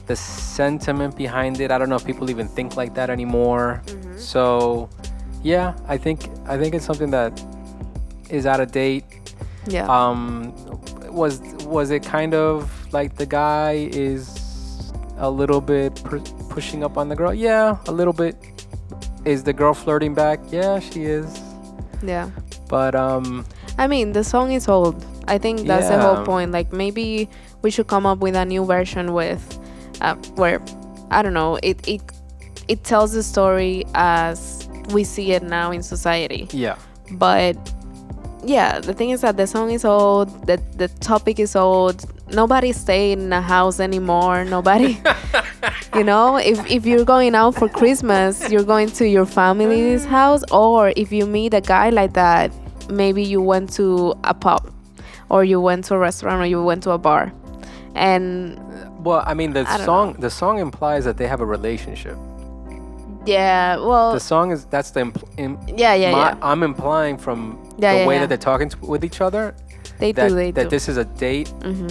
the 0.07 0.15
sentiment 0.17 1.15
behind 1.15 1.61
it. 1.61 1.71
I 1.71 1.77
don't 1.77 1.87
know 1.89 1.95
if 1.95 2.05
people 2.05 2.29
even 2.29 2.47
think 2.49 2.75
like 2.75 2.93
that 2.95 3.09
anymore. 3.09 3.81
Mm-hmm. 3.85 4.17
So, 4.17 4.89
yeah, 5.43 5.75
I 5.87 5.97
think 5.97 6.29
I 6.45 6.57
think 6.57 6.73
it's 6.75 6.85
something 6.85 7.11
that 7.11 7.33
is 8.29 8.45
out 8.45 8.59
of 8.59 8.71
date. 8.71 9.03
Yeah. 9.67 9.85
Um 9.87 10.53
was 11.11 11.39
was 11.65 11.91
it 11.91 12.03
kind 12.03 12.33
of 12.33 12.71
like 12.93 13.15
the 13.15 13.25
guy 13.25 13.89
is 13.91 14.91
a 15.17 15.29
little 15.29 15.61
bit 15.61 15.95
pu- 16.03 16.21
pushing 16.49 16.83
up 16.83 16.97
on 16.97 17.07
the 17.09 17.15
girl? 17.15 17.33
Yeah, 17.33 17.77
a 17.87 17.91
little 17.91 18.13
bit. 18.13 18.35
Is 19.25 19.43
the 19.43 19.53
girl 19.53 19.73
flirting 19.73 20.13
back? 20.13 20.39
Yeah, 20.51 20.79
she 20.79 21.03
is. 21.03 21.39
yeah. 22.03 22.29
But 22.69 22.95
um 22.95 23.45
I 23.77 23.87
mean, 23.87 24.11
the 24.13 24.23
song 24.23 24.51
is 24.51 24.67
old. 24.67 25.03
I 25.27 25.37
think 25.37 25.65
that's 25.67 25.87
the 25.89 25.99
whole 26.01 26.25
point. 26.25 26.51
Like 26.51 26.73
maybe 26.73 27.29
we 27.61 27.71
should 27.71 27.87
come 27.87 28.05
up 28.05 28.19
with 28.19 28.35
a 28.35 28.43
new 28.45 28.65
version 28.65 29.13
with, 29.13 29.41
uh, 30.01 30.15
where, 30.35 30.61
I 31.09 31.21
don't 31.21 31.33
know, 31.33 31.57
it 31.63 31.87
it 31.87 32.01
it 32.67 32.83
tells 32.83 33.13
the 33.13 33.23
story 33.23 33.85
as 33.95 34.62
we 34.91 35.03
see 35.03 35.31
it 35.31 35.43
now 35.43 35.71
in 35.71 35.83
society. 35.83 36.47
yeah. 36.51 36.77
But 37.11 37.57
yeah, 38.45 38.79
the 38.79 38.93
thing 38.93 39.11
is 39.11 39.21
that 39.21 39.37
the 39.37 39.47
song 39.47 39.71
is 39.71 39.85
old. 39.85 40.29
The 40.47 40.61
the 40.75 40.87
topic 40.99 41.39
is 41.39 41.55
old. 41.55 42.05
Nobody 42.33 42.71
stay 42.71 43.11
in 43.11 43.31
a 43.31 43.41
house 43.41 43.79
anymore. 43.79 44.45
Nobody. 44.45 44.99
you 45.95 46.03
know, 46.03 46.37
if 46.37 46.59
if 46.69 46.85
you're 46.85 47.05
going 47.05 47.35
out 47.35 47.55
for 47.55 47.69
Christmas, 47.69 48.49
you're 48.51 48.63
going 48.63 48.89
to 48.91 49.07
your 49.07 49.25
family's 49.25 50.05
mm. 50.05 50.09
house, 50.09 50.43
or 50.51 50.93
if 50.95 51.11
you 51.11 51.25
meet 51.25 51.53
a 51.53 51.61
guy 51.61 51.89
like 51.89 52.13
that, 52.13 52.51
maybe 52.89 53.23
you 53.23 53.41
went 53.41 53.71
to 53.73 54.13
a 54.23 54.33
pub, 54.33 54.71
or 55.29 55.43
you 55.43 55.61
went 55.61 55.85
to 55.85 55.95
a 55.95 55.99
restaurant, 55.99 56.41
or 56.41 56.45
you 56.45 56.61
went 56.63 56.83
to 56.83 56.91
a 56.91 56.97
bar, 56.97 57.31
and 57.95 58.59
Well, 59.03 59.23
I 59.25 59.33
mean 59.33 59.53
the 59.53 59.65
I 59.67 59.85
song 59.85 60.13
the 60.19 60.29
song 60.29 60.59
implies 60.59 61.05
that 61.05 61.17
they 61.17 61.27
have 61.27 61.41
a 61.41 61.45
relationship. 61.45 62.17
Yeah, 63.25 63.77
well, 63.77 64.13
The 64.13 64.19
song 64.19 64.51
is 64.51 64.65
that's 64.65 64.91
the 64.91 65.01
impl- 65.01 65.29
im- 65.37 65.59
yeah, 65.67 65.93
yeah, 65.93 66.11
my, 66.11 66.17
yeah, 66.29 66.37
I'm 66.41 66.63
implying 66.63 67.17
from 67.17 67.57
Yeah, 67.77 67.93
the 67.93 67.99
yeah, 67.99 68.07
way 68.07 68.15
yeah. 68.15 68.21
that 68.21 68.29
they're 68.29 68.37
talking 68.37 68.69
to, 68.69 68.77
with 68.85 69.03
each 69.03 69.21
other 69.21 69.55
they 69.99 70.11
that, 70.13 70.29
do, 70.29 70.35
they 70.35 70.51
that 70.51 70.63
do. 70.63 70.69
this 70.69 70.87
is 70.89 70.97
a 70.97 71.05
date, 71.05 71.49
hmm 71.63 71.87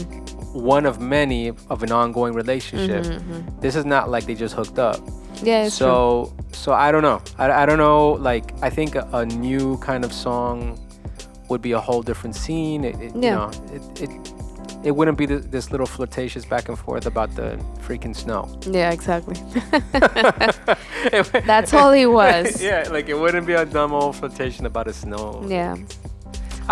one 0.52 0.84
of 0.84 1.00
many 1.00 1.48
of 1.70 1.82
an 1.82 1.90
ongoing 1.90 2.34
relationship. 2.34 3.06
hmm 3.06 3.40
This 3.60 3.74
is 3.74 3.86
not 3.86 4.10
like 4.10 4.26
they 4.26 4.34
just 4.34 4.54
hooked 4.54 4.78
up. 4.78 4.98
Yeah, 5.42 5.64
it's 5.64 5.78
true. 5.78 5.86
so 5.86 6.36
so 6.52 6.72
I 6.74 6.92
don't 6.92 7.00
know. 7.02 7.22
I, 7.38 7.62
I 7.62 7.66
don't 7.66 7.78
know. 7.78 8.10
Like 8.12 8.52
I 8.62 8.68
think 8.68 8.94
a, 8.94 9.08
a 9.14 9.24
new 9.24 9.78
kind 9.78 10.04
of 10.04 10.12
song 10.12 10.78
would 11.48 11.62
be 11.62 11.72
a 11.72 11.80
whole 11.80 12.02
different 12.02 12.36
scene. 12.36 12.84
It, 12.84 12.96
it, 13.00 13.14
You 13.14 13.22
Yeah. 13.22 13.34
know, 13.36 13.50
it, 13.72 14.02
it 14.02 14.10
it 14.84 14.90
wouldn't 14.90 15.18
be 15.18 15.26
th- 15.26 15.44
this 15.44 15.70
little 15.70 15.86
flirtatious 15.86 16.44
back 16.44 16.68
and 16.68 16.78
forth 16.78 17.06
about 17.06 17.34
the 17.34 17.58
freaking 17.80 18.14
snow. 18.14 18.48
Yeah, 18.66 18.90
exactly. 18.90 19.36
That's 21.46 21.72
all 21.72 21.92
it 21.92 22.06
was. 22.06 22.60
yeah, 22.70 22.88
like 22.90 23.08
it 23.08 23.18
wouldn't 23.18 23.46
be 23.46 23.54
a 23.54 23.64
dumb 23.64 23.92
old 23.92 24.16
flirtation 24.16 24.66
about 24.66 24.88
a 24.88 24.92
snow. 24.92 25.44
Yeah. 25.46 25.76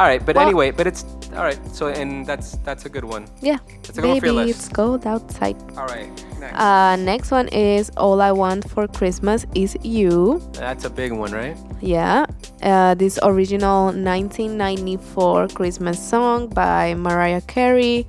All 0.00 0.06
right, 0.08 0.24
but 0.24 0.36
Well- 0.36 0.46
anyway, 0.48 0.70
but 0.72 0.86
it's 0.86 1.04
all 1.36 1.44
right. 1.44 1.60
So 1.76 1.88
and 1.92 2.24
that's 2.24 2.56
that's 2.64 2.86
a 2.86 2.88
good 2.88 3.04
one. 3.04 3.26
Yeah. 3.44 3.58
That's 3.84 3.98
a 3.98 4.00
good 4.00 4.08
one 4.16 4.20
for 4.20 4.26
your 4.26 4.34
Baby, 4.40 4.46
list. 4.48 4.60
it's 4.66 4.68
cold 4.72 5.04
outside. 5.06 5.56
All 5.76 5.84
right, 5.86 6.08
next. 6.40 6.56
Uh, 6.58 6.96
next 6.96 7.28
one 7.30 7.48
is 7.52 7.90
All 8.00 8.18
I 8.24 8.32
Want 8.32 8.64
for 8.64 8.88
Christmas 8.88 9.44
is 9.54 9.76
You. 9.84 10.40
that's 10.56 10.84
a 10.88 10.90
big 10.90 11.12
one, 11.12 11.32
right? 11.36 11.56
Yeah. 11.84 12.24
Uh, 12.64 12.94
this 12.96 13.18
original 13.22 13.92
1994 13.92 15.48
Christmas 15.48 15.98
song 16.00 16.48
by 16.48 16.94
Mariah 16.94 17.42
Carey 17.44 18.06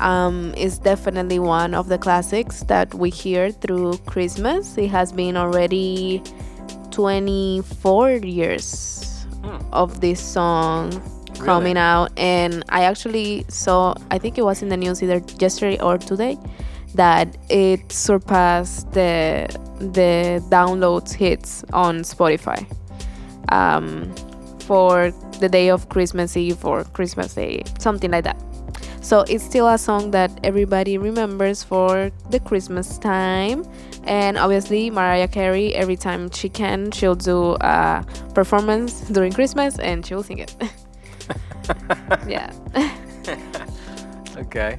um, 0.00 0.54
is 0.56 0.78
definitely 0.78 1.38
one 1.38 1.74
of 1.74 1.88
the 1.92 1.98
classics 1.98 2.64
that 2.72 2.88
we 2.94 3.10
hear 3.10 3.50
through 3.52 3.98
Christmas. 4.06 4.78
It 4.78 4.88
has 4.88 5.12
been 5.12 5.36
already 5.36 6.22
24 6.90 8.10
years 8.24 9.00
Hmm. 9.44 9.60
of 9.72 10.00
this 10.00 10.20
song 10.20 10.90
coming 11.38 11.76
out 11.76 12.10
and 12.16 12.64
i 12.68 12.84
actually 12.84 13.44
saw 13.48 13.94
i 14.10 14.18
think 14.18 14.38
it 14.38 14.42
was 14.42 14.62
in 14.62 14.68
the 14.68 14.76
news 14.76 15.02
either 15.02 15.22
yesterday 15.38 15.78
or 15.80 15.98
today 15.98 16.38
that 16.94 17.36
it 17.50 17.90
surpassed 17.90 18.90
the 18.92 19.48
the 19.78 20.42
downloads 20.48 21.12
hits 21.12 21.64
on 21.72 21.98
spotify 21.98 22.64
um, 23.50 24.14
for 24.60 25.10
the 25.40 25.48
day 25.48 25.68
of 25.68 25.88
christmas 25.88 26.36
eve 26.36 26.64
or 26.64 26.84
christmas 26.84 27.34
day 27.34 27.62
something 27.78 28.10
like 28.10 28.24
that. 28.24 28.40
So 29.02 29.20
it's 29.28 29.44
still 29.44 29.68
a 29.68 29.76
song 29.76 30.12
that 30.12 30.30
everybody 30.42 30.96
remembers 30.96 31.62
for 31.62 32.10
the 32.30 32.40
christmas 32.40 32.96
time 32.96 33.66
and 34.04 34.38
obviously 34.38 34.88
mariah 34.88 35.28
carey 35.28 35.74
every 35.74 35.96
time 35.96 36.30
she 36.30 36.48
can 36.48 36.90
she'll 36.90 37.14
do 37.14 37.56
a 37.60 38.02
performance 38.34 39.00
during 39.12 39.32
christmas 39.32 39.78
and 39.78 40.06
she'll 40.06 40.22
sing 40.22 40.38
it 40.38 40.56
yeah. 42.26 42.52
okay. 44.36 44.78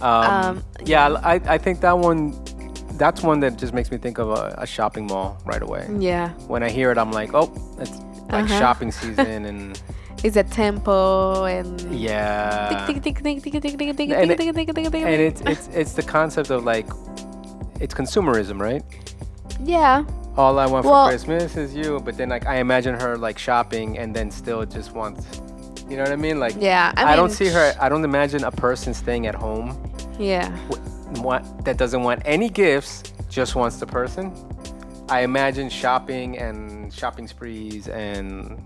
Um, 0.00 0.30
um, 0.30 0.64
yeah, 0.84 1.08
I, 1.08 1.34
I 1.46 1.58
think 1.58 1.80
that 1.80 1.98
one, 1.98 2.32
that's 2.96 3.22
one 3.22 3.40
that 3.40 3.58
just 3.58 3.74
makes 3.74 3.90
me 3.90 3.98
think 3.98 4.18
of 4.18 4.30
a, 4.30 4.54
a 4.58 4.66
shopping 4.66 5.06
mall 5.06 5.38
right 5.44 5.62
away. 5.62 5.88
Yeah. 5.98 6.30
When 6.48 6.62
I 6.62 6.70
hear 6.70 6.90
it, 6.90 6.98
I'm 6.98 7.12
like, 7.12 7.34
oh, 7.34 7.52
it's 7.78 7.98
like 8.30 8.44
uh-huh. 8.44 8.58
shopping 8.58 8.92
season 8.92 9.44
and. 9.44 9.82
It's 10.22 10.36
a 10.36 10.44
tempo 10.44 11.44
and 11.44 11.80
yeah, 11.98 12.86
and 15.06 15.22
it's 15.22 15.40
it's 15.40 15.68
it's 15.68 15.92
the 15.94 16.02
concept 16.02 16.50
of 16.50 16.62
like, 16.62 16.86
it's 17.80 17.94
consumerism, 17.94 18.60
right? 18.60 18.82
Yeah, 19.64 20.04
all 20.36 20.58
I 20.58 20.66
want 20.66 20.84
well, 20.84 21.06
for 21.06 21.10
Christmas 21.12 21.56
is 21.56 21.74
you. 21.74 22.00
But 22.00 22.18
then 22.18 22.28
like 22.28 22.44
I 22.44 22.56
imagine 22.56 23.00
her 23.00 23.16
like 23.16 23.38
shopping 23.38 23.96
and 23.96 24.14
then 24.14 24.30
still 24.30 24.66
just 24.66 24.92
wants 24.92 25.40
you 25.90 25.96
know 25.96 26.04
what 26.04 26.12
I 26.12 26.16
mean? 26.16 26.38
Like 26.38 26.54
yeah 26.58 26.92
I, 26.96 27.12
I, 27.12 27.16
don't 27.16 27.30
see 27.30 27.48
her. 27.48 27.74
I 27.80 27.88
don't 27.88 28.04
imagine 28.04 28.44
a 28.44 28.50
person 28.52 28.94
staying 28.94 29.26
at 29.26 29.34
home 29.34 29.76
yeah 30.18 30.56
want, 31.16 31.64
that 31.64 31.76
doesn't 31.76 32.02
want 32.02 32.22
any 32.24 32.48
gifts, 32.48 33.02
just 33.28 33.54
wants 33.54 33.78
the 33.78 33.86
person. 33.86 34.32
I 35.08 35.22
imagine 35.22 35.68
shopping 35.68 36.38
and 36.38 36.92
shopping 36.92 37.26
sprees 37.26 37.88
and 37.88 38.62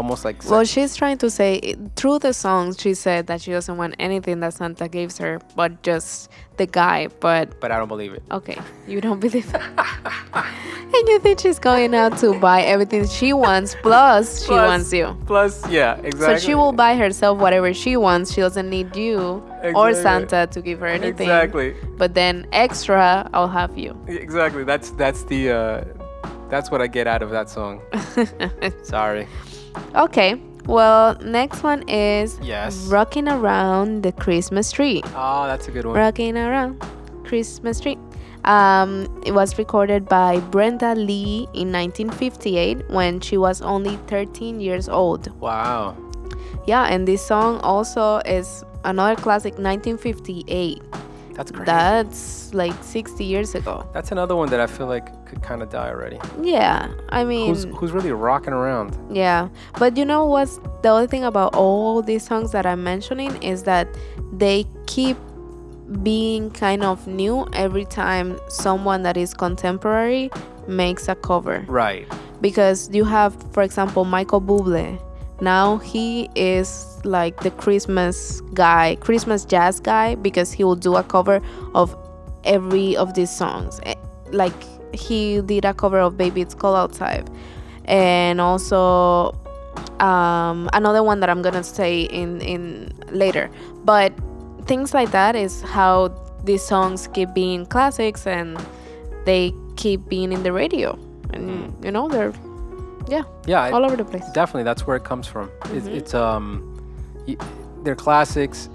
almost 0.00 0.24
like 0.24 0.36
Well, 0.50 0.60
sex- 0.64 0.70
she's 0.74 0.92
trying 1.00 1.18
to 1.24 1.28
say 1.38 1.50
through 1.96 2.18
the 2.26 2.32
songs. 2.44 2.72
She 2.84 2.92
said 2.94 3.26
that 3.28 3.38
she 3.42 3.50
doesn't 3.56 3.76
want 3.82 3.92
anything 3.98 4.40
that 4.40 4.52
Santa 4.54 4.86
gives 4.88 5.18
her, 5.18 5.32
but 5.60 5.70
just 5.88 6.30
the 6.60 6.66
guy. 6.66 7.08
But 7.26 7.44
but 7.62 7.68
I 7.72 7.76
don't 7.80 7.88
believe 7.94 8.12
it. 8.18 8.22
okay, 8.38 8.58
you 8.92 8.98
don't 9.06 9.20
believe 9.26 9.48
it, 9.54 9.60
and 10.34 11.08
you 11.12 11.18
think 11.24 11.40
she's 11.40 11.58
going 11.58 11.94
out 11.94 12.16
to 12.18 12.28
buy 12.48 12.62
everything 12.74 13.06
she 13.06 13.32
wants 13.32 13.76
plus 13.82 14.40
she 14.42 14.46
Plus- 14.48 14.68
wants 14.70 14.92
you. 14.92 15.06
Plus, 15.26 15.52
yeah, 15.68 15.96
exactly. 16.10 16.38
So 16.40 16.46
she 16.46 16.54
will 16.54 16.72
buy 16.84 16.92
herself 16.96 17.38
whatever 17.38 17.72
she 17.74 17.96
wants. 17.96 18.32
She 18.34 18.40
doesn't 18.40 18.68
need 18.76 18.96
you 18.96 19.42
or 19.74 19.92
Santa 19.94 20.48
to 20.54 20.58
give 20.62 20.78
her 20.80 20.86
anything. 20.86 21.28
Exactly, 21.28 21.68
But 22.00 22.14
then 22.14 22.46
extra, 22.52 23.28
I'll 23.34 23.48
have 23.60 23.76
you. 23.76 23.90
exactly. 24.08 24.64
That's 24.64 24.90
that's 25.02 25.22
the 25.24 25.40
uh, 25.50 25.84
that's 26.52 26.68
what 26.70 26.80
I 26.82 26.88
get 26.88 27.06
out 27.06 27.22
of 27.22 27.30
that 27.30 27.48
song. 27.48 27.80
Sorry. 28.82 29.26
Okay. 29.94 30.40
Well, 30.66 31.16
next 31.20 31.62
one 31.62 31.82
is 31.88 32.38
Yes. 32.42 32.86
Rocking 32.86 33.28
Around 33.28 34.02
the 34.02 34.12
Christmas 34.12 34.70
Tree. 34.70 35.02
Oh, 35.16 35.46
that's 35.46 35.68
a 35.68 35.70
good 35.70 35.84
one. 35.84 35.96
Rocking 35.96 36.36
Around 36.36 36.82
Christmas 37.24 37.80
Tree. 37.80 37.98
Um, 38.44 39.06
it 39.26 39.32
was 39.32 39.58
recorded 39.58 40.08
by 40.08 40.40
Brenda 40.40 40.94
Lee 40.94 41.48
in 41.54 41.72
1958 41.72 42.88
when 42.90 43.20
she 43.20 43.36
was 43.36 43.60
only 43.62 43.96
13 44.06 44.60
years 44.60 44.88
old. 44.88 45.28
Wow. 45.40 45.96
Yeah, 46.66 46.84
and 46.84 47.06
this 47.06 47.24
song 47.24 47.60
also 47.60 48.18
is 48.18 48.64
another 48.84 49.20
classic 49.20 49.54
1958. 49.58 50.82
That's 51.34 51.50
crazy. 51.50 51.64
That's 51.66 52.52
like 52.54 52.74
60 52.82 53.24
years 53.24 53.54
ago. 53.54 53.88
That's 53.92 54.12
another 54.12 54.36
one 54.36 54.48
that 54.50 54.60
I 54.60 54.66
feel 54.66 54.86
like 54.86 55.06
could 55.26 55.42
kind 55.42 55.62
of 55.62 55.70
die 55.70 55.88
already. 55.88 56.18
Yeah, 56.42 56.88
I 57.10 57.24
mean, 57.24 57.48
Who's 57.48 57.64
who's 57.76 57.92
really 57.92 58.12
rocking 58.12 58.52
around? 58.52 58.96
yeah. 59.10 59.48
But 59.78 59.96
you 59.96 60.04
know 60.04 60.26
what's 60.26 60.58
the 60.82 60.90
other 60.92 61.06
thing 61.06 61.24
about 61.24 61.54
all 61.54 62.02
these 62.02 62.24
songs 62.24 62.52
that 62.52 62.66
I'm 62.66 62.82
mentioning 62.84 63.42
is 63.42 63.62
that 63.64 63.88
they 64.32 64.66
keep 64.86 65.16
being 66.02 66.50
kind 66.50 66.84
of 66.84 67.06
new 67.06 67.46
every 67.52 67.84
time 67.84 68.38
someone 68.48 69.02
that 69.02 69.16
is 69.16 69.34
contemporary 69.34 70.30
makes 70.68 71.08
a 71.08 71.14
cover. 71.14 71.64
Right. 71.66 72.06
Because 72.40 72.88
you 72.92 73.04
have, 73.04 73.34
for 73.52 73.62
example, 73.62 74.04
Michael 74.04 74.40
Bublé. 74.40 75.00
Now 75.40 75.78
he 75.78 76.28
is 76.34 77.00
like 77.04 77.40
the 77.40 77.50
Christmas 77.50 78.40
guy, 78.52 78.96
Christmas 79.00 79.44
jazz 79.44 79.80
guy, 79.80 80.14
because 80.14 80.52
he 80.52 80.64
will 80.64 80.76
do 80.76 80.96
a 80.96 81.02
cover 81.02 81.40
of 81.74 81.96
every 82.44 82.96
of 82.96 83.14
these 83.14 83.30
songs. 83.30 83.80
Eh, 83.84 83.94
Like 84.32 84.54
he 84.94 85.40
did 85.40 85.64
a 85.64 85.74
cover 85.74 85.98
of 85.98 86.16
Baby 86.16 86.42
It's 86.42 86.54
Cold 86.54 86.76
Outside. 86.76 87.28
And 87.86 88.40
also 88.40 89.34
um, 89.98 90.68
another 90.72 91.02
one 91.02 91.20
that 91.20 91.30
I'm 91.30 91.42
gonna 91.42 91.64
say 91.64 92.02
in, 92.02 92.40
in 92.40 92.92
later. 93.10 93.50
But 93.84 94.12
things 94.66 94.94
like 94.94 95.10
that 95.10 95.36
is 95.36 95.62
how 95.62 96.14
these 96.44 96.62
songs 96.62 97.08
keep 97.08 97.34
being 97.34 97.66
classics 97.66 98.26
and 98.26 98.58
they 99.24 99.52
keep 99.76 100.08
being 100.08 100.32
in 100.32 100.42
the 100.42 100.52
radio. 100.52 100.98
And 101.32 101.74
you 101.84 101.90
know, 101.90 102.08
they're 102.08 102.32
yeah, 103.10 103.22
Yeah. 103.46 103.62
I- 103.62 103.70
all 103.72 103.84
over 103.84 103.96
the 103.96 104.04
place. 104.04 104.24
Definitely, 104.32 104.64
that's 104.64 104.86
where 104.86 104.96
it 104.96 105.04
comes 105.04 105.26
from. 105.26 105.50
It's, 105.76 105.86
Mhm. 105.88 105.94
it's 105.98 106.14
um, 106.14 106.44
y- 107.28 107.36
they're 107.84 107.96
classics. 108.06 108.68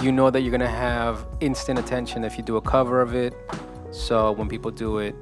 You 0.00 0.10
know 0.12 0.30
that 0.30 0.40
you're 0.42 0.50
gonna 0.58 0.76
have 0.90 1.14
instant 1.40 1.78
attention 1.78 2.24
if 2.24 2.36
you 2.38 2.42
do 2.42 2.56
a 2.56 2.60
cover 2.62 3.00
of 3.02 3.14
it. 3.14 3.32
So 3.90 4.32
when 4.32 4.48
people 4.48 4.70
do 4.70 4.98
it, 4.98 5.14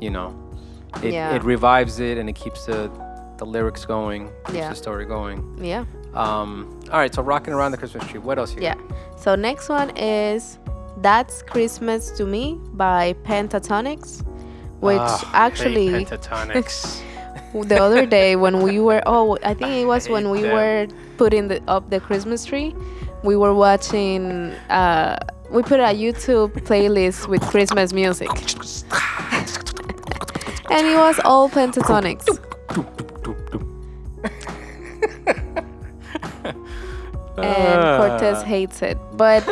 you 0.00 0.10
know, 0.10 0.28
it, 1.02 1.12
Yeah. 1.12 1.34
it 1.34 1.42
revives 1.42 1.98
it 1.98 2.16
and 2.18 2.28
it 2.28 2.34
keeps 2.44 2.66
the 2.66 2.90
the 3.38 3.46
lyrics 3.46 3.84
going, 3.84 4.22
keeps 4.46 4.56
Yeah. 4.58 4.68
the 4.68 4.76
story 4.76 5.04
going. 5.04 5.38
Yeah. 5.60 5.84
Um, 6.14 6.78
all 6.92 6.98
right, 7.00 7.12
so 7.12 7.22
rocking 7.22 7.52
around 7.54 7.72
the 7.72 7.78
Christmas 7.78 8.04
tree. 8.06 8.20
What 8.20 8.38
else 8.38 8.54
you 8.54 8.62
Yeah. 8.62 8.74
So 9.16 9.34
next 9.34 9.68
one 9.68 9.90
is 9.96 10.58
That's 11.00 11.42
Christmas 11.42 12.10
to 12.18 12.24
Me 12.26 12.60
by 12.74 13.14
Pentatonix, 13.24 14.22
which 14.80 15.00
I 15.00 15.08
hate 15.16 15.26
actually 15.32 15.88
Pentatonix. 16.04 17.00
the 17.54 17.80
other 17.82 18.06
day 18.18 18.36
when 18.36 18.60
we 18.62 18.80
were 18.80 19.02
oh 19.06 19.38
I 19.44 19.54
think 19.54 19.70
it 19.72 19.86
was 19.86 20.08
when 20.08 20.30
we 20.30 20.42
were 20.42 20.86
putting 21.16 21.48
the, 21.48 21.62
up 21.68 21.90
the 21.90 22.00
Christmas 22.00 22.44
tree, 22.44 22.74
we 23.22 23.36
were 23.36 23.54
watching 23.54 24.52
uh 24.70 25.16
we 25.50 25.62
put 25.62 25.80
a 25.80 25.92
YouTube 25.94 26.52
playlist 26.64 27.28
with 27.28 27.42
Christmas 27.42 27.92
music. 27.92 28.28
and 30.70 30.86
it 30.86 30.96
was 30.96 31.20
all 31.24 31.48
Pentatonix. 31.50 32.24
and 37.36 37.98
Cortez 37.98 38.38
Ah, 38.38 38.44
hates 38.44 38.82
it. 38.82 38.98
But 39.16 39.44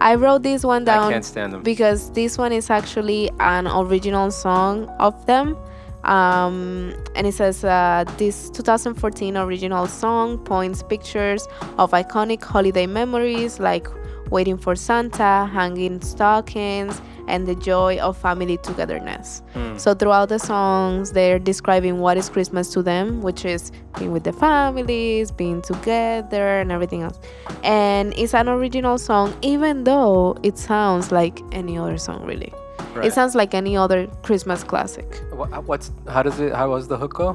I 0.00 0.14
wrote 0.14 0.42
this 0.42 0.64
one 0.64 0.84
down 0.84 1.12
can't 1.12 1.24
stand 1.24 1.52
them. 1.52 1.62
because 1.62 2.10
this 2.12 2.38
one 2.38 2.52
is 2.52 2.70
actually 2.70 3.30
an 3.40 3.66
original 3.66 4.30
song 4.30 4.86
of 4.98 5.26
them. 5.26 5.56
Um, 6.04 6.94
and 7.14 7.26
it 7.26 7.34
says 7.34 7.64
uh, 7.64 8.04
this 8.16 8.50
2014 8.50 9.36
original 9.36 9.86
song 9.86 10.38
points 10.38 10.82
pictures 10.82 11.46
of 11.78 11.90
iconic 11.92 12.42
holiday 12.42 12.86
memories 12.86 13.60
like 13.60 13.86
waiting 14.30 14.56
for 14.56 14.74
Santa, 14.74 15.48
hanging 15.52 16.00
stockings, 16.00 17.00
and 17.28 17.46
the 17.46 17.54
joy 17.54 17.98
of 17.98 18.16
family 18.16 18.56
togetherness. 18.58 19.42
Hmm. 19.52 19.76
So 19.76 19.94
throughout 19.94 20.28
the 20.28 20.38
songs, 20.38 21.12
they're 21.12 21.38
describing 21.38 21.98
what 21.98 22.16
is 22.16 22.28
Christmas 22.28 22.72
to 22.72 22.82
them, 22.82 23.22
which 23.22 23.44
is 23.44 23.70
being 23.98 24.12
with 24.12 24.24
the 24.24 24.32
families, 24.32 25.30
being 25.30 25.62
together, 25.62 26.60
and 26.60 26.72
everything 26.72 27.02
else. 27.02 27.18
And 27.62 28.14
it's 28.16 28.34
an 28.34 28.48
original 28.48 28.98
song, 28.98 29.36
even 29.42 29.84
though 29.84 30.36
it 30.42 30.58
sounds 30.58 31.12
like 31.12 31.40
any 31.52 31.78
other 31.78 31.98
song, 31.98 32.24
really. 32.24 32.52
Right. 33.00 33.08
It 33.08 33.12
sounds 33.14 33.34
like 33.34 33.54
any 33.54 33.76
other 33.76 34.06
Christmas 34.22 34.62
classic. 34.64 35.08
Wha- 35.32 35.60
What's 35.66 35.90
how 36.08 36.22
does 36.22 36.38
it? 36.40 36.52
How 36.54 36.70
was 36.70 36.86
the 36.88 36.96
hook 36.96 37.14
go? 37.14 37.32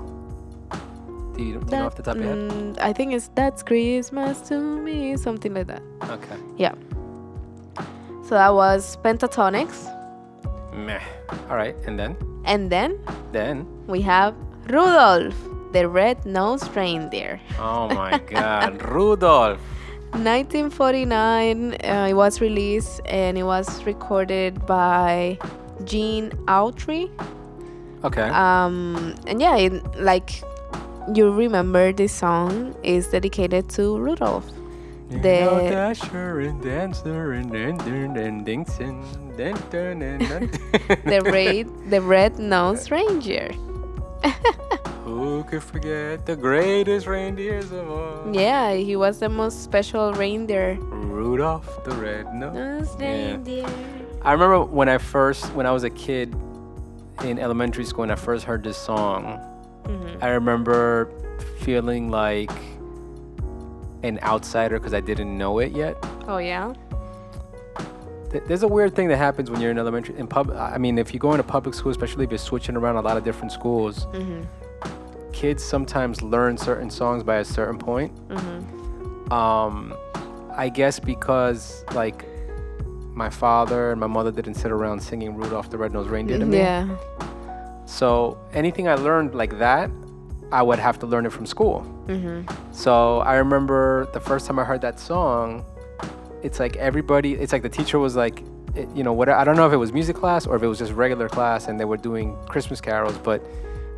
Do 1.35 1.43
you, 1.43 1.59
do 1.59 1.65
you 1.65 1.71
know 1.71 1.85
off 1.87 1.95
the 1.95 2.03
top 2.03 2.15
of 2.15 2.23
your 2.23 2.31
head? 2.33 2.51
Mm, 2.51 2.79
I 2.79 2.93
think 2.93 3.11
it's 3.13 3.27
That's 3.35 3.61
Christmas 3.63 4.39
to 4.47 4.55
Me, 4.59 5.17
something 5.17 5.53
like 5.53 5.67
that. 5.67 5.81
Okay. 6.09 6.37
Yeah. 6.57 6.73
So 8.23 8.31
that 8.35 8.53
was 8.53 8.97
Pentatonix. 9.03 9.69
Meh. 10.73 10.99
All 11.49 11.57
right, 11.57 11.75
and 11.87 11.99
then 11.99 12.15
And 12.45 12.69
then 12.71 12.99
then. 13.31 13.65
we 13.87 14.01
have 14.01 14.33
Rudolph, 14.69 15.35
the 15.73 15.87
red-nosed 15.87 16.73
reindeer. 16.75 17.39
Oh 17.59 17.87
my 17.89 18.17
God, 18.35 18.81
Rudolph. 18.81 19.59
1949, 20.23 21.73
uh, 21.73 22.07
it 22.09 22.13
was 22.13 22.41
released 22.41 23.01
and 23.05 23.37
it 23.37 23.43
was 23.43 23.83
recorded 23.83 24.65
by 24.65 25.37
Gene 25.83 26.29
Autry. 26.47 27.09
Okay. 28.03 28.29
Um, 28.29 29.15
and 29.27 29.41
yeah, 29.41 29.57
it, 29.57 29.83
like 29.99 30.41
you 31.13 31.31
remember 31.31 31.91
this 31.91 32.13
song 32.13 32.75
is 32.83 33.07
dedicated 33.07 33.69
to 33.71 33.97
Rudolph. 33.97 34.45
You 35.09 35.21
the- 35.21 35.39
know 35.41 35.69
Dasher 35.69 36.39
and 36.41 36.61
Dancer 36.61 37.33
and 37.33 37.51
dun 39.69 40.01
dun. 40.19 40.49
the 41.05 41.21
red, 41.23 41.67
the 41.89 42.01
red-nosed 42.01 42.89
reindeer. 42.95 43.51
Who 45.05 45.43
could 45.43 45.61
forget 45.63 46.25
the 46.25 46.35
greatest 46.35 47.05
reindeers 47.05 47.71
of 47.71 47.89
all? 47.89 48.33
Yeah, 48.33 48.73
he 48.73 48.95
was 48.95 49.19
the 49.19 49.29
most 49.29 49.63
special 49.63 50.13
reindeer. 50.13 50.77
Rudolph 50.81 51.83
the 51.83 51.91
red-nosed. 51.91 52.55
Nosed 52.55 52.99
Yeah. 53.01 53.07
reindeer. 53.31 53.67
I 54.23 54.31
remember 54.33 54.63
when 54.65 54.89
I 54.89 54.97
first, 54.97 55.53
when 55.53 55.67
I 55.67 55.71
was 55.71 55.83
a 55.83 55.91
kid 55.91 56.35
in 57.23 57.37
elementary 57.37 57.85
school, 57.85 58.01
and 58.03 58.11
I 58.11 58.15
first 58.15 58.45
heard 58.45 58.63
this 58.63 58.77
song. 58.77 59.39
Mhm. 59.83 60.23
I 60.23 60.29
remember 60.29 61.07
feeling 61.59 62.09
like 62.09 62.51
an 64.01 64.19
outsider 64.23 64.79
because 64.79 64.93
I 64.95 65.01
didn't 65.01 65.37
know 65.37 65.59
it 65.59 65.71
yet. 65.71 65.95
Oh 66.27 66.37
yeah. 66.39 66.73
Th- 68.31 68.43
There's 68.47 68.63
a 68.63 68.67
weird 68.67 68.95
thing 68.95 69.07
that 69.09 69.17
happens 69.17 69.51
when 69.51 69.61
you're 69.61 69.71
in 69.71 69.77
elementary 69.77 70.17
in 70.17 70.25
pub. 70.27 70.51
I 70.51 70.79
mean, 70.79 70.97
if 70.97 71.13
you 71.13 71.19
go 71.19 71.31
into 71.31 71.43
public 71.43 71.75
school, 71.75 71.91
especially 71.91 72.23
if 72.25 72.31
you're 72.31 72.37
switching 72.39 72.75
around 72.75 72.95
a 72.97 73.01
lot 73.01 73.17
of 73.17 73.23
different 73.23 73.51
schools, 73.51 74.07
Mhm. 74.13 74.45
Kids 75.35 75.61
sometimes 75.63 76.21
learn 76.21 76.57
certain 76.57 76.89
songs 76.89 77.21
by 77.21 77.35
a 77.35 77.45
certain 77.45 77.77
point. 77.77 78.11
Mhm. 78.29 79.31
Um, 79.31 79.93
I 80.55 80.69
guess 80.69 80.97
because 80.99 81.83
like 81.93 82.25
my 83.13 83.29
father 83.29 83.91
and 83.91 83.99
my 83.99 84.07
mother 84.07 84.31
didn't 84.31 84.53
sit 84.55 84.71
around 84.71 85.01
singing 85.01 85.35
Rudolph 85.35 85.69
the 85.69 85.77
Red-Nosed 85.77 86.09
Reindeer 86.09 86.39
to 86.39 86.45
me. 86.45 86.57
Yeah. 86.59 86.87
So 87.85 88.37
anything 88.53 88.87
I 88.87 88.95
learned 88.95 89.35
like 89.35 89.59
that, 89.59 89.89
I 90.51 90.61
would 90.61 90.79
have 90.79 90.99
to 90.99 91.05
learn 91.05 91.25
it 91.25 91.33
from 91.33 91.45
school. 91.45 91.85
Mhm. 92.07 92.49
So 92.71 93.19
I 93.19 93.35
remember 93.35 94.07
the 94.13 94.19
first 94.21 94.47
time 94.47 94.57
I 94.57 94.63
heard 94.63 94.81
that 94.81 94.99
song, 94.99 95.65
it's 96.43 96.59
like 96.59 96.75
everybody, 96.77 97.33
it's 97.33 97.51
like 97.51 97.61
the 97.61 97.69
teacher 97.79 97.99
was 97.99 98.15
like, 98.15 98.41
it, 98.73 98.87
you 98.95 99.03
know, 99.03 99.13
what 99.13 99.27
I 99.29 99.43
don't 99.43 99.55
know 99.57 99.67
if 99.67 99.73
it 99.73 99.77
was 99.85 99.91
music 99.91 100.15
class 100.15 100.45
or 100.47 100.55
if 100.55 100.63
it 100.63 100.67
was 100.67 100.79
just 100.79 100.93
regular 100.93 101.27
class 101.27 101.67
and 101.67 101.77
they 101.79 101.85
were 101.85 101.97
doing 101.97 102.35
Christmas 102.47 102.79
carols, 102.79 103.17
but 103.17 103.41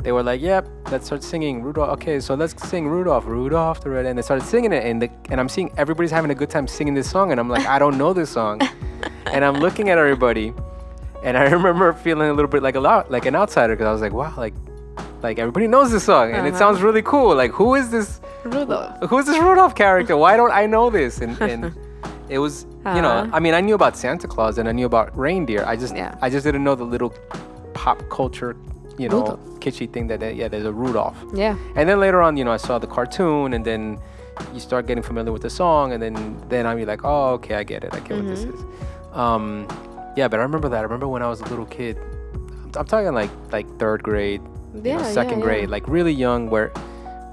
they 0.04 0.12
were 0.12 0.24
like, 0.24 0.42
yep, 0.42 0.68
let's 0.92 1.06
start 1.08 1.24
singing 1.24 1.62
Rudolph. 1.64 1.90
Okay, 1.94 2.20
so 2.20 2.36
let's 2.36 2.56
sing 2.68 2.88
Rudolph, 2.88 3.26
Rudolph 3.26 3.82
the 3.82 3.90
Red, 3.90 4.06
and 4.06 4.18
they 4.18 4.22
started 4.22 4.46
singing 4.46 4.72
it, 4.74 4.84
and 4.86 5.02
the, 5.02 5.10
and 5.30 5.40
I'm 5.40 5.50
seeing 5.50 5.72
everybody's 5.78 6.12
having 6.12 6.32
a 6.32 6.36
good 6.36 6.50
time 6.50 6.68
singing 6.68 6.94
this 6.94 7.10
song, 7.10 7.32
and 7.32 7.40
I'm 7.40 7.50
like, 7.50 7.66
I 7.66 7.80
don't 7.80 7.98
know 7.98 8.14
this 8.14 8.30
song, 8.30 8.62
and 9.28 9.44
I'm 9.44 9.56
looking 9.56 9.90
at 9.90 9.98
everybody, 9.98 10.54
and 11.24 11.38
I 11.38 11.44
remember 11.58 11.92
feeling 11.94 12.30
a 12.30 12.34
little 12.34 12.50
bit 12.50 12.62
like 12.64 12.76
a 12.76 12.80
lot 12.80 13.10
like 13.12 13.26
an 13.26 13.36
outsider 13.36 13.76
because 13.76 13.88
I 13.88 13.92
was 13.92 14.02
like, 14.02 14.14
wow, 14.14 14.34
like. 14.38 14.54
Like 15.24 15.40
everybody 15.40 15.66
knows 15.66 15.92
this 15.92 16.04
song, 16.04 16.32
and 16.34 16.46
it 16.46 16.52
Uh-huh. 16.52 16.60
sounds 16.60 16.82
really 16.84 17.02
cool. 17.02 17.36
Like, 17.36 17.50
who 17.52 17.74
is 17.74 17.90
this? 17.90 18.22
Rudolph. 18.44 19.10
who's 19.10 19.26
this 19.26 19.38
Rudolph 19.40 19.74
character? 19.74 20.16
Why 20.16 20.38
don't 20.38 20.52
I 20.52 20.68
know 20.68 20.92
this? 20.92 21.22
And, 21.22 21.42
and 21.52 21.76
it 22.30 22.38
was, 22.38 22.66
you 22.86 23.02
know, 23.02 23.10
Uh-huh. 23.10 23.30
I 23.34 23.40
mean, 23.40 23.56
I 23.56 23.62
knew 23.62 23.74
about 23.74 23.98
Santa 23.98 24.28
Claus 24.28 24.60
and 24.60 24.70
I 24.70 24.72
knew 24.74 24.86
about 24.86 25.18
reindeer. 25.18 25.66
I 25.66 25.76
just, 25.76 25.96
Yeah. 25.96 26.14
I 26.22 26.30
just 26.30 26.44
didn't 26.46 26.64
know 26.64 26.76
the 26.76 26.84
little 26.84 27.12
pop 27.74 28.08
culture 28.12 28.56
you 28.98 29.10
know 29.10 29.22
Rudolph. 29.22 29.40
kitschy 29.60 29.92
thing 29.92 30.08
that 30.08 30.36
yeah 30.36 30.48
there's 30.48 30.66
a 30.66 30.74
Rudolph. 30.74 31.18
Yeah. 31.34 31.58
And 31.76 31.88
then 31.88 32.00
later 32.00 32.22
on, 32.22 32.38
you 32.38 32.44
know, 32.44 32.52
I 32.52 32.58
saw 32.58 32.80
the 32.80 32.88
cartoon, 32.88 33.54
and 33.54 33.64
then 33.64 34.00
you 34.54 34.60
start 34.60 34.88
getting 34.88 35.04
familiar 35.04 35.32
with 35.32 35.42
the 35.42 35.50
song, 35.50 35.94
and 35.94 36.02
then 36.02 36.16
then 36.50 36.66
I'm 36.66 36.84
like, 36.86 37.02
oh, 37.04 37.34
okay, 37.34 37.56
I 37.56 37.64
get 37.64 37.84
it. 37.84 37.94
I 37.94 38.00
get 38.00 38.18
what 38.18 38.28
this 38.28 38.44
is. 38.44 38.66
Um, 39.14 39.68
yeah, 40.16 40.28
but 40.28 40.40
I 40.40 40.44
remember 40.44 40.70
that. 40.70 40.80
I 40.80 40.84
remember 40.84 41.08
when 41.08 41.22
I 41.22 41.28
was 41.28 41.42
a 41.42 41.46
little 41.46 41.66
kid. 41.66 41.98
I'm, 41.98 42.72
I'm 42.76 42.86
talking 42.86 43.14
like 43.14 43.32
like 43.52 43.68
third 43.80 44.04
grade, 44.04 44.42
you 44.74 44.82
know, 44.82 45.04
second 45.04 45.40
yeah, 45.40 45.46
grade, 45.46 45.64
yeah. 45.64 45.72
like 45.72 45.88
really 45.88 46.14
young, 46.14 46.50
where 46.50 46.70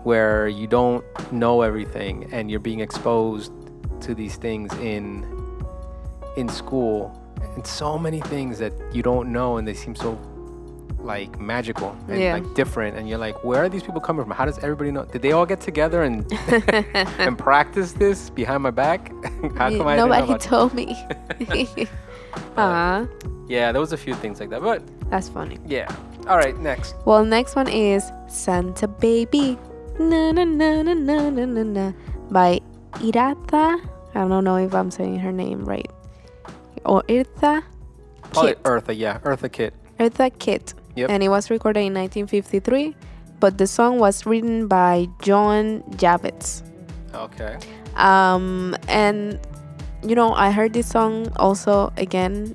where 0.04 0.48
you 0.48 0.66
don't 0.66 1.04
know 1.32 1.62
everything, 1.62 2.28
and 2.32 2.50
you're 2.50 2.60
being 2.60 2.80
exposed 2.80 3.52
to 4.02 4.14
these 4.14 4.36
things 4.36 4.72
in 4.74 5.24
in 6.36 6.48
school, 6.48 7.18
and 7.54 7.66
so 7.66 7.98
many 7.98 8.20
things 8.20 8.58
that 8.58 8.72
you 8.92 9.02
don't 9.02 9.32
know, 9.32 9.56
and 9.56 9.66
they 9.66 9.74
seem 9.74 9.94
so 9.94 10.18
like 11.04 11.38
magical 11.38 11.94
and 12.08 12.18
Yeah. 12.20 12.34
like 12.34 12.54
different 12.54 12.96
and 12.96 13.08
you're 13.08 13.18
like 13.18 13.36
where 13.44 13.62
are 13.64 13.68
these 13.68 13.82
people 13.82 14.00
coming 14.00 14.24
from 14.24 14.32
how 14.32 14.44
does 14.44 14.58
everybody 14.58 14.90
know 14.90 15.04
did 15.04 15.20
they 15.22 15.32
all 15.32 15.46
get 15.46 15.60
together 15.60 16.02
and 16.02 16.24
and 17.18 17.38
practice 17.38 17.92
this 17.92 18.30
behind 18.30 18.62
my 18.62 18.70
back 18.70 19.08
how 19.58 19.68
come 19.70 19.86
I 19.86 19.96
didn't 19.96 20.08
Nobody 20.08 20.38
told 20.38 20.72
me. 20.74 20.96
Ah, 22.56 23.06
yeah 23.46 23.70
there 23.72 23.80
was 23.80 23.92
a 23.92 23.96
few 23.96 24.14
things 24.14 24.40
like 24.40 24.50
that 24.50 24.60
but 24.62 24.82
that's 25.10 25.28
funny. 25.28 25.58
yeah 25.66 25.86
all 26.26 26.36
right 26.36 26.58
next 26.58 26.96
Well, 27.04 27.24
next 27.24 27.54
one 27.54 27.68
is 27.68 28.10
Santa 28.28 28.88
Baby. 28.88 29.58
Na 30.00 30.32
na 30.32 30.42
na 30.44 30.82
na 30.82 30.94
na 30.94 31.28
na 31.30 31.44
na 31.44 31.62
na 31.62 31.92
by 32.30 32.60
Irata. 33.04 33.78
I 34.14 34.26
don't 34.26 34.42
know 34.42 34.56
if 34.56 34.74
I'm 34.74 34.90
saying 34.90 35.18
her 35.20 35.30
name 35.32 35.64
right. 35.66 35.90
Or 36.84 37.02
Irtha 37.08 37.62
call 38.32 38.44
Kit. 38.48 38.62
eartha 38.64 38.96
yeah 38.96 39.18
eartha 39.22 39.52
kitt 39.52 39.74
Eartha 40.00 40.30
Kitt. 40.38 40.74
Yep. 40.96 41.10
And 41.10 41.22
it 41.22 41.28
was 41.28 41.50
recorded 41.50 41.80
in 41.80 41.94
1953, 41.94 42.94
but 43.40 43.58
the 43.58 43.66
song 43.66 43.98
was 43.98 44.26
written 44.26 44.68
by 44.68 45.08
Joan 45.22 45.82
Javits. 45.96 46.62
okay 47.14 47.58
Um, 47.96 48.76
and 48.88 49.38
you 50.02 50.14
know, 50.14 50.32
I 50.34 50.50
heard 50.50 50.72
this 50.72 50.88
song 50.88 51.32
also 51.36 51.92
again 51.96 52.54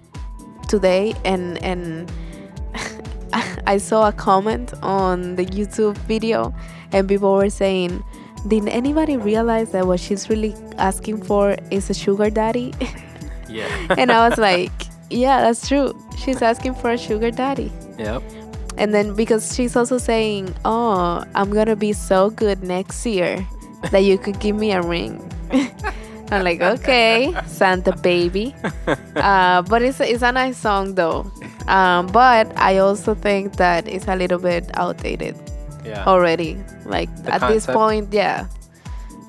today, 0.68 1.16
and 1.26 1.58
and 1.64 2.12
I 3.68 3.78
saw 3.78 4.08
a 4.08 4.12
comment 4.12 4.74
on 4.84 5.36
the 5.36 5.46
YouTube 5.46 5.98
video, 6.06 6.54
and 6.92 7.08
people 7.10 7.34
were 7.34 7.50
saying, 7.50 8.04
"Did 8.48 8.68
anybody 8.70 9.18
realize 9.18 9.72
that 9.72 9.88
what 9.88 10.00
she's 10.00 10.30
really 10.30 10.54
asking 10.78 11.24
for 11.24 11.58
is 11.72 11.90
a 11.90 11.94
sugar 11.94 12.30
daddy?" 12.30 12.74
yeah 13.50 13.68
and 13.98 14.12
I 14.12 14.30
was 14.30 14.38
like, 14.50 14.72
"Yeah, 15.10 15.42
that's 15.42 15.68
true. 15.68 15.98
She's 16.18 16.42
asking 16.42 16.76
for 16.76 16.92
a 16.92 16.98
sugar 16.98 17.32
daddy." 17.32 17.72
Yep 18.00 18.24
And 18.80 18.96
then 18.96 19.12
because 19.12 19.52
she's 19.52 19.76
also 19.76 20.00
saying, 20.00 20.56
"Oh, 20.64 21.20
I'm 21.36 21.52
gonna 21.52 21.76
be 21.76 21.92
so 21.92 22.32
good 22.32 22.64
next 22.64 23.04
year 23.04 23.44
that 23.92 24.08
you 24.08 24.16
could 24.16 24.40
give 24.40 24.56
me 24.56 24.72
a 24.72 24.80
ring." 24.80 25.20
I'm 26.32 26.48
like, 26.48 26.64
"Okay, 26.64 27.36
Santa 27.44 27.92
baby." 28.00 28.56
Uh, 29.20 29.60
but 29.68 29.84
it's 29.84 30.00
it's 30.00 30.24
a 30.24 30.32
nice 30.32 30.56
song 30.56 30.96
though. 30.96 31.28
Um, 31.68 32.08
but 32.08 32.48
I 32.56 32.80
also 32.80 33.12
think 33.14 33.60
that 33.60 33.84
it's 33.84 34.08
a 34.08 34.16
little 34.16 34.40
bit 34.40 34.72
outdated 34.80 35.36
yeah 35.84 36.08
already. 36.08 36.56
Like 36.88 37.12
The 37.28 37.36
at 37.36 37.44
this 37.52 37.68
point, 37.68 38.16
yeah. 38.16 38.48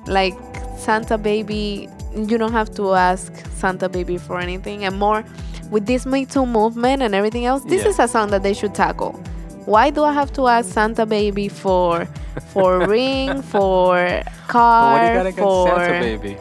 Like 0.07 0.33
Santa 0.79 1.17
baby, 1.19 1.91
you 2.15 2.39
don't 2.39 2.55
have 2.55 2.71
to 2.79 2.95
ask 2.95 3.35
Santa 3.59 3.91
baby 3.91 4.15
for 4.15 4.39
anything, 4.39 4.87
and 4.87 4.95
more 4.97 5.27
with 5.71 5.85
this 5.87 6.05
Me 6.05 6.25
Too 6.25 6.45
movement 6.45 7.01
and 7.01 7.15
everything 7.15 7.45
else. 7.45 7.63
This 7.63 7.83
Yeah. 7.83 7.89
is 7.89 7.99
a 7.99 8.07
song 8.07 8.29
that 8.29 8.43
they 8.43 8.53
should 8.53 8.75
tackle. 8.75 9.13
Why 9.65 9.89
do 9.89 10.03
I 10.03 10.11
have 10.13 10.31
to 10.33 10.47
ask 10.47 10.71
Santa 10.71 11.05
baby 11.05 11.47
for 11.47 12.07
for 12.53 12.85
ring, 12.95 13.41
for 13.41 13.95
But 14.23 14.47
car, 14.47 14.93
what 14.93 15.01
do 15.01 15.07
you 15.07 15.13
got 15.17 15.25
against 15.25 15.41
for 15.41 15.67
Santa 15.79 15.99
baby? 16.05 16.37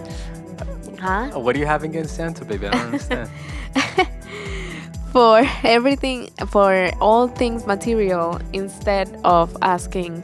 huh? 1.00 1.30
Oh, 1.34 1.38
what 1.40 1.54
do 1.54 1.60
you 1.60 1.66
have 1.66 1.82
against 1.84 2.16
Santa 2.16 2.44
baby? 2.44 2.66
I 2.66 2.70
don't 2.72 2.80
understand. 2.86 3.28
for 5.12 5.42
everything 5.64 6.30
for 6.48 6.90
all 7.00 7.26
things 7.28 7.66
material 7.66 8.38
instead 8.52 9.08
of 9.24 9.56
asking 9.62 10.22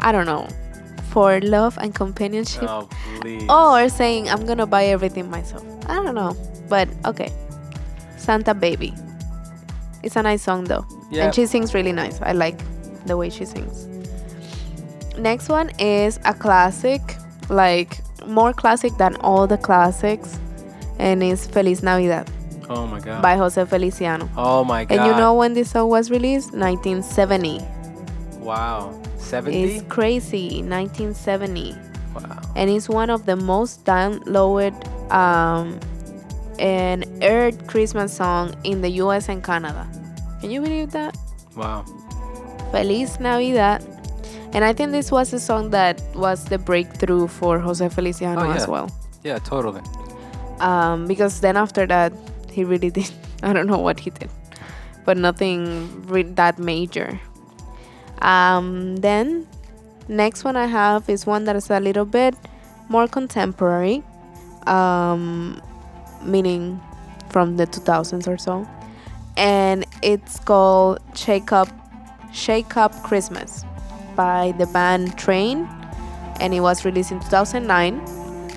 I 0.00 0.12
don't 0.12 0.26
know 0.26 0.46
for 1.10 1.40
love 1.40 1.78
and 1.78 1.94
companionship 1.94 2.68
oh 2.68 2.88
or 3.48 3.88
saying 3.88 4.28
I'm 4.28 4.44
gonna 4.46 4.66
buy 4.66 4.84
everything 4.86 5.30
myself. 5.30 5.64
I 5.88 5.94
don't 6.04 6.14
know, 6.14 6.36
but 6.68 6.86
okay. 7.06 7.32
Santa 8.28 8.52
Baby. 8.52 8.92
It's 10.02 10.16
a 10.16 10.22
nice 10.22 10.42
song 10.42 10.64
though, 10.64 10.84
Yeah. 11.10 11.24
and 11.24 11.34
she 11.34 11.46
sings 11.46 11.72
really 11.72 11.92
nice. 11.92 12.20
I 12.20 12.32
like 12.32 12.58
the 13.06 13.16
way 13.16 13.30
she 13.30 13.46
sings. 13.46 13.86
Next 15.16 15.48
one 15.48 15.70
is 15.80 16.20
a 16.26 16.34
classic, 16.34 17.00
like 17.48 17.96
more 18.26 18.52
classic 18.52 18.92
than 18.98 19.16
all 19.16 19.46
the 19.46 19.56
classics, 19.56 20.38
and 20.98 21.22
it's 21.22 21.46
Feliz 21.46 21.82
Navidad 21.82 22.28
Oh 22.68 22.86
my 22.86 23.00
god. 23.00 23.22
by 23.22 23.34
Jose 23.36 23.64
Feliciano. 23.64 24.28
Oh 24.36 24.62
my 24.62 24.84
god. 24.84 24.98
And 24.98 25.06
you 25.06 25.12
know 25.16 25.32
when 25.32 25.54
this 25.54 25.70
song 25.70 25.88
was 25.88 26.10
released? 26.10 26.52
1970. 26.52 27.60
Wow. 28.44 28.92
70? 29.16 29.56
It's 29.62 29.82
crazy. 29.88 30.60
1970. 30.62 31.74
Wow. 32.14 32.40
and 32.56 32.68
it's 32.68 32.88
one 32.88 33.08
of 33.10 33.24
the 33.26 33.36
most 33.36 33.84
downloaded 33.84 34.74
um, 35.12 35.78
and 36.58 37.04
aired 37.22 37.66
Christmas 37.66 38.12
song 38.12 38.54
in 38.64 38.80
the 38.82 38.90
US 39.02 39.28
and 39.28 39.42
Canada. 39.42 39.86
Can 40.40 40.50
you 40.50 40.60
believe 40.60 40.90
that? 40.92 41.16
Wow. 41.56 41.84
Feliz 42.72 43.18
Navidad. 43.20 43.84
And 44.52 44.64
I 44.64 44.72
think 44.72 44.92
this 44.92 45.10
was 45.12 45.32
a 45.32 45.40
song 45.40 45.70
that 45.70 46.00
was 46.14 46.44
the 46.46 46.58
breakthrough 46.58 47.26
for 47.26 47.58
Jose 47.58 47.86
Feliciano 47.90 48.46
Oh, 48.46 48.50
as 48.50 48.62
yeah. 48.64 48.70
well. 48.70 48.90
Yeah, 49.24 49.38
totally. 49.38 49.82
Um, 50.60 51.06
because 51.06 51.40
then 51.40 51.56
after 51.56 51.86
that, 51.86 52.12
he 52.50 52.64
really 52.64 52.90
did. 52.90 53.10
I 53.42 53.52
don't 53.52 53.66
know 53.66 53.78
what 53.78 54.00
he 54.00 54.10
did, 54.10 54.30
but 55.04 55.16
nothing 55.16 56.06
re- 56.06 56.22
that 56.34 56.58
major. 56.58 57.20
Um, 58.22 58.96
then, 58.96 59.46
next 60.08 60.42
one 60.44 60.56
I 60.56 60.66
have 60.66 61.08
is 61.08 61.26
one 61.26 61.44
that 61.44 61.54
is 61.54 61.70
a 61.70 61.78
little 61.78 62.04
bit 62.04 62.34
more 62.88 63.06
contemporary, 63.06 64.02
um, 64.66 65.60
meaning 66.22 66.80
from 67.28 67.56
the 67.56 67.66
2000s 67.66 68.26
or 68.26 68.38
so, 68.38 68.66
and 69.36 69.84
it's 70.02 70.38
called 70.40 71.00
"Shake 71.14 71.52
Up, 71.52 71.68
Shake 72.32 72.76
Up 72.76 72.92
Christmas" 73.02 73.64
by 74.16 74.52
the 74.58 74.66
band 74.66 75.16
Train, 75.16 75.68
and 76.40 76.52
it 76.54 76.60
was 76.60 76.84
released 76.84 77.12
in 77.12 77.20
2009. 77.20 78.00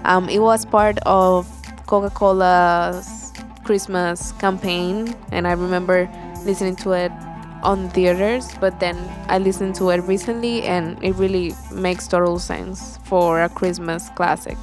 Um, 0.06 0.30
it 0.30 0.40
was 0.40 0.66
part 0.66 0.98
of 1.06 1.48
Coca-Cola's 1.86 3.32
Christmas 3.64 4.32
campaign, 4.34 5.16
and 5.32 5.48
I 5.48 5.52
remember 5.52 6.10
listening 6.46 6.76
to 6.78 6.94
it 6.94 7.12
on 7.64 7.90
theaters. 7.92 8.50
But 8.60 8.80
then 8.80 8.98
I 9.30 9.38
listened 9.38 9.76
to 9.76 9.92
it 9.92 10.02
recently, 10.08 10.64
and 10.64 10.98
it 11.04 11.14
really 11.16 11.54
makes 11.72 12.08
total 12.08 12.40
sense 12.40 12.98
for 13.04 13.44
a 13.44 13.50
Christmas 13.50 14.10
classic. 14.16 14.58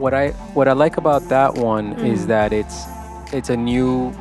What 0.00 0.14
I 0.14 0.30
what 0.54 0.66
I 0.66 0.72
like 0.72 0.96
about 0.96 1.28
that 1.28 1.54
one 1.54 1.92
is 2.00 2.22
Mhm. 2.24 2.26
that 2.28 2.52
it's 2.54 2.86
it's 3.32 3.50
a 3.50 3.56
new 3.56 4.12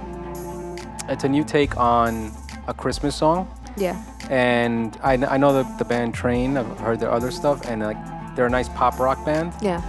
it's 1.07 1.23
a 1.23 1.29
new 1.29 1.43
take 1.43 1.75
on 1.77 2.31
a 2.67 2.73
Christmas 2.73 3.15
song. 3.15 3.47
Yeah, 3.77 3.95
And 4.29 4.97
I, 5.01 5.13
I 5.13 5.37
know 5.37 5.53
the, 5.53 5.63
the 5.77 5.85
band 5.85 6.13
Train. 6.13 6.57
I've 6.57 6.79
heard 6.79 6.99
their 6.99 7.11
other 7.11 7.31
stuff, 7.31 7.65
and 7.69 7.81
like 7.81 7.97
they're 8.35 8.45
a 8.45 8.49
nice 8.49 8.67
pop 8.69 8.99
rock 8.99 9.23
band. 9.25 9.53
yeah, 9.61 9.81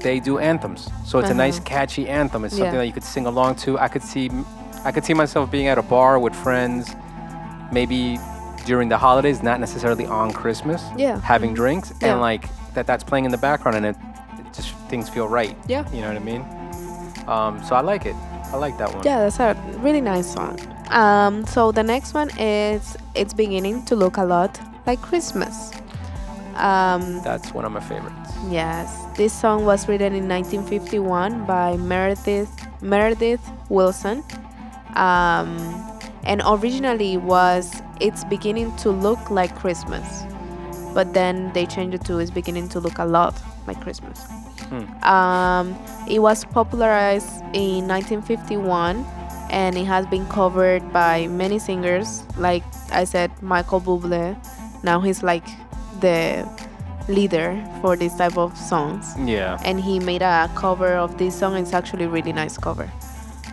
They 0.00 0.18
do 0.18 0.38
anthems, 0.38 0.90
so 1.04 1.20
it's 1.20 1.30
a 1.30 1.34
nice 1.34 1.56
Uh-huh. 1.58 1.64
catchy 1.76 2.08
anthem. 2.08 2.44
It's 2.44 2.54
Yeah. 2.54 2.64
something 2.64 2.78
that 2.80 2.86
you 2.86 2.92
could 2.92 3.04
sing 3.04 3.26
along 3.26 3.54
to. 3.64 3.78
I 3.78 3.86
could 3.88 4.02
see 4.02 4.28
I 4.84 4.90
could 4.92 5.04
see 5.04 5.14
myself 5.14 5.50
being 5.50 5.68
at 5.68 5.78
a 5.78 5.82
bar 5.82 6.18
with 6.18 6.34
friends, 6.34 6.94
maybe 7.72 8.18
during 8.66 8.88
the 8.90 8.98
holidays, 8.98 9.42
not 9.42 9.60
necessarily 9.60 10.06
on 10.06 10.32
Christmas. 10.32 10.82
yeah. 10.96 11.18
having 11.20 11.52
Mhm. 11.52 11.56
drinks 11.62 11.92
Yeah. 11.92 12.12
and 12.12 12.20
like 12.20 12.48
that 12.74 12.86
that's 12.86 13.04
playing 13.04 13.24
in 13.24 13.30
the 13.30 13.38
background 13.48 13.76
and 13.76 13.86
it 13.86 13.96
just 14.54 14.74
things 14.88 15.08
feel 15.08 15.28
right. 15.28 15.56
Yeah. 15.68 15.84
you 15.92 16.00
know 16.00 16.08
what 16.08 16.16
i 16.16 16.20
mean? 16.20 16.42
Um 17.28 17.62
so 17.64 17.74
i 17.74 17.80
like 17.80 18.06
it. 18.06 18.16
I 18.52 18.56
like 18.56 18.78
that 18.78 18.94
one. 18.94 19.02
Yeah, 19.04 19.18
that's 19.28 19.40
a 19.40 19.56
really 19.78 20.00
nice 20.00 20.32
song. 20.32 20.60
Um, 20.90 21.44
so 21.46 21.72
the 21.72 21.82
next 21.82 22.14
one 22.14 22.30
is 22.38 22.96
"It's 23.16 23.34
Beginning 23.34 23.84
to 23.86 23.96
Look 23.96 24.16
a 24.16 24.22
Lot 24.22 24.60
Like 24.86 25.00
Christmas." 25.02 25.72
Um, 26.54 27.20
that's 27.24 27.52
one 27.52 27.64
of 27.64 27.72
my 27.72 27.80
favorites. 27.80 28.30
Yes, 28.48 28.94
this 29.16 29.32
song 29.32 29.64
was 29.64 29.88
written 29.88 30.14
in 30.14 30.28
1951 30.28 31.46
by 31.46 31.76
Meredith 31.78 32.52
Meredith 32.80 33.42
Willson, 33.68 34.22
um, 34.94 35.58
and 36.22 36.40
originally 36.46 37.16
was 37.16 37.82
"It's 38.00 38.22
beginning 38.24 38.76
to 38.76 38.90
look 38.90 39.30
like 39.30 39.56
Christmas," 39.56 40.22
but 40.94 41.12
then 41.12 41.50
they 41.54 41.66
changed 41.66 41.94
it 41.96 42.04
to 42.04 42.18
"It's 42.20 42.30
beginning 42.30 42.68
to 42.68 42.78
look 42.78 42.98
a 42.98 43.04
lot 43.04 43.34
like 43.66 43.80
Christmas." 43.80 44.20
Hmm. 44.70 44.86
Um, 45.04 45.76
it 46.08 46.20
was 46.20 46.44
popularized 46.44 47.42
in 47.52 47.86
1951, 47.86 49.04
and 49.50 49.76
it 49.76 49.84
has 49.86 50.06
been 50.06 50.26
covered 50.26 50.92
by 50.92 51.26
many 51.28 51.58
singers. 51.58 52.24
Like 52.38 52.64
I 52.92 53.04
said, 53.04 53.30
Michael 53.42 53.80
Bublé. 53.80 54.36
Now 54.82 55.00
he's 55.00 55.22
like 55.22 55.46
the 56.00 56.46
leader 57.08 57.56
for 57.80 57.96
this 57.96 58.16
type 58.16 58.36
of 58.38 58.56
songs 58.56 59.14
Yeah. 59.18 59.58
and 59.64 59.78
he 59.78 60.00
made 60.00 60.22
a 60.22 60.50
cover 60.54 60.94
of 60.96 61.18
this 61.18 61.38
song. 61.38 61.54
It's 61.56 61.72
actually 61.74 62.04
a 62.04 62.08
really 62.08 62.32
nice 62.32 62.56
cover. 62.56 62.90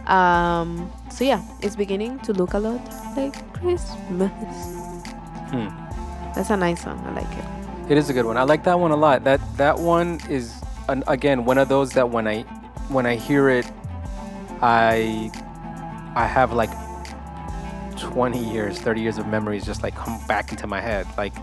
Um, 0.08 0.90
so 1.10 1.24
yeah, 1.24 1.42
it's 1.62 1.76
beginning 1.76 2.20
to 2.20 2.34
look 2.34 2.54
a 2.54 2.60
lot 2.60 2.82
like 3.16 3.36
Christmas. 3.54 4.32
Hmm. 5.52 5.68
That's 6.34 6.50
a 6.50 6.58
nice 6.58 6.84
song. 6.84 7.00
I 7.06 7.12
like 7.14 7.38
it. 7.38 7.46
It 7.92 7.98
is 7.98 8.10
a 8.10 8.14
good 8.14 8.26
one. 8.26 8.38
I 8.38 8.44
like 8.44 8.64
that 8.64 8.80
one 8.80 8.92
a 8.92 8.96
lot. 8.96 9.26
That 9.26 9.42
that 9.58 9.78
one 9.78 10.22
is 10.30 10.56
an, 10.88 11.04
again 11.08 11.44
one 11.44 11.58
of 11.58 11.68
those 11.68 11.90
that 11.92 12.10
when 12.10 12.26
I 12.26 12.44
when 12.88 13.06
I 13.06 13.16
hear 13.16 13.50
it, 13.50 13.70
I 14.62 15.30
I 16.16 16.26
have 16.26 16.54
like 16.54 16.70
20 18.00 18.40
years, 18.40 18.80
30 18.80 19.02
years 19.02 19.18
of 19.18 19.28
memories 19.28 19.66
just 19.66 19.84
like 19.84 19.94
come 19.94 20.26
back 20.26 20.52
into 20.52 20.68
my 20.68 20.80
head. 20.80 21.06
Like 21.18 21.34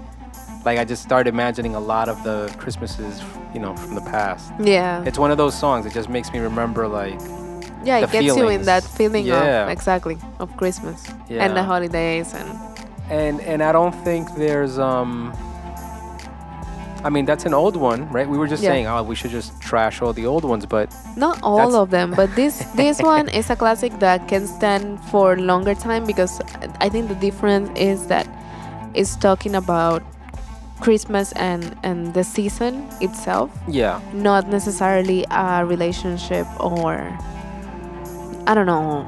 like 0.65 0.79
I 0.79 0.87
just 0.87 1.03
started 1.03 1.29
imagining 1.29 1.75
a 1.75 1.81
lot 1.81 2.09
of 2.09 2.25
the 2.25 2.51
Christmases, 2.57 3.21
you 3.53 3.61
know, 3.61 3.77
from 3.77 3.95
the 3.95 4.01
past. 4.01 4.51
Yeah, 4.59 5.05
It's 5.05 5.19
one 5.19 5.31
of 5.31 5.37
those 5.37 5.55
songs. 5.55 5.85
It 5.85 5.93
just 5.93 6.09
makes 6.09 6.33
me 6.33 6.39
remember 6.39 6.89
like 6.89 7.21
yeah, 7.85 7.99
it 7.99 8.11
gets 8.11 8.25
you 8.25 8.49
in 8.49 8.63
that 8.63 8.85
feeling 8.85 9.27
Yeah. 9.27 9.65
of 9.65 9.69
exactly 9.69 10.17
of 10.39 10.57
Christmas 10.57 11.07
yeah. 11.29 11.45
and 11.45 11.55
the 11.55 11.63
holidays 11.63 12.33
and 12.33 12.59
and 13.11 13.39
and 13.43 13.63
I 13.63 13.71
don't 13.73 13.95
think 14.03 14.35
there's 14.35 14.79
um 14.79 15.35
I 17.05 17.11
mean 17.11 17.25
that's 17.27 17.47
an 17.47 17.55
old 17.55 17.77
one, 17.77 18.09
right? 18.11 18.29
We 18.29 18.39
were 18.39 18.49
just 18.49 18.63
Yeah. 18.63 18.71
saying, 18.71 18.87
oh, 18.87 19.03
we 19.03 19.15
should 19.15 19.31
just 19.31 19.61
trash 19.61 20.03
all 20.03 20.13
the 20.13 20.27
old 20.27 20.45
ones, 20.45 20.67
but 20.67 20.93
not 21.17 21.39
all 21.43 21.75
of 21.77 21.91
them, 21.91 22.13
but 22.17 22.35
this 22.35 22.59
this 22.75 23.01
one 23.15 23.29
is 23.29 23.51
a 23.51 23.57
classic 23.57 23.93
that 24.01 24.27
can 24.29 24.47
stand 24.47 24.99
for 25.11 25.37
longer 25.37 25.75
time 25.75 26.05
because 26.07 26.41
I 26.81 26.89
think 26.89 27.09
the 27.09 27.15
difference 27.15 27.71
is 27.79 28.07
that 28.09 28.27
it's 28.95 29.15
talking 29.17 29.55
about 29.55 30.03
Christmas 30.81 31.33
and 31.33 31.75
and 31.83 32.15
the 32.15 32.25
season 32.25 32.87
itself. 33.01 33.51
yeah, 33.69 34.01
not 34.13 34.49
necessarily 34.49 35.25
a 35.31 35.65
relationship 35.67 36.47
or 36.59 36.99
I 38.47 38.55
don't 38.55 38.67
know 38.67 39.07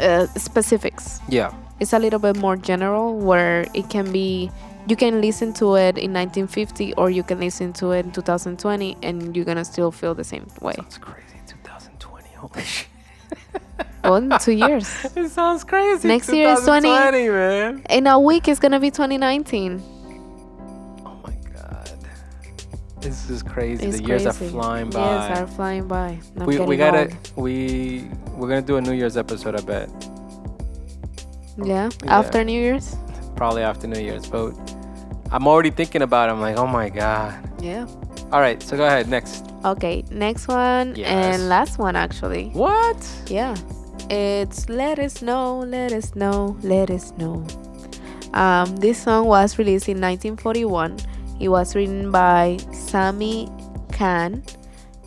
uh, 0.00 0.26
specifics. 0.36 1.20
yeah, 1.28 1.50
It's 1.80 1.92
a 1.92 1.98
little 1.98 2.18
bit 2.18 2.36
more 2.36 2.56
general 2.56 3.18
where 3.18 3.66
it 3.74 3.88
can 3.90 4.12
be 4.12 4.50
you 4.88 4.96
can 4.96 5.20
listen 5.20 5.52
to 5.54 5.76
it 5.76 5.96
in 5.98 6.12
1950 6.12 6.94
or 6.94 7.10
you 7.10 7.22
can 7.22 7.38
listen 7.40 7.72
to 7.74 7.92
it 7.92 8.04
in 8.06 8.12
2020 8.12 8.96
and 9.02 9.36
you're 9.36 9.44
gonna 9.44 9.64
still 9.64 9.90
feel 9.90 10.14
the 10.14 10.24
same 10.24 10.46
way. 10.60 10.74
sounds 10.74 10.98
crazy. 10.98 11.36
2020, 11.46 12.28
holy 12.36 12.62
shit. 12.62 12.88
well, 14.04 14.38
two 14.38 14.52
years. 14.52 15.06
It 15.16 15.30
sounds 15.30 15.64
crazy. 15.64 16.08
Next 16.08 16.32
year 16.32 16.50
is 16.50 16.64
20. 16.64 16.88
man. 16.88 17.82
In 17.90 18.06
a 18.06 18.18
week, 18.18 18.48
it's 18.48 18.58
gonna 18.60 18.80
be 18.80 18.90
2019. 18.90 19.80
Oh 21.04 21.20
my 21.24 21.34
god, 21.52 21.90
this 23.00 23.30
is 23.30 23.42
crazy. 23.42 23.86
It's 23.86 23.98
the 23.98 24.04
years 24.04 24.26
are 24.26 24.32
flying 24.32 24.90
by. 24.90 25.28
Years 25.28 25.38
are 25.38 25.46
flying 25.46 25.86
by. 25.86 26.18
I'm 26.38 26.46
we 26.46 26.58
we 26.58 26.76
gotta 26.76 27.04
old. 27.04 27.36
we 27.36 28.08
we're 28.34 28.48
gonna 28.48 28.62
do 28.62 28.76
a 28.76 28.80
New 28.80 28.92
Year's 28.92 29.16
episode. 29.16 29.54
I 29.54 29.62
bet 29.62 29.88
Yeah. 31.56 31.90
Yeah. 32.04 32.18
After 32.18 32.42
New 32.42 32.60
Year's. 32.60 32.96
Probably 33.42 33.62
after 33.64 33.88
New 33.88 33.98
Year's, 33.98 34.28
but 34.28 34.52
I'm 35.32 35.48
already 35.48 35.70
thinking 35.70 36.02
about. 36.02 36.28
it. 36.28 36.32
I'm 36.32 36.40
like, 36.40 36.56
oh 36.58 36.66
my 36.68 36.88
god. 36.88 37.34
Yeah. 37.60 37.88
All 38.30 38.38
right, 38.40 38.62
so 38.62 38.76
go 38.76 38.86
ahead 38.86 39.08
next. 39.08 39.44
Okay. 39.64 40.04
Next 40.12 40.46
one 40.46 40.94
Yes. 40.94 41.08
and 41.10 41.48
last 41.48 41.76
one 41.76 41.96
actually. 41.96 42.50
What? 42.50 42.96
Yeah. 43.26 43.56
It's 44.08 44.68
Let 44.68 45.00
It 45.00 45.10
Snow, 45.10 45.58
Let 45.66 45.90
It 45.90 46.04
Snow, 46.04 46.56
Let 46.62 46.88
It 46.88 47.00
Snow. 47.02 47.44
Um, 48.32 48.76
this 48.76 49.02
song 49.02 49.26
was 49.26 49.58
released 49.58 49.88
in 49.88 50.00
1941. 50.00 50.98
It 51.40 51.48
was 51.48 51.74
written 51.74 52.12
by 52.12 52.58
Sammy 52.72 53.48
Cahn 53.90 54.44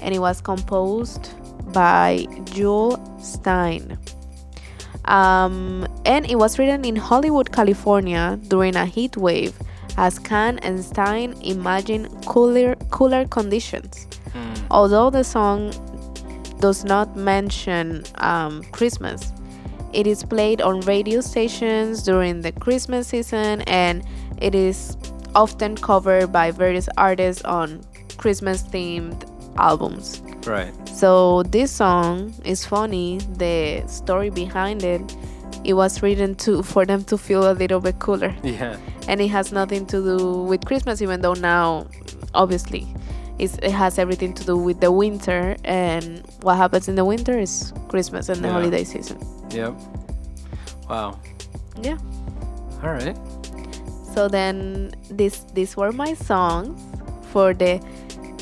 and 0.02 0.14
it 0.14 0.20
was 0.20 0.42
composed 0.42 1.30
by 1.72 2.28
Jule 2.52 2.98
Styne. 3.18 3.98
Um, 5.06 5.88
and 6.06 6.30
it 6.30 6.38
was 6.38 6.58
written 6.58 6.84
in 6.84 6.95
Hollywood, 6.95 7.51
California 7.51 8.39
during 8.47 8.76
a 8.76 8.86
heat 8.86 9.18
wave 9.18 9.53
as 9.97 10.20
Cahn 10.20 10.60
and 10.60 10.80
Styne 10.80 11.41
imagined 11.43 12.10
cooler, 12.26 12.76
cooler 12.89 13.26
conditions. 13.26 14.08
Hmm. 14.34 14.53
Although 14.72 15.10
the 15.10 15.24
song 15.24 15.72
does 16.60 16.84
not 16.84 17.16
mention 17.16 18.03
um, 18.16 18.64
Christmas, 18.72 19.32
it 19.93 20.08
is 20.08 20.24
played 20.24 20.62
on 20.62 20.82
radio 20.82 21.22
stations 21.22 22.03
during 22.03 22.41
the 22.41 22.51
Christmas 22.51 23.08
season 23.08 23.62
and 23.62 24.03
it 24.41 24.53
is 24.53 24.97
often 25.36 25.76
covered 25.76 26.32
by 26.32 26.51
various 26.51 26.89
artists 26.97 27.43
on 27.43 27.82
Christmas 28.18 28.64
themed 28.64 29.30
albums. 29.58 30.22
Right. 30.45 30.72
So 30.89 31.43
this 31.43 31.72
song 31.72 32.34
is 32.43 32.66
funny. 32.66 33.20
The 33.38 33.84
story 33.88 34.30
behind 34.30 34.84
it, 34.84 35.16
it 35.64 35.74
was 35.74 36.01
written 36.03 36.36
to 36.36 36.62
for 36.64 36.86
them 36.86 37.03
to 37.06 37.18
feel 37.18 37.51
a 37.51 37.53
little 37.53 37.80
bit 37.80 37.99
cooler, 37.99 38.36
Yeah. 38.43 38.78
and 39.08 39.20
it 39.22 39.30
has 39.30 39.51
nothing 39.51 39.86
to 39.88 40.18
do 40.18 40.43
with 40.43 40.64
Christmas. 40.66 41.01
Even 41.01 41.22
though 41.22 41.34
now, 41.34 41.88
obviously, 42.34 42.86
it's, 43.39 43.58
it 43.64 43.72
has 43.72 43.97
everything 43.97 44.34
to 44.36 44.43
do 44.45 44.56
with 44.58 44.80
the 44.82 44.91
winter, 44.91 45.56
and 45.64 46.24
what 46.41 46.58
happens 46.58 46.88
in 46.88 46.95
the 46.95 47.03
winter 47.06 47.38
is 47.39 47.74
Christmas 47.88 48.30
and 48.30 48.43
the 48.43 48.47
Yeah. 48.47 48.53
holiday 48.53 48.84
season. 48.84 49.18
Yep. 49.49 49.74
Wow. 50.89 51.20
Yeah. 51.82 51.97
All 52.84 52.91
right. 52.93 53.18
So 54.14 54.28
then, 54.30 54.93
this 55.10 55.45
these 55.53 55.76
were 55.76 55.91
my 55.91 56.14
songs 56.14 56.80
for 57.32 57.53
the 57.53 57.82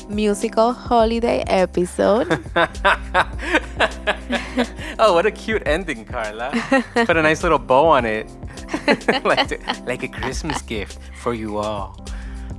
musical 0.08 0.72
holiday 0.72 1.42
episode. 1.46 2.28
oh, 4.98 5.14
what 5.14 5.26
a 5.26 5.30
cute 5.30 5.62
ending, 5.66 6.04
Carla. 6.04 6.52
Put 6.94 7.16
a 7.16 7.22
nice 7.22 7.42
little 7.42 7.58
bow 7.58 7.86
on 7.86 8.04
it. 8.04 8.28
like, 9.24 9.48
to- 9.48 9.82
like 9.86 10.02
a 10.02 10.08
Christmas 10.08 10.62
gift 10.62 10.98
for 11.20 11.34
you 11.34 11.58
all. 11.58 12.04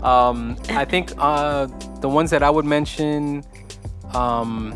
Um, 0.02 0.58
I 0.70 0.86
think 0.86 1.12
uh, 1.18 1.68
the 2.02 2.10
ones 2.10 2.30
that 2.32 2.44
I 2.44 2.50
would 2.50 2.66
mention, 2.66 3.44
um, 4.14 4.74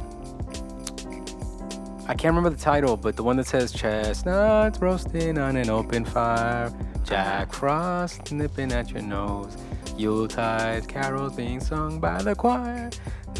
I 2.07 2.15
can't 2.15 2.35
remember 2.35 2.49
the 2.49 2.57
title, 2.57 2.97
but 2.97 3.15
the 3.15 3.23
one 3.23 3.37
that 3.37 3.45
says 3.47 3.71
chestnuts 3.71 4.79
roasting 4.79 5.37
on 5.37 5.55
an 5.55 5.69
open 5.69 6.05
fire, 6.05 6.73
Jack 7.03 7.53
Frost 7.53 8.31
nipping 8.31 8.71
at 8.71 8.89
your 8.89 9.01
nose, 9.01 9.57
Yuletide 9.99 10.87
carols 10.87 11.35
being 11.35 11.59
sung 11.59 11.99
by 11.99 12.21
the 12.21 12.33
choir. 12.35 12.89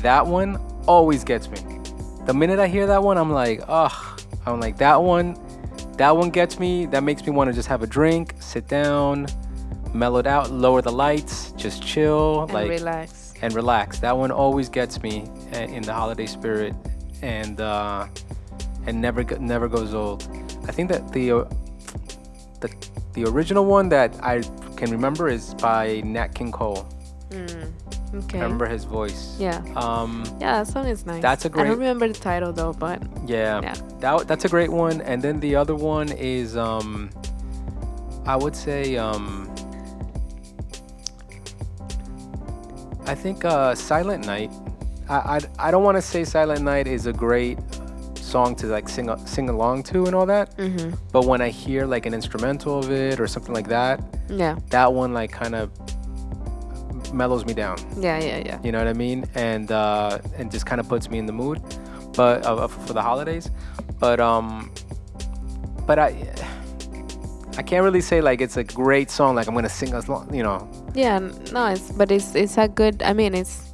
That 0.02 0.28
one 0.28 0.58
always 0.86 1.24
gets 1.24 1.50
me. 1.50 1.80
The 2.26 2.34
minute 2.34 2.60
I 2.60 2.68
hear 2.68 2.86
that 2.88 3.02
one, 3.02 3.18
I'm 3.18 3.32
like, 3.32 3.62
ugh. 3.68 4.22
I'm 4.46 4.60
like, 4.60 4.78
that 4.78 5.02
one, 5.02 5.38
that 5.98 6.16
one 6.16 6.30
gets 6.30 6.60
me. 6.60 6.86
That 6.86 7.04
makes 7.04 7.26
me 7.26 7.32
want 7.32 7.50
to 7.50 7.54
just 7.54 7.68
have 7.68 7.82
a 7.84 7.88
drink, 7.88 8.36
sit 8.40 8.68
down, 8.68 9.28
mellow 9.94 10.20
it 10.20 10.28
out, 10.28 10.52
lower 10.52 10.82
the 10.82 10.92
lights, 10.92 11.52
just 11.54 11.84
chill, 11.84 12.44
and 12.44 12.54
like 12.54 12.70
relax. 12.70 13.34
and 13.42 13.54
relax. 13.54 14.00
That 14.00 14.18
one 14.18 14.32
always 14.32 14.70
gets 14.70 15.02
me 15.02 15.30
uh, 15.54 15.60
in 15.60 15.84
the 15.84 15.94
holiday 15.94 16.26
spirit, 16.26 16.74
and 17.22 17.60
uh, 17.60 18.08
and 18.86 19.02
never 19.02 19.24
never 19.40 19.68
goes 19.68 19.94
old. 19.94 20.24
I 20.68 20.72
think 20.72 20.90
that 20.90 21.12
the 21.12 21.32
uh, 21.32 21.44
the 22.62 22.74
the 23.14 23.26
original 23.26 23.66
one 23.66 23.90
that 23.90 24.14
I 24.24 24.42
can 24.80 24.92
remember 24.92 25.28
is 25.28 25.54
by 25.56 26.02
Nat 26.06 26.30
King 26.34 26.52
Cole. 26.52 26.88
Mm, 27.30 27.72
okay. 28.24 28.40
I 28.40 28.44
remember 28.44 28.66
his 28.66 28.86
voice. 28.86 29.36
Yeah. 29.38 29.62
Um, 29.76 30.24
Yeah, 30.40 30.64
that 30.64 30.68
song 30.72 30.88
is 30.88 31.06
nice. 31.06 31.22
That's 31.22 31.46
a 31.46 31.50
great- 31.50 31.68
don't 31.68 31.78
remember 31.78 32.08
the 32.08 32.14
title 32.32 32.52
though, 32.54 32.74
but 32.74 33.02
yeah, 33.28 33.62
Yeah. 33.62 33.76
That 34.00 34.28
that's 34.28 34.46
a 34.46 34.50
great 34.50 34.72
one. 34.72 35.02
And 35.02 35.22
then 35.22 35.40
the 35.40 35.56
other 35.62 35.76
one 35.76 36.10
is 36.14 36.56
um, 36.56 37.10
I 38.26 38.36
would 38.36 38.56
say 38.56 38.96
um, 38.98 39.46
I 43.06 43.16
think 43.16 43.44
uh, 43.46 43.76
Silent 43.76 44.26
Night. 44.26 44.52
I 45.10 45.16
I, 45.36 45.68
I 45.68 45.72
don't 45.72 45.84
want 45.84 45.98
to 45.98 46.02
say 46.02 46.24
Silent 46.24 46.62
Night 46.62 46.88
is 46.88 47.06
a 47.06 47.14
great 47.14 47.58
song 48.30 48.56
to 48.56 48.66
like 48.68 48.88
sing 48.90 49.10
sing 49.26 49.50
along 49.50 49.84
to 49.92 49.98
and 50.08 50.14
all 50.16 50.26
that. 50.36 50.48
hmm 50.58 50.92
But 51.12 51.24
when 51.26 51.42
I 51.42 51.50
hear 51.50 51.82
like 51.96 52.06
an 52.10 52.14
instrumental 52.14 52.80
of 52.80 52.92
it 52.92 53.20
or 53.20 53.28
something 53.28 53.56
like 53.60 53.68
that, 53.70 54.00
yeah, 54.42 54.56
that 54.70 54.90
one 54.94 55.12
like 55.22 55.32
kind 55.32 55.56
of 55.56 55.70
mellows 57.14 57.44
me 57.46 57.54
down. 57.54 57.78
yeah, 58.08 58.20
yeah, 58.20 58.38
yeah. 58.46 58.58
You 58.64 58.72
know 58.72 58.78
what 58.84 58.88
I 58.88 58.94
mean? 58.94 59.26
And 59.36 59.72
uh, 59.72 60.20
and 60.38 60.52
just 60.52 60.66
kind 60.70 60.80
of 60.82 60.88
puts 60.88 61.10
me 61.10 61.18
in 61.18 61.26
the 61.26 61.34
mood, 61.34 61.58
but 62.16 62.46
uh, 62.46 62.68
for 62.68 62.94
the 62.94 63.02
holidays. 63.02 63.50
But 64.00 64.20
um, 64.20 64.72
but 65.88 65.98
I 66.00 66.10
I 67.58 67.64
can't 67.64 67.84
really 67.84 68.02
say 68.02 68.22
like 68.22 68.42
it's 68.46 68.58
a 68.58 68.64
great 68.64 69.10
song. 69.12 69.36
Like 69.36 69.48
I'm 69.48 69.56
gonna 69.56 69.70
sing 69.82 69.94
as 69.94 70.08
long, 70.08 70.34
you 70.34 70.44
know. 70.44 70.68
Yeah, 70.96 71.20
no, 71.52 71.66
it's 71.74 71.92
but 71.92 72.12
it's 72.12 72.36
it's 72.36 72.58
a 72.58 72.68
good. 72.68 73.02
I 73.04 73.14
mean, 73.14 73.34
it's 73.34 73.74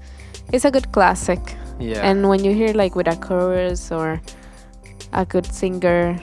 it's 0.53 0.66
a 0.66 0.72
good 0.72 0.91
classic. 0.91 1.39
Yeah. 1.80 2.08
And 2.10 2.30
when 2.30 2.43
you 2.45 2.53
hear 2.56 2.74
like 2.74 2.95
with 2.95 3.08
a 3.08 3.16
chorus 3.18 3.91
or 3.91 4.22
a 5.14 5.26
good 5.26 5.45
singer 5.45 6.18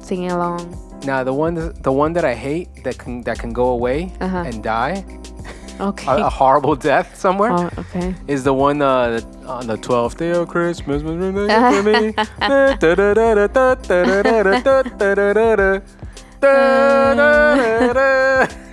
singing 0.00 0.30
along. 0.30 0.76
Now 1.04 1.24
the 1.24 1.32
one 1.32 1.54
the 1.82 1.92
one 1.92 2.12
that 2.14 2.24
I 2.24 2.34
hate 2.34 2.68
that 2.84 2.98
can 2.98 3.22
that 3.22 3.38
can 3.38 3.52
go 3.52 3.68
away 3.68 4.12
Uh-huh. 4.20 4.44
and 4.46 4.62
die 4.62 5.04
Okay. 5.80 6.06
a, 6.06 6.26
a 6.26 6.30
horrible 6.30 6.76
death 6.76 7.16
somewhere 7.16 7.52
oh, 7.52 7.70
okay. 7.78 8.14
is 8.28 8.44
the 8.44 8.52
one 8.52 8.82
uh, 8.82 9.20
on 9.46 9.66
the 9.66 9.76
12th 9.78 10.18
day 10.18 10.30
of 10.30 10.46
Christmas. 10.48 11.02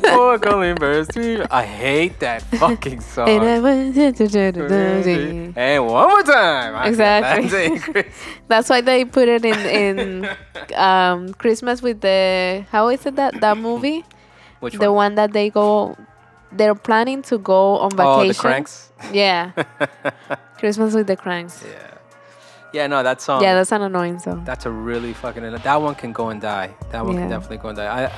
Four 0.00 0.38
calling 0.38 0.74
birds 0.76 1.16
I 1.50 1.64
hate 1.64 2.18
that 2.20 2.42
fucking 2.58 3.00
song. 3.00 3.28
And 3.28 3.42
I 3.44 3.60
went 3.60 3.96
And 5.56 5.86
one 5.86 6.08
more 6.08 6.22
time. 6.22 6.74
I 6.74 6.88
Exactly. 6.88 8.04
That's 8.48 8.68
why 8.68 8.80
they 8.80 9.04
put 9.04 9.28
it 9.28 9.44
in 9.44 9.58
in 9.66 10.28
um, 10.76 11.32
Christmas 11.34 11.82
with 11.82 12.00
the 12.00 12.64
how 12.70 12.88
is 12.88 13.04
it 13.06 13.16
that 13.16 13.40
that 13.40 13.56
movie? 13.58 14.04
Which 14.60 14.74
the 14.74 14.92
one? 14.92 14.94
one 14.94 15.14
that 15.14 15.32
they 15.32 15.48
go, 15.50 15.96
they're 16.52 16.74
planning 16.74 17.22
to 17.22 17.38
go 17.38 17.78
on 17.78 17.90
vacation. 17.90 18.06
Oh, 18.06 18.26
the 18.28 18.34
Kranks. 18.34 18.92
Yeah, 19.12 19.52
Christmas 20.58 20.94
with 20.94 21.06
the 21.06 21.16
Kranks. 21.16 21.64
Yeah. 21.64 21.86
Yeah, 22.72 22.86
no, 22.86 23.02
that 23.02 23.20
song. 23.20 23.42
Yeah, 23.42 23.54
that's 23.54 23.72
an 23.72 23.82
annoying 23.82 24.18
song. 24.20 24.44
That's 24.44 24.64
a 24.66 24.70
really 24.70 25.12
fucking. 25.12 25.42
That 25.42 25.82
one 25.82 25.94
can 25.96 26.12
go 26.12 26.28
and 26.28 26.40
die. 26.40 26.74
That 26.92 27.04
one 27.04 27.14
Yeah. 27.14 27.22
can 27.22 27.30
definitely 27.30 27.56
go 27.58 27.68
and 27.68 27.76
die. 27.76 28.04
I, 28.04 28.12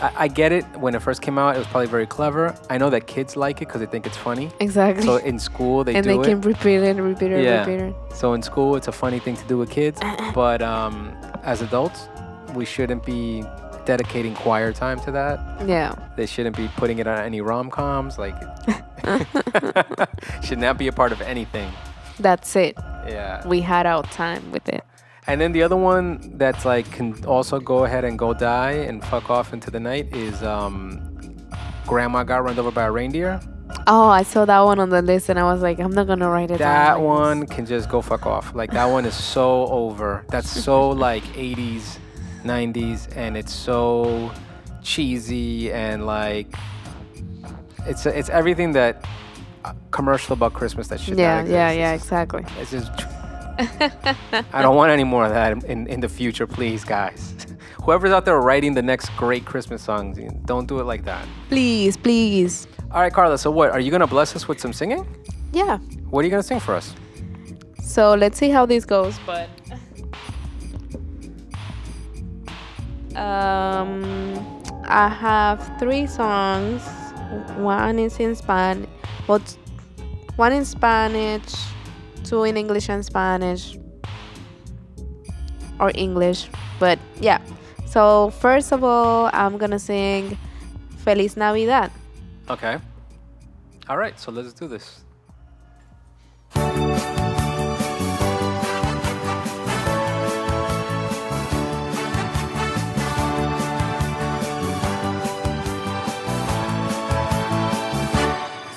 I, 0.00 0.12
I 0.24 0.28
get 0.28 0.52
it. 0.52 0.64
When 0.78 0.94
it 0.94 1.02
first 1.02 1.22
came 1.22 1.38
out, 1.38 1.56
it 1.56 1.58
was 1.58 1.66
probably 1.66 1.88
very 1.88 2.06
clever. 2.06 2.54
I 2.70 2.78
know 2.78 2.90
that 2.90 3.06
kids 3.06 3.36
like 3.36 3.56
it 3.62 3.66
because 3.66 3.80
they 3.80 3.86
think 3.86 4.06
it's 4.06 4.16
funny. 4.16 4.50
Exactly. 4.60 5.04
So 5.04 5.16
in 5.16 5.38
school 5.38 5.84
they 5.84 5.92
do 5.92 5.98
and 5.98 6.04
do 6.06 6.14
they 6.14 6.20
it. 6.20 6.24
can 6.24 6.40
repeat 6.42 6.76
it, 6.76 6.96
and 6.96 7.00
repeat 7.02 7.32
it, 7.32 7.44
Yeah. 7.44 7.60
repeat 7.64 7.80
it. 7.84 7.94
So 8.14 8.32
in 8.34 8.42
school, 8.42 8.76
it's 8.76 8.88
a 8.88 8.92
funny 8.92 9.18
thing 9.18 9.36
to 9.36 9.44
do 9.46 9.58
with 9.58 9.70
kids. 9.70 10.00
but 10.34 10.62
um, 10.62 11.16
as 11.42 11.62
adults, 11.62 12.08
we 12.54 12.64
shouldn't 12.64 13.04
be 13.04 13.44
dedicating 13.84 14.34
choir 14.34 14.72
time 14.72 15.00
to 15.00 15.10
that. 15.12 15.66
Yeah. 15.66 15.94
They 16.16 16.26
shouldn't 16.26 16.56
be 16.56 16.68
putting 16.76 16.98
it 16.98 17.06
on 17.06 17.18
any 17.18 17.40
rom 17.40 17.70
coms. 17.70 18.18
Like, 18.18 18.36
should 20.42 20.58
not 20.58 20.74
that 20.74 20.78
be 20.78 20.88
a 20.88 20.92
part 20.92 21.12
of 21.12 21.20
anything. 21.22 21.70
That's 22.20 22.54
it. 22.56 22.76
Yeah. 23.06 23.46
We 23.46 23.60
had 23.60 23.86
our 23.86 24.02
time 24.02 24.52
with 24.52 24.68
it. 24.68 24.84
And 25.28 25.38
then 25.40 25.52
the 25.52 25.62
other 25.62 25.76
one 25.76 26.18
that's 26.38 26.64
like 26.64 26.90
can 26.90 27.24
also 27.26 27.60
go 27.60 27.84
ahead 27.84 28.04
and 28.04 28.18
go 28.18 28.32
die 28.32 28.72
and 28.72 29.04
fuck 29.04 29.28
off 29.30 29.52
into 29.52 29.70
the 29.70 29.78
night 29.78 30.14
is 30.16 30.42
um, 30.42 31.36
Grandma 31.86 32.24
got 32.24 32.42
run 32.42 32.58
over 32.58 32.70
by 32.70 32.84
a 32.84 32.90
reindeer. 32.90 33.38
Oh, 33.86 34.08
I 34.08 34.22
saw 34.22 34.46
that 34.46 34.60
one 34.60 34.80
on 34.80 34.88
the 34.88 35.02
list 35.02 35.28
and 35.28 35.38
I 35.38 35.42
was 35.44 35.60
like, 35.60 35.78
I'm 35.78 35.90
not 35.92 36.06
gonna 36.06 36.30
write 36.30 36.50
it 36.50 36.56
down. 36.58 36.72
That 36.74 37.00
one 37.02 37.46
can 37.46 37.66
just 37.66 37.90
go 37.90 38.00
fuck 38.00 38.24
off. 38.24 38.54
Like 38.54 38.70
that 38.72 38.86
one 38.86 39.04
is 39.04 39.14
so 39.14 39.66
over. 39.66 40.24
That's 40.30 40.48
so 40.48 40.88
like 41.06 41.22
80s, 41.34 41.98
90s, 42.44 43.14
and 43.14 43.36
it's 43.36 43.52
so 43.52 44.32
cheesy 44.82 45.70
and 45.70 46.06
like 46.06 46.46
it's 47.86 48.06
it's 48.06 48.30
everything 48.30 48.72
that 48.72 49.04
uh, 49.66 49.74
commercial 49.90 50.32
about 50.32 50.54
Christmas 50.54 50.88
that 50.88 50.98
should 51.00 51.18
Yeah, 51.18 51.42
not 51.42 51.50
yeah, 51.50 51.68
exist. 51.68 51.78
yeah, 51.80 51.92
exactly. 51.92 52.44
It's 52.58 52.70
just. 52.70 52.90
I 53.58 54.62
don't 54.62 54.76
want 54.76 54.92
any 54.92 55.04
more 55.04 55.24
of 55.24 55.32
that 55.32 55.64
in, 55.64 55.86
in 55.88 56.00
the 56.00 56.08
future, 56.08 56.46
please, 56.46 56.84
guys. 56.84 57.34
Whoever's 57.84 58.12
out 58.12 58.24
there 58.24 58.40
writing 58.40 58.74
the 58.74 58.82
next 58.82 59.08
great 59.16 59.44
Christmas 59.44 59.82
songs, 59.82 60.18
don't 60.44 60.68
do 60.68 60.78
it 60.78 60.84
like 60.84 61.04
that. 61.04 61.26
Please, 61.48 61.96
please. 61.96 62.68
All 62.90 63.00
right, 63.00 63.12
Carla. 63.12 63.36
So 63.38 63.50
what? 63.50 63.70
Are 63.70 63.80
you 63.80 63.90
gonna 63.90 64.06
bless 64.06 64.36
us 64.36 64.46
with 64.46 64.60
some 64.60 64.72
singing? 64.72 65.06
Yeah. 65.52 65.78
What 66.10 66.20
are 66.20 66.24
you 66.24 66.30
gonna 66.30 66.42
sing 66.42 66.60
for 66.60 66.74
us? 66.74 66.94
So 67.82 68.14
let's 68.14 68.38
see 68.38 68.50
how 68.50 68.66
this 68.66 68.84
goes, 68.84 69.18
but 69.26 69.48
um 73.16 74.62
I 74.84 75.08
have 75.08 75.78
three 75.78 76.06
songs. 76.06 76.82
One 77.56 77.98
is 77.98 78.18
in 78.20 78.34
Spanish, 78.34 78.88
well, 79.26 79.40
one 80.36 80.52
in 80.52 80.64
Spanish, 80.64 81.54
two 82.28 82.44
in 82.44 82.56
English 82.56 82.88
and 82.92 83.04
Spanish, 83.04 83.78
or 85.80 85.90
English. 85.94 86.48
But 86.78 86.98
yeah. 87.20 87.40
So 87.86 88.30
first 88.36 88.72
of 88.72 88.84
all, 88.84 89.30
I'm 89.32 89.56
gonna 89.56 89.80
sing 89.80 90.36
"Feliz 91.00 91.36
Navidad." 91.36 91.90
Okay. 92.50 92.76
All 93.88 93.96
right. 93.96 94.20
So 94.20 94.30
let's 94.30 94.52
do 94.52 94.68
this. 94.68 95.00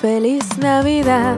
Feliz 0.02 0.58
Navidad, 0.58 1.38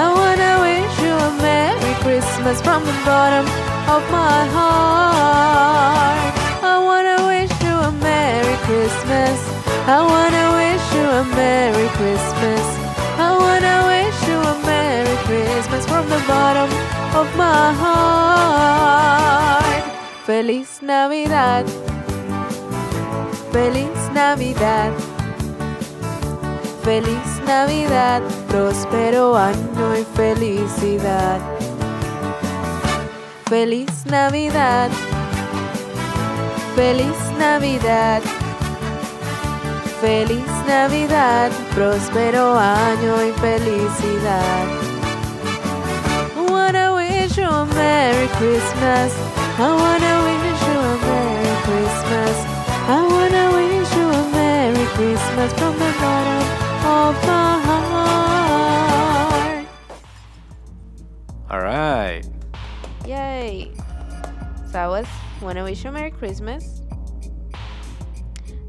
I 0.00 0.06
wanna 0.14 0.52
wish 0.66 0.94
you 1.02 1.10
a 1.10 1.30
Merry 1.42 1.94
Christmas 2.04 2.62
from 2.62 2.84
the 2.84 2.94
bottom 3.04 3.44
of 3.94 4.02
my 4.12 4.40
heart. 4.56 6.34
I 6.62 6.78
wanna 6.88 7.18
wish 7.26 7.50
you 7.66 7.74
a 7.90 7.92
Merry 8.08 8.56
Christmas. 8.68 9.38
I 9.96 9.98
wanna 10.12 10.44
wish 10.60 10.84
you 10.94 11.04
a 11.22 11.24
Merry 11.34 11.88
Christmas. 11.98 12.64
I 13.26 13.28
wanna 13.42 13.76
wish 13.90 14.18
you 14.30 14.38
a 14.38 14.54
Merry 14.70 15.16
Christmas 15.26 15.82
from 15.90 16.04
the 16.14 16.22
bottom 16.28 16.70
of 17.20 17.26
my 17.36 17.72
heart. 17.82 19.82
Feliz 20.26 20.70
Navidad. 20.80 21.64
Feliz 23.50 24.00
Navidad. 24.14 24.92
Feliz 26.84 27.30
Navidad, 27.44 28.22
próspero 28.48 29.36
año 29.36 29.96
y 30.00 30.04
felicidad. 30.16 31.40
Feliz 33.48 34.06
Navidad. 34.06 34.90
Feliz 36.74 37.16
Navidad. 37.38 38.22
Feliz 40.00 40.46
Navidad, 40.66 41.50
próspero 41.74 42.56
año 42.56 43.14
y 43.24 43.32
felicidad. 43.40 44.64
Wanna 46.50 46.94
wish 46.94 47.36
you 47.36 47.48
a 47.48 47.66
Merry 47.66 48.28
Christmas. 48.38 49.12
I 49.58 49.70
wanna 49.82 50.14
wish 50.26 50.62
you 50.68 50.78
a 50.78 50.96
Merry 51.08 51.56
Christmas. 51.66 52.36
I 52.86 53.00
wanna 53.12 53.44
wish 53.56 53.96
you 53.96 54.08
a 54.08 54.24
Merry 54.32 54.86
Christmas 54.94 55.52
from 55.54 55.74
the 55.78 55.92
bottom 56.00 56.44
of 56.86 57.26
my 57.26 57.58
heart. 57.58 57.67
All 61.50 61.60
right. 61.60 62.22
Yay! 63.06 63.72
So 64.66 64.72
that 64.72 64.86
was 64.88 65.06
Wanna 65.40 65.64
Wish 65.64 65.82
You 65.82 65.90
a 65.90 65.92
Merry 65.92 66.10
Christmas. 66.10 66.82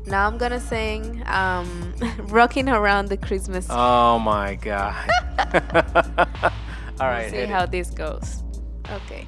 Now 0.05 0.25
I'm 0.27 0.37
gonna 0.37 0.59
sing 0.59 1.21
um, 1.27 1.93
Rocking 2.27 2.69
Around 2.69 3.09
the 3.09 3.17
Christmas. 3.17 3.67
Oh 3.69 4.17
my 4.19 4.55
God. 4.55 4.95
All 6.99 7.07
right. 7.07 7.29
see 7.29 7.45
how 7.45 7.63
it. 7.63 7.71
this 7.71 7.89
goes. 7.89 8.43
Okay. 8.89 9.27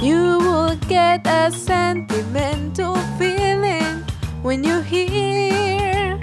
You 0.00 0.38
will 0.38 0.76
get 0.88 1.26
a 1.26 1.50
sentimental 1.50 2.94
feeling 3.18 4.04
when 4.42 4.62
you 4.62 4.80
hear 4.80 6.16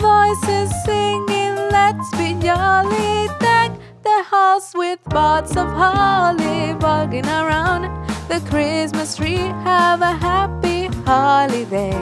voices 0.00 0.72
singing, 0.86 1.54
Let's 1.70 2.10
be 2.16 2.32
jolly. 2.40 3.28
Deck 3.38 3.72
the 4.02 4.22
house 4.22 4.72
with 4.74 5.04
pots 5.04 5.54
of 5.54 5.68
holly, 5.68 6.72
bugging 6.80 7.26
around 7.26 7.82
the 8.28 8.40
Christmas 8.48 9.16
tree. 9.16 9.52
Have 9.68 10.00
a 10.00 10.12
happy 10.12 10.86
holiday. 11.04 11.92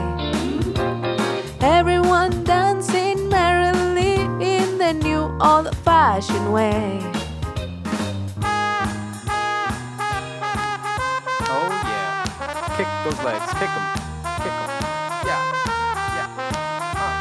Everyone 1.59 2.45
dancing 2.45 3.27
merrily 3.27 4.21
in 4.39 4.77
the 4.77 4.93
new 4.93 5.37
old 5.41 5.75
fashioned 5.83 6.53
way. 6.53 7.08
Kick 13.29 13.39
those 13.39 13.49
legs. 13.49 13.53
Kick 13.59 13.69
them. 13.69 13.85
Kick 14.37 14.53
them. 14.57 14.69
Yeah. 15.25 15.41
Yeah. 16.15 16.27
Uh. 16.95 17.19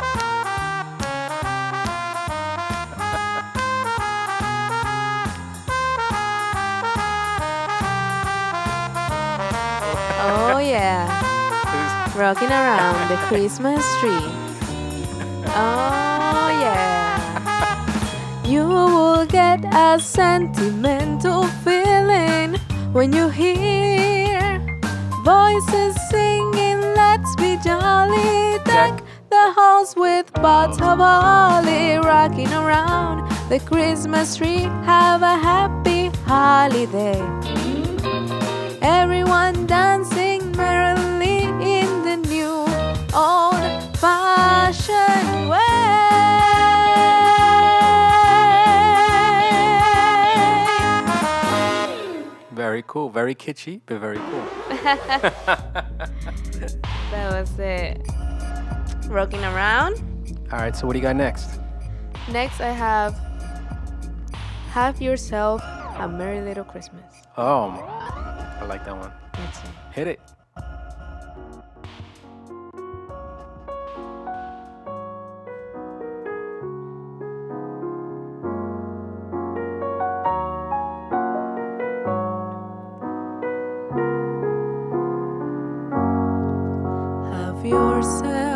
Oh, 10.21 10.59
yeah. 10.59 11.05
Rocking 12.17 12.51
around 12.51 13.09
the 13.09 13.17
Christmas 13.27 13.85
tree. 14.01 14.33
Oh, 15.49 16.49
yeah. 16.61 17.19
You 18.45 18.67
will 18.67 19.27
get 19.27 19.65
a 19.75 20.01
sentimental 20.01 21.45
feeling 21.65 22.57
when 22.93 23.13
you 23.13 23.29
hear 23.29 24.08
voices 25.29 25.95
singing, 26.09 26.81
Let's 27.01 27.37
be 27.37 27.59
jolly. 27.63 28.59
Deck 28.65 28.95
the 29.29 29.47
house 29.61 29.95
with 29.95 30.33
pots 30.33 30.79
of 30.81 30.99
holly, 30.99 31.97
rocking 31.99 32.53
around 32.63 33.29
the 33.51 33.61
Christmas 33.61 34.37
tree. 34.37 34.65
Have 34.93 35.21
a 35.35 35.37
happy 35.51 36.11
holiday. 36.25 37.21
Everyone 38.81 39.67
dancing 39.67 40.18
cool. 52.89 53.11
Very 53.11 53.37
kitschy, 53.37 53.81
but 53.87 54.01
very 54.01 54.19
cool. 54.19 54.45
That 57.11 57.41
was 57.41 57.59
it. 57.59 58.07
Rocking 59.09 59.43
around. 59.43 59.95
All 60.53 60.59
right. 60.59 60.77
So 60.77 60.87
what 60.87 60.93
do 60.93 60.99
you 60.99 61.03
got 61.03 61.17
next? 61.17 61.59
Next, 62.31 62.61
I 62.61 62.69
have 62.71 63.15
Have 64.73 65.01
Yourself 65.01 65.63
a 65.99 66.07
Merry 66.07 66.43
Little 66.43 66.65
Christmas. 66.65 67.03
Oh, 67.39 67.71
I 67.71 68.65
like 68.69 68.85
that 68.85 68.95
one. 68.97 69.11
Hit 69.93 70.09
it. 70.09 70.21
Yourself 87.99 88.48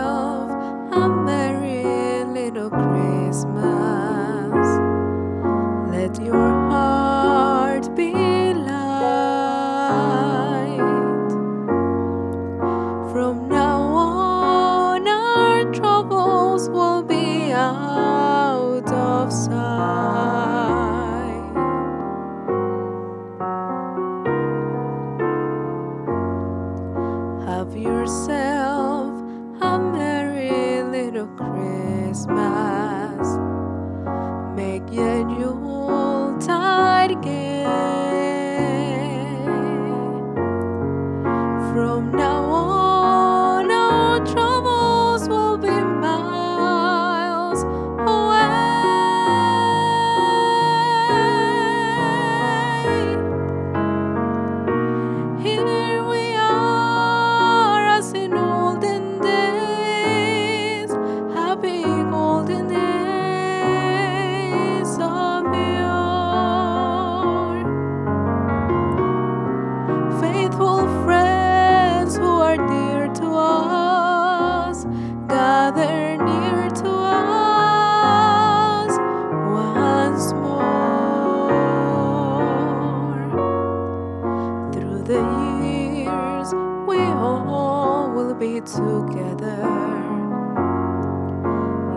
the 85.13 85.19
years, 85.19 86.55
we 86.89 86.97
all 86.97 88.11
will 88.15 88.35
be 88.35 88.61
together. 88.61 89.61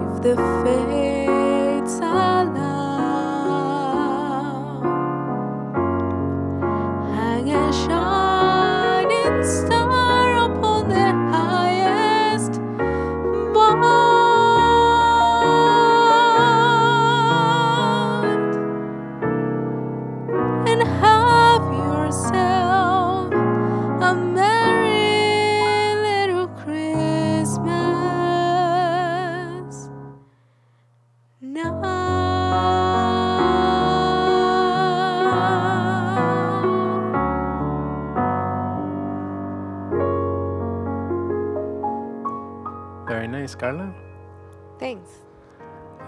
If 0.03 0.21
the 0.21 0.35
fates 0.63 1.34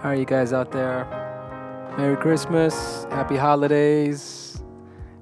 All 0.07 0.11
right, 0.13 0.19
you 0.21 0.25
guys 0.25 0.53
out 0.53 0.71
there. 0.71 1.03
Merry 1.97 2.15
Christmas, 2.15 3.03
Happy 3.11 3.35
Holidays, 3.35 4.63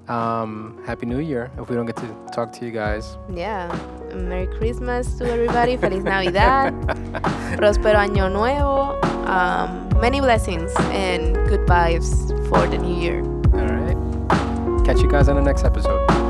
um, 0.07 0.79
Happy 0.85 1.07
New 1.07 1.17
Year. 1.17 1.49
If 1.57 1.71
we 1.71 1.75
don't 1.75 1.87
get 1.87 1.95
to 1.95 2.07
talk 2.31 2.51
to 2.51 2.65
you 2.67 2.71
guys, 2.71 3.17
Yeah. 3.33 3.65
Merry 4.13 4.45
Christmas 4.45 5.17
to 5.17 5.25
everybody. 5.27 5.75
Feliz 5.75 6.03
Navidad. 6.03 6.71
Próspero 7.57 7.95
Año 7.95 8.31
Nuevo. 8.31 9.01
Um, 9.27 9.89
many 9.99 10.21
blessings 10.21 10.71
and 10.91 11.33
good 11.49 11.61
vibes 11.61 12.29
for 12.47 12.67
the 12.67 12.77
new 12.77 12.95
year. 13.01 13.23
all 13.55 13.65
right. 13.65 14.85
Catch 14.85 14.99
you 15.01 15.09
guys 15.09 15.29
on 15.29 15.35
the 15.35 15.41
next 15.41 15.63
episode. 15.65 16.24